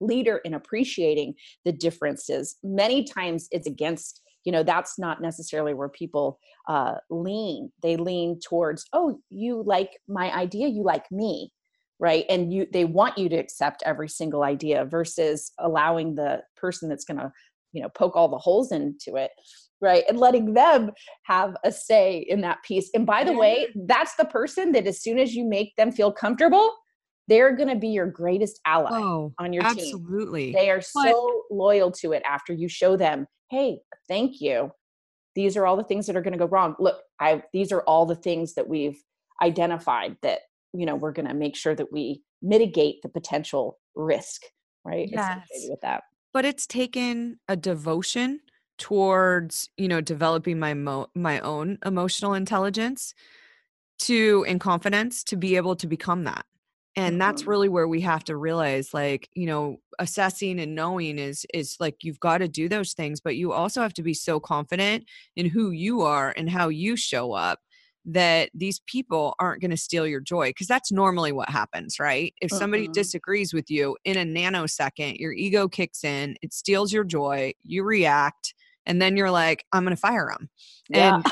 leader 0.00 0.38
in 0.38 0.54
appreciating 0.54 1.34
the 1.64 1.72
differences. 1.72 2.56
Many 2.62 3.04
times 3.04 3.48
it's 3.50 3.66
against 3.66 4.22
you 4.44 4.52
know 4.52 4.62
that's 4.62 4.98
not 4.98 5.20
necessarily 5.20 5.74
where 5.74 5.90
people 5.90 6.38
uh, 6.68 6.94
lean. 7.10 7.70
They 7.82 7.96
lean 7.96 8.40
towards 8.40 8.84
oh 8.92 9.20
you 9.28 9.62
like 9.64 9.98
my 10.08 10.34
idea 10.34 10.68
you 10.68 10.82
like 10.82 11.04
me 11.10 11.52
right? 12.00 12.24
And 12.28 12.52
you 12.52 12.66
they 12.72 12.84
want 12.84 13.18
you 13.18 13.28
to 13.28 13.36
accept 13.36 13.82
every 13.84 14.08
single 14.08 14.42
idea 14.42 14.84
versus 14.86 15.52
allowing 15.58 16.16
the 16.16 16.42
person 16.56 16.88
that's 16.88 17.04
going 17.04 17.18
to 17.18 17.30
you 17.72 17.82
know 17.82 17.90
poke 17.90 18.16
all 18.16 18.28
the 18.28 18.38
holes 18.38 18.72
into 18.72 19.16
it 19.16 19.30
right? 19.82 20.04
And 20.10 20.18
letting 20.18 20.52
them 20.52 20.90
have 21.22 21.56
a 21.64 21.72
say 21.72 22.18
in 22.28 22.42
that 22.42 22.62
piece. 22.62 22.90
And 22.92 23.06
by 23.06 23.24
the 23.24 23.32
way 23.32 23.68
that's 23.86 24.14
the 24.16 24.26
person 24.26 24.72
that 24.72 24.86
as 24.86 25.00
soon 25.00 25.18
as 25.18 25.34
you 25.34 25.44
make 25.44 25.74
them 25.76 25.92
feel 25.92 26.12
comfortable 26.12 26.74
they're 27.28 27.54
going 27.54 27.68
to 27.68 27.76
be 27.76 27.88
your 27.88 28.08
greatest 28.08 28.58
ally 28.66 28.90
oh, 29.00 29.32
on 29.38 29.52
your 29.52 29.64
absolutely. 29.64 29.92
team. 29.92 29.94
absolutely. 29.94 30.52
They 30.52 30.68
are 30.68 30.80
so 30.80 31.44
but, 31.48 31.56
loyal 31.56 31.92
to 31.92 32.10
it 32.10 32.24
after 32.28 32.52
you 32.52 32.68
show 32.68 32.96
them 32.96 33.26
hey 33.50 33.78
thank 34.08 34.40
you. 34.40 34.72
These 35.36 35.56
are 35.56 35.64
all 35.64 35.76
the 35.76 35.84
things 35.84 36.06
that 36.06 36.16
are 36.16 36.22
going 36.22 36.32
to 36.32 36.38
go 36.38 36.46
wrong. 36.46 36.74
Look 36.78 36.96
i 37.20 37.42
these 37.52 37.72
are 37.72 37.82
all 37.82 38.06
the 38.06 38.16
things 38.16 38.54
that 38.54 38.68
we've 38.68 39.00
identified 39.42 40.16
that 40.22 40.40
you 40.72 40.86
know 40.86 40.94
we're 40.94 41.12
going 41.12 41.28
to 41.28 41.34
make 41.34 41.56
sure 41.56 41.74
that 41.74 41.92
we 41.92 42.22
mitigate 42.42 43.02
the 43.02 43.08
potential 43.08 43.78
risk 43.94 44.42
right 44.84 45.08
yes. 45.10 45.46
with 45.68 45.80
that 45.80 46.02
but 46.32 46.44
it's 46.44 46.66
taken 46.66 47.38
a 47.48 47.56
devotion 47.56 48.40
towards 48.78 49.68
you 49.76 49.88
know 49.88 50.00
developing 50.00 50.58
my 50.58 50.74
mo- 50.74 51.10
my 51.14 51.38
own 51.40 51.78
emotional 51.84 52.34
intelligence 52.34 53.14
to 53.98 54.44
and 54.48 54.60
confidence 54.60 55.22
to 55.22 55.36
be 55.36 55.56
able 55.56 55.76
to 55.76 55.86
become 55.86 56.24
that 56.24 56.46
and 56.96 57.12
mm-hmm. 57.12 57.18
that's 57.18 57.46
really 57.46 57.68
where 57.68 57.86
we 57.86 58.00
have 58.00 58.24
to 58.24 58.36
realize 58.36 58.94
like 58.94 59.28
you 59.34 59.46
know 59.46 59.76
assessing 59.98 60.58
and 60.58 60.74
knowing 60.74 61.18
is 61.18 61.46
is 61.52 61.76
like 61.78 62.02
you've 62.02 62.20
got 62.20 62.38
to 62.38 62.48
do 62.48 62.68
those 62.68 62.94
things 62.94 63.20
but 63.20 63.36
you 63.36 63.52
also 63.52 63.82
have 63.82 63.94
to 63.94 64.02
be 64.02 64.14
so 64.14 64.40
confident 64.40 65.04
in 65.36 65.46
who 65.46 65.70
you 65.70 66.00
are 66.00 66.32
and 66.36 66.48
how 66.48 66.68
you 66.68 66.96
show 66.96 67.32
up 67.32 67.60
that 68.06 68.50
these 68.54 68.80
people 68.86 69.34
aren't 69.38 69.60
going 69.60 69.70
to 69.70 69.76
steal 69.76 70.06
your 70.06 70.20
joy 70.20 70.48
because 70.48 70.66
that's 70.66 70.90
normally 70.90 71.32
what 71.32 71.48
happens, 71.48 71.98
right? 71.98 72.34
If 72.40 72.50
somebody 72.50 72.84
uh-huh. 72.84 72.92
disagrees 72.94 73.52
with 73.52 73.70
you 73.70 73.96
in 74.04 74.16
a 74.16 74.24
nanosecond, 74.24 75.18
your 75.18 75.32
ego 75.32 75.68
kicks 75.68 76.02
in, 76.04 76.36
it 76.42 76.52
steals 76.52 76.92
your 76.92 77.04
joy, 77.04 77.52
you 77.62 77.84
react, 77.84 78.54
and 78.86 79.00
then 79.00 79.16
you're 79.16 79.30
like, 79.30 79.64
I'm 79.72 79.84
going 79.84 79.94
to 79.94 80.00
fire 80.00 80.32
them. 80.32 80.48
Yeah. 80.88 81.16
And, 81.16 81.26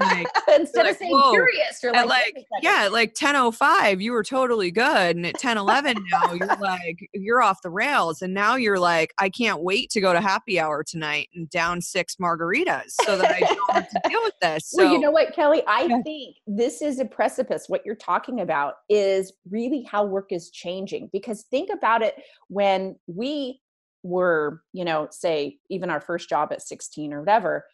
like, 0.00 0.28
instead 0.58 0.86
of 0.86 0.96
saying 0.96 1.22
curious, 1.30 1.82
you're 1.82 1.92
like, 1.92 2.06
like 2.06 2.46
yeah, 2.62 2.88
like 2.90 3.14
10:05, 3.14 4.00
you 4.00 4.12
were 4.12 4.22
totally 4.22 4.70
good, 4.70 5.16
and 5.16 5.26
at 5.26 5.34
10:11 5.36 5.96
now 6.10 6.32
you're 6.32 6.56
like, 6.56 7.08
you're 7.12 7.42
off 7.42 7.62
the 7.62 7.70
rails, 7.70 8.22
and 8.22 8.34
now 8.34 8.56
you're 8.56 8.78
like, 8.78 9.12
I 9.18 9.28
can't 9.28 9.60
wait 9.60 9.90
to 9.90 10.00
go 10.00 10.12
to 10.12 10.20
happy 10.20 10.58
hour 10.58 10.82
tonight 10.84 11.28
and 11.34 11.48
down 11.50 11.80
six 11.80 12.16
margaritas 12.16 12.92
so 13.04 13.16
that 13.18 13.34
I 13.34 13.40
don't 13.40 13.72
have 13.72 13.88
to 13.90 14.00
deal 14.08 14.22
with 14.22 14.34
this. 14.40 14.70
So, 14.70 14.76
well, 14.84 14.92
you 14.92 15.00
know 15.00 15.10
what, 15.10 15.34
Kelly, 15.34 15.62
I 15.66 16.02
think 16.02 16.36
this 16.46 16.82
is 16.82 16.98
a 16.98 17.04
precipice. 17.04 17.68
What 17.68 17.84
you're 17.84 17.94
talking 17.94 18.40
about 18.40 18.74
is 18.88 19.32
really 19.50 19.82
how 19.82 20.04
work 20.04 20.32
is 20.32 20.50
changing 20.50 21.10
because 21.12 21.42
think 21.50 21.70
about 21.72 22.02
it 22.02 22.14
when 22.48 22.96
we 23.06 23.60
were, 24.02 24.62
you 24.72 24.84
know, 24.84 25.08
say 25.10 25.58
even 25.68 25.90
our 25.90 26.00
first 26.00 26.28
job 26.28 26.52
at 26.52 26.62
16 26.62 27.12
or 27.12 27.20
whatever, 27.20 27.64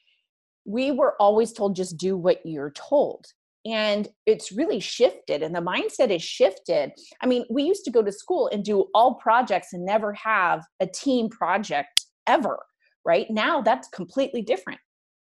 we 0.64 0.90
were 0.90 1.14
always 1.20 1.52
told 1.52 1.76
just 1.76 1.96
do 1.96 2.16
what 2.16 2.40
you're 2.44 2.72
told. 2.72 3.26
And 3.64 4.08
it's 4.26 4.50
really 4.50 4.80
shifted, 4.80 5.42
and 5.42 5.54
the 5.54 5.60
mindset 5.60 6.10
is 6.10 6.22
shifted. 6.22 6.90
I 7.20 7.26
mean, 7.26 7.44
we 7.48 7.62
used 7.62 7.84
to 7.84 7.92
go 7.92 8.02
to 8.02 8.10
school 8.10 8.50
and 8.52 8.64
do 8.64 8.86
all 8.92 9.14
projects 9.14 9.72
and 9.72 9.84
never 9.84 10.12
have 10.14 10.64
a 10.80 10.86
team 10.86 11.28
project 11.28 12.06
ever, 12.26 12.58
right? 13.04 13.26
Now 13.30 13.60
that's 13.60 13.86
completely 13.88 14.42
different. 14.42 14.80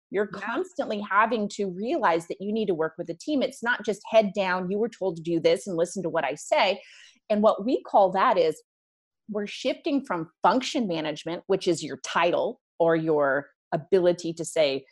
You're 0.09 0.27
constantly 0.27 1.01
having 1.01 1.49
to 1.49 1.65
realize 1.65 2.27
that 2.27 2.37
you 2.39 2.53
need 2.53 2.67
to 2.67 2.73
work 2.73 2.93
with 2.97 3.09
a 3.09 3.13
team. 3.13 3.43
It's 3.43 3.61
not 3.61 3.85
just 3.85 4.01
head 4.09 4.31
down, 4.33 4.71
you 4.71 4.79
were 4.79 4.89
told 4.89 5.17
to 5.17 5.21
do 5.21 5.39
this 5.39 5.67
and 5.67 5.75
listen 5.75 6.01
to 6.03 6.09
what 6.09 6.23
I 6.23 6.35
say. 6.35 6.81
And 7.29 7.43
what 7.43 7.65
we 7.65 7.83
call 7.83 8.11
that 8.13 8.37
is 8.37 8.61
we're 9.29 9.47
shifting 9.47 10.03
from 10.03 10.31
function 10.41 10.87
management, 10.87 11.43
which 11.47 11.67
is 11.67 11.83
your 11.83 11.99
title 12.03 12.59
or 12.79 12.95
your 12.95 13.49
ability 13.71 14.33
to 14.33 14.45
say, 14.45 14.85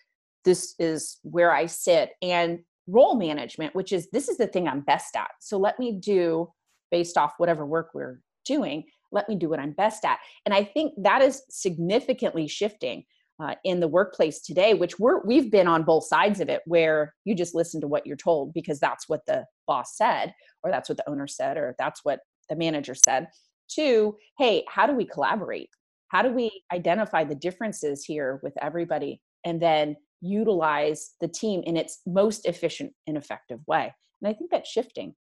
this 0.46 0.76
is 0.80 1.18
where 1.24 1.52
I 1.52 1.66
sit, 1.66 2.12
and 2.22 2.60
role 2.88 3.16
management, 3.16 3.76
which 3.76 3.92
is 3.92 4.10
this 4.12 4.30
is 4.30 4.38
the 4.38 4.48
thing 4.48 4.68
I'm 4.68 4.82
best 4.82 5.16
at. 5.16 5.32
So 5.40 5.58
let 5.58 5.78
me 5.80 5.92
do 5.92 6.50
based 6.90 7.18
off 7.18 7.34
whatever 7.38 7.66
work 7.66 7.90
we're 7.94 8.22
doing, 8.46 8.86
let 9.12 9.28
me 9.28 9.36
do 9.36 9.50
what 9.50 9.60
I'm 9.60 9.74
best 9.74 10.06
at. 10.06 10.20
And 10.46 10.54
I 10.54 10.64
think 10.64 10.94
that 10.98 11.22
is 11.22 11.44
significantly 11.50 12.48
shifting. 12.48 13.04
Uh, 13.40 13.54
in 13.64 13.80
the 13.80 13.88
workplace 13.88 14.42
today, 14.42 14.74
which 14.74 14.98
we're 14.98 15.24
we've 15.24 15.52
been 15.52 15.68
on 15.68 15.84
both 15.84 16.04
sides 16.04 16.40
of 16.40 16.50
it, 16.50 16.64
where 16.66 17.14
you 17.24 17.36
just 17.36 17.54
listen 17.54 17.80
to 17.80 17.88
what 17.88 18.04
you're 18.08 18.18
told 18.18 18.52
because 18.52 18.80
that's 18.80 19.08
what 19.08 19.24
the 19.28 19.46
boss 19.68 19.96
said, 19.96 20.34
or 20.64 20.72
that's 20.72 20.90
what 20.90 20.98
the 20.98 21.08
owner 21.08 21.28
said, 21.28 21.56
or 21.56 21.76
that's 21.78 22.00
what 22.04 22.22
the 22.50 22.56
manager 22.56 22.96
said. 22.96 23.28
Two, 23.68 24.16
hey, 24.40 24.64
how 24.68 24.88
do 24.88 24.94
we 24.94 25.06
collaborate? 25.06 25.70
How 26.08 26.24
do 26.24 26.32
we 26.32 26.64
identify 26.74 27.24
the 27.24 27.36
differences 27.36 28.04
here 28.04 28.40
with 28.42 28.54
everybody 28.60 29.22
and 29.46 29.62
then 29.62 29.96
utilize 30.22 31.12
the 31.22 31.28
team 31.28 31.64
in 31.66 31.78
its 31.78 32.00
most 32.06 32.46
efficient 32.46 32.94
and 33.06 33.18
effective 33.18 33.60
way? 33.68 33.94
And 34.22 34.30
I 34.30 34.34
think 34.34 34.52
that's 34.52 34.70
shifting. 34.70 35.16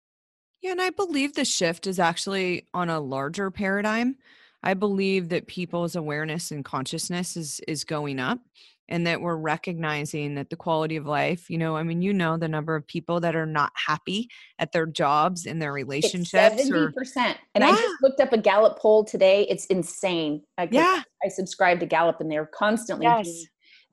Yeah, 0.61 0.71
and 0.71 0.81
I 0.81 0.89
believe 0.89 1.33
the 1.33 1.45
shift 1.45 1.85
is 1.85 1.99
actually 1.99 2.67
on 2.73 2.89
a 2.89 2.99
larger 2.99 3.51
paradigm. 3.51 4.17
I 4.63 4.73
believe 4.73 5.29
that 5.29 5.47
people's 5.47 5.95
awareness 5.95 6.49
and 6.51 6.65
consciousness 6.65 7.37
is 7.37 7.61
is 7.67 7.83
going 7.83 8.19
up 8.19 8.39
and 8.87 9.07
that 9.07 9.21
we're 9.21 9.35
recognizing 9.35 10.35
that 10.35 10.49
the 10.49 10.55
quality 10.55 10.95
of 10.95 11.05
life 11.05 11.49
you 11.49 11.57
know 11.57 11.75
i 11.75 11.83
mean 11.83 12.01
you 12.01 12.13
know 12.13 12.37
the 12.37 12.47
number 12.47 12.75
of 12.75 12.85
people 12.87 13.19
that 13.19 13.35
are 13.35 13.45
not 13.45 13.71
happy 13.75 14.29
at 14.59 14.71
their 14.71 14.85
jobs 14.85 15.45
in 15.45 15.59
their 15.59 15.73
relationships 15.73 16.55
it's 16.59 16.69
70% 16.69 16.73
or, 16.73 17.35
and 17.55 17.63
yeah. 17.63 17.67
i 17.67 17.71
just 17.71 17.95
looked 18.01 18.19
up 18.19 18.33
a 18.33 18.37
gallup 18.37 18.77
poll 18.79 19.03
today 19.03 19.45
it's 19.49 19.65
insane 19.67 20.41
I, 20.57 20.67
yeah 20.71 21.01
i 21.23 21.29
subscribe 21.29 21.79
to 21.79 21.85
gallup 21.85 22.21
and 22.21 22.31
they're 22.31 22.45
constantly 22.45 23.05
yes. 23.05 23.45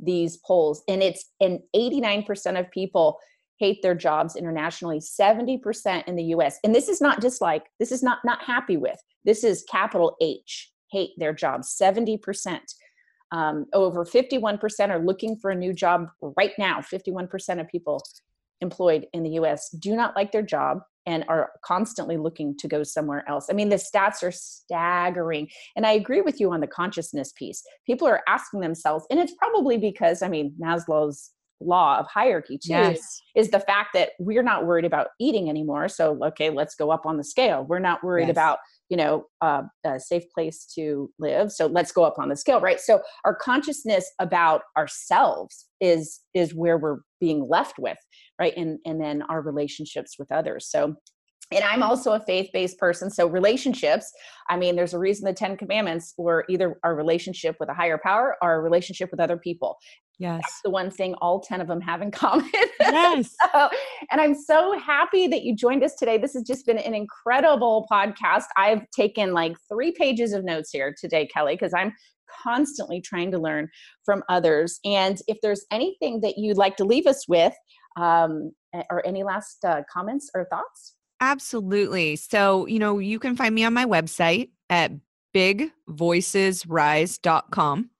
These 0.03 0.39
polls 0.39 0.83
and 0.89 1.03
it's 1.03 1.31
and 1.41 1.61
89% 1.75 2.59
of 2.59 2.71
people 2.71 3.19
hate 3.59 3.81
their 3.83 3.95
jobs 3.95 4.35
internationally 4.35 4.99
70% 4.99 6.05
in 6.09 6.17
the 6.17 6.25
us 6.25 6.59
and 6.65 6.75
this 6.75 6.89
is 6.89 7.01
not 7.01 7.23
just 7.23 7.41
like 7.41 7.67
this 7.79 7.93
is 7.93 8.03
not 8.03 8.19
not 8.25 8.43
happy 8.43 8.77
with. 8.77 9.01
This 9.25 9.45
is 9.45 9.65
capital 9.71 10.17
h 10.21 10.71
hate 10.91 11.13
their 11.17 11.33
job 11.33 11.63
70% 11.63 12.61
um, 13.33 13.65
over 13.73 14.05
51% 14.05 14.91
are 14.91 14.99
looking 14.99 15.37
for 15.37 15.51
a 15.51 15.55
new 15.57 15.73
job 15.73 16.09
right 16.37 16.53
now. 16.59 16.81
51% 16.81 17.61
of 17.61 17.69
people 17.69 18.03
employed 18.61 19.07
in 19.13 19.23
the 19.23 19.31
us 19.31 19.71
do 19.71 19.97
not 19.97 20.15
like 20.15 20.33
their 20.33 20.43
job 20.43 20.81
and 21.07 21.25
are 21.29 21.51
constantly 21.65 22.17
looking 22.17 22.57
to 22.59 22.69
go 22.69 22.83
somewhere 22.83 23.25
else. 23.29 23.47
I 23.51 23.55
mean, 23.55 23.69
the 23.69 23.77
stats 23.77 24.23
are 24.23 24.33
staggering. 24.33 25.49
And 25.77 25.87
I 25.87 25.93
agree 25.93 26.21
with 26.21 26.41
you 26.41 26.53
on 26.53 26.61
the 26.61 26.67
consciousness 26.67 27.33
piece. 27.33 27.63
People 27.87 28.07
are 28.07 28.23
asking 28.29 28.61
themselves, 28.61 29.07
and 29.11 29.19
it's 29.19 29.35
probably 29.35 29.79
because, 29.79 30.23
I 30.23 30.29
mean, 30.29 30.55
Maslow's 30.63 31.33
law 31.65 31.99
of 31.99 32.07
hierarchy 32.07 32.59
too 32.59 32.71
yes. 32.71 33.21
is 33.35 33.51
the 33.51 33.61
fact 33.61 33.91
that 33.95 34.11
we're 34.19 34.43
not 34.43 34.67
worried 34.67 34.85
about 34.85 35.09
eating 35.21 35.49
anymore 35.49 35.89
so 35.89 36.19
okay 36.25 36.51
let's 36.51 36.75
go 36.75 36.91
up 36.91 37.07
on 37.07 37.17
the 37.17 37.25
scale 37.25 37.65
we're 37.69 37.79
not 37.79 38.03
worried 38.03 38.27
yes. 38.27 38.33
about 38.33 38.59
you 38.89 38.97
know 38.97 39.25
uh, 39.41 39.63
a 39.85 39.99
safe 39.99 40.25
place 40.35 40.67
to 40.75 41.11
live 41.19 41.51
so 41.53 41.67
let's 41.67 41.93
go 41.93 42.05
up 42.05 42.19
on 42.19 42.29
the 42.29 42.37
scale 42.37 42.61
right 42.61 42.81
so 42.81 43.01
our 43.25 43.35
consciousness 43.35 44.11
about 44.19 44.63
ourselves 44.77 45.67
is 45.81 46.21
is 46.35 46.55
where 46.55 46.79
we're 46.79 46.99
being 47.21 47.47
left 47.49 47.79
with 47.79 47.99
right 48.39 48.57
and 48.57 48.79
and 48.85 49.01
then 49.01 49.23
our 49.23 49.41
relationships 49.41 50.17
with 50.19 50.31
others. 50.33 50.69
So 50.71 50.97
and 51.53 51.65
i'm 51.65 51.83
also 51.83 52.13
a 52.13 52.21
faith-based 52.21 52.79
person 52.79 53.11
so 53.11 53.27
relationships 53.27 54.11
i 54.49 54.57
mean 54.57 54.77
there's 54.77 54.95
a 54.95 54.99
reason 54.99 55.25
the 55.25 55.33
10 55.33 55.57
commandments 55.57 56.15
were 56.17 56.45
either 56.49 56.79
our 56.85 56.95
relationship 56.95 57.57
with 57.61 57.69
a 57.69 57.75
higher 57.75 57.99
power 58.03 58.37
or 58.43 58.51
our 58.51 58.63
relationship 58.63 59.11
with 59.11 59.21
other 59.21 59.37
people. 59.37 59.77
Yes. 60.19 60.41
that's 60.43 60.61
the 60.63 60.71
one 60.71 60.91
thing 60.91 61.15
all 61.15 61.41
10 61.41 61.61
of 61.61 61.67
them 61.67 61.81
have 61.81 62.01
in 62.01 62.11
common. 62.13 62.49
Yes. 62.81 63.35
So, 63.53 63.69
and 64.11 64.21
i'm 64.21 64.35
so 64.35 64.79
happy 64.79 65.27
that 65.27 65.43
you 65.43 65.55
joined 65.55 65.83
us 65.83 65.95
today. 65.95 66.17
This 66.19 66.35
has 66.35 66.43
just 66.43 66.65
been 66.65 66.79
an 66.79 66.95
incredible 66.95 67.87
podcast. 67.91 68.45
I've 68.57 68.89
taken 68.97 69.33
like 69.33 69.57
three 69.69 69.93
pages 69.93 70.33
of 70.33 70.45
notes 70.45 70.71
here 70.71 70.95
today 70.99 71.27
kelly 71.27 71.55
because 71.55 71.75
i'm 71.75 71.93
constantly 72.43 73.01
trying 73.01 73.31
to 73.31 73.39
learn 73.39 73.69
from 74.05 74.23
others. 74.29 74.81
And 74.85 75.19
if 75.29 75.39
there's 75.43 75.65
anything 75.71 76.21
that 76.23 76.39
you'd 76.39 76.57
like 76.57 76.77
to 76.77 76.85
leave 76.85 77.07
us 77.07 77.29
with 77.29 77.53
um, 77.97 78.53
or 78.91 79.07
any 79.07 79.23
last 79.23 79.65
uh, 79.65 79.83
comments 79.93 80.31
or 80.35 80.47
thoughts 80.47 80.95
Absolutely. 81.23 82.17
So, 82.17 82.67
you 82.67 82.79
know, 82.81 82.99
you 82.99 83.21
can 83.21 83.37
find 83.37 83.55
me 83.55 83.63
on 83.63 83.73
my 83.73 83.85
website 83.85 84.51
at 84.69 84.91
bigvoicesrise.com. 85.33 87.91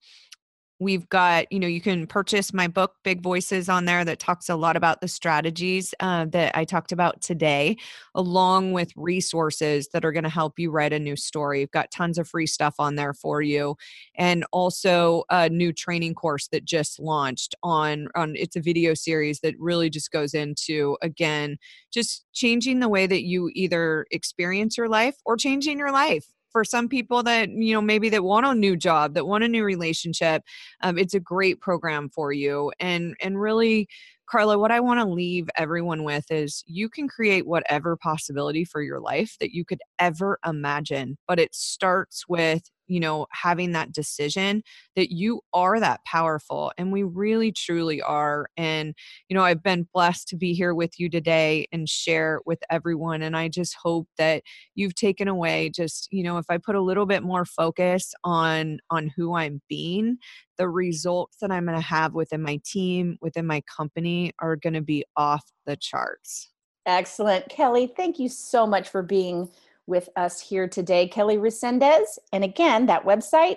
We've 0.83 1.09
got, 1.09 1.51
you 1.53 1.61
know, 1.61 1.69
you 1.69 1.81
can 1.81 2.09
purchase 2.09 2.53
my 2.53 2.67
book, 2.67 2.97
Big 3.05 3.23
Voices, 3.23 3.69
on 3.69 3.85
there 3.85 4.05
that 4.05 4.19
talks 4.19 4.49
a 4.49 4.57
lot 4.57 4.77
about 4.77 5.01
the 5.01 5.07
strategies 5.07 5.95
uh, 6.01 6.25
that 6.31 6.57
I 6.57 6.65
talked 6.65 6.91
about 6.91 7.21
today, 7.21 7.77
along 8.17 8.73
with 8.73 8.93
resources 8.97 9.87
that 9.93 10.05
are 10.05 10.11
going 10.11 10.25
to 10.25 10.29
help 10.29 10.59
you 10.59 10.73
write 10.73 10.93
a 10.93 10.99
new 10.99 11.15
story. 11.15 11.61
We've 11.61 11.71
got 11.71 11.93
tons 11.93 12.19
of 12.19 12.29
free 12.29 12.49
stuff 12.49 12.75
on 12.81 12.97
there 12.97 13.15
for 13.15 13.43
you, 13.43 13.77
and 14.17 14.45
also 14.51 15.23
a 15.31 15.49
new 15.49 15.73
training 15.73 16.15
course 16.15 16.49
that 16.49 16.65
just 16.65 16.99
launched 16.99 17.55
on 17.63 18.09
on. 18.17 18.35
It's 18.35 18.57
a 18.57 18.61
video 18.61 18.95
series 18.95 19.39
that 19.41 19.55
really 19.61 19.89
just 19.89 20.11
goes 20.11 20.35
into 20.35 20.99
again, 21.01 21.59
just 21.93 22.25
changing 22.33 22.81
the 22.81 22.89
way 22.89 23.07
that 23.07 23.23
you 23.23 23.53
either 23.55 24.05
experience 24.11 24.77
your 24.77 24.89
life 24.89 25.15
or 25.25 25.37
changing 25.37 25.79
your 25.79 25.93
life 25.93 26.27
for 26.53 26.65
some 26.65 26.89
people 26.89 27.23
that 27.23 27.51
you 27.51 27.75
know 27.75 27.81
maybe 27.81 28.09
that 28.09 28.23
want 28.23 28.47
a 28.47 28.55
new 28.55 28.77
job 28.77 29.15
that 29.15 29.27
want 29.27 29.43
a 29.45 29.49
new 29.49 29.65
relationship 29.65 30.43
um, 30.83 30.99
it's 30.99 31.15
a 31.15 31.21
great 31.21 31.61
program 31.61 32.09
for 32.09 32.33
you 32.33 32.71
and 32.79 33.17
and 33.21 33.41
really 33.41 33.89
Carla, 34.33 34.59
what 34.59 34.71
I 34.73 34.81
want 34.81 34.99
to 34.99 35.05
leave 35.07 35.51
everyone 35.57 36.05
with 36.05 36.31
is 36.31 36.65
you 36.67 36.89
can 36.89 37.07
create 37.07 37.47
whatever 37.47 37.99
possibility 37.99 38.65
for 38.65 38.81
your 38.81 38.99
life 38.99 39.37
that 39.41 39.53
you 39.55 39.63
could 39.63 39.81
ever 39.99 40.39
imagine, 40.47 41.19
but 41.29 41.39
it 41.39 41.55
starts 41.55 42.25
with 42.29 42.71
you 42.89 43.01
know, 43.01 43.27
having 43.31 43.73
that 43.73 43.93
decision 43.93 44.63
that 44.97 45.11
you 45.11 45.41
are 45.55 45.81
that 45.81 46.01
powerful. 46.05 46.73
And 46.77 46.93
we 46.93 47.05
really, 47.05 47.51
truly 47.51 48.03
are. 48.03 48.49
And, 48.59 48.95
you 49.31 49.35
know, 49.37 49.43
I've 49.45 49.63
been 49.63 49.89
blessed 49.95 50.29
to 50.29 50.37
be 50.37 50.53
here 50.53 50.75
with 50.75 51.01
you 51.01 51.09
today 51.09 51.67
and 51.73 51.89
share 51.89 52.41
with 52.45 52.59
everyone. 52.71 53.23
And 53.23 53.35
I 53.35 53.49
just 53.49 53.77
hope 53.83 54.09
that 54.19 54.43
you've 54.75 54.95
taken 54.95 55.27
away 55.27 55.71
just, 55.75 56.09
you 56.11 56.23
know, 56.23 56.37
if 56.37 56.45
I 56.51 56.59
put 56.59 56.75
a 56.75 56.83
little 56.83 57.07
bit 57.07 57.23
more 57.23 57.47
focus 57.47 58.13
on 58.25 58.79
on 58.91 59.11
who 59.17 59.35
I'm 59.37 59.63
being, 59.71 60.19
the 60.59 60.69
results 60.69 61.39
that 61.41 61.51
I'm 61.51 61.67
going 61.67 61.79
to 61.79 61.85
have 61.85 62.15
within 62.15 62.43
my 62.43 62.61
team, 62.65 63.17
within 63.21 63.47
my 63.47 63.63
company 63.63 64.33
are 64.39 64.57
going 64.57 64.75
to 64.75 64.83
be 64.83 65.05
off 65.17 65.45
the 65.67 65.77
charts. 65.77 66.51
Excellent. 66.87 67.49
Kelly, 67.49 67.93
thank 67.97 68.19
you 68.19 68.29
so 68.29 68.67
much 68.67 68.89
for 68.89 69.03
being 69.03 69.49
with 69.87 70.09
us 70.17 70.41
here 70.41 70.69
today, 70.69 71.09
Kelly 71.09 71.37
Resendez. 71.37 72.19
And 72.33 72.45
again, 72.45 72.87
that 72.87 73.05
website, 73.05 73.57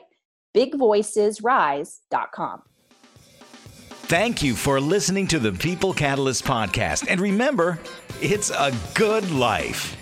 bigvoicesrise.com. 0.55 2.61
Thank 4.07 4.43
you 4.43 4.55
for 4.55 4.79
listening 4.79 5.25
to 5.27 5.39
the 5.39 5.51
People 5.51 5.91
Catalyst 5.91 6.45
podcast. 6.45 7.07
And 7.09 7.19
remember, 7.19 7.79
it's 8.21 8.51
a 8.51 8.71
good 8.93 9.29
life. 9.31 9.97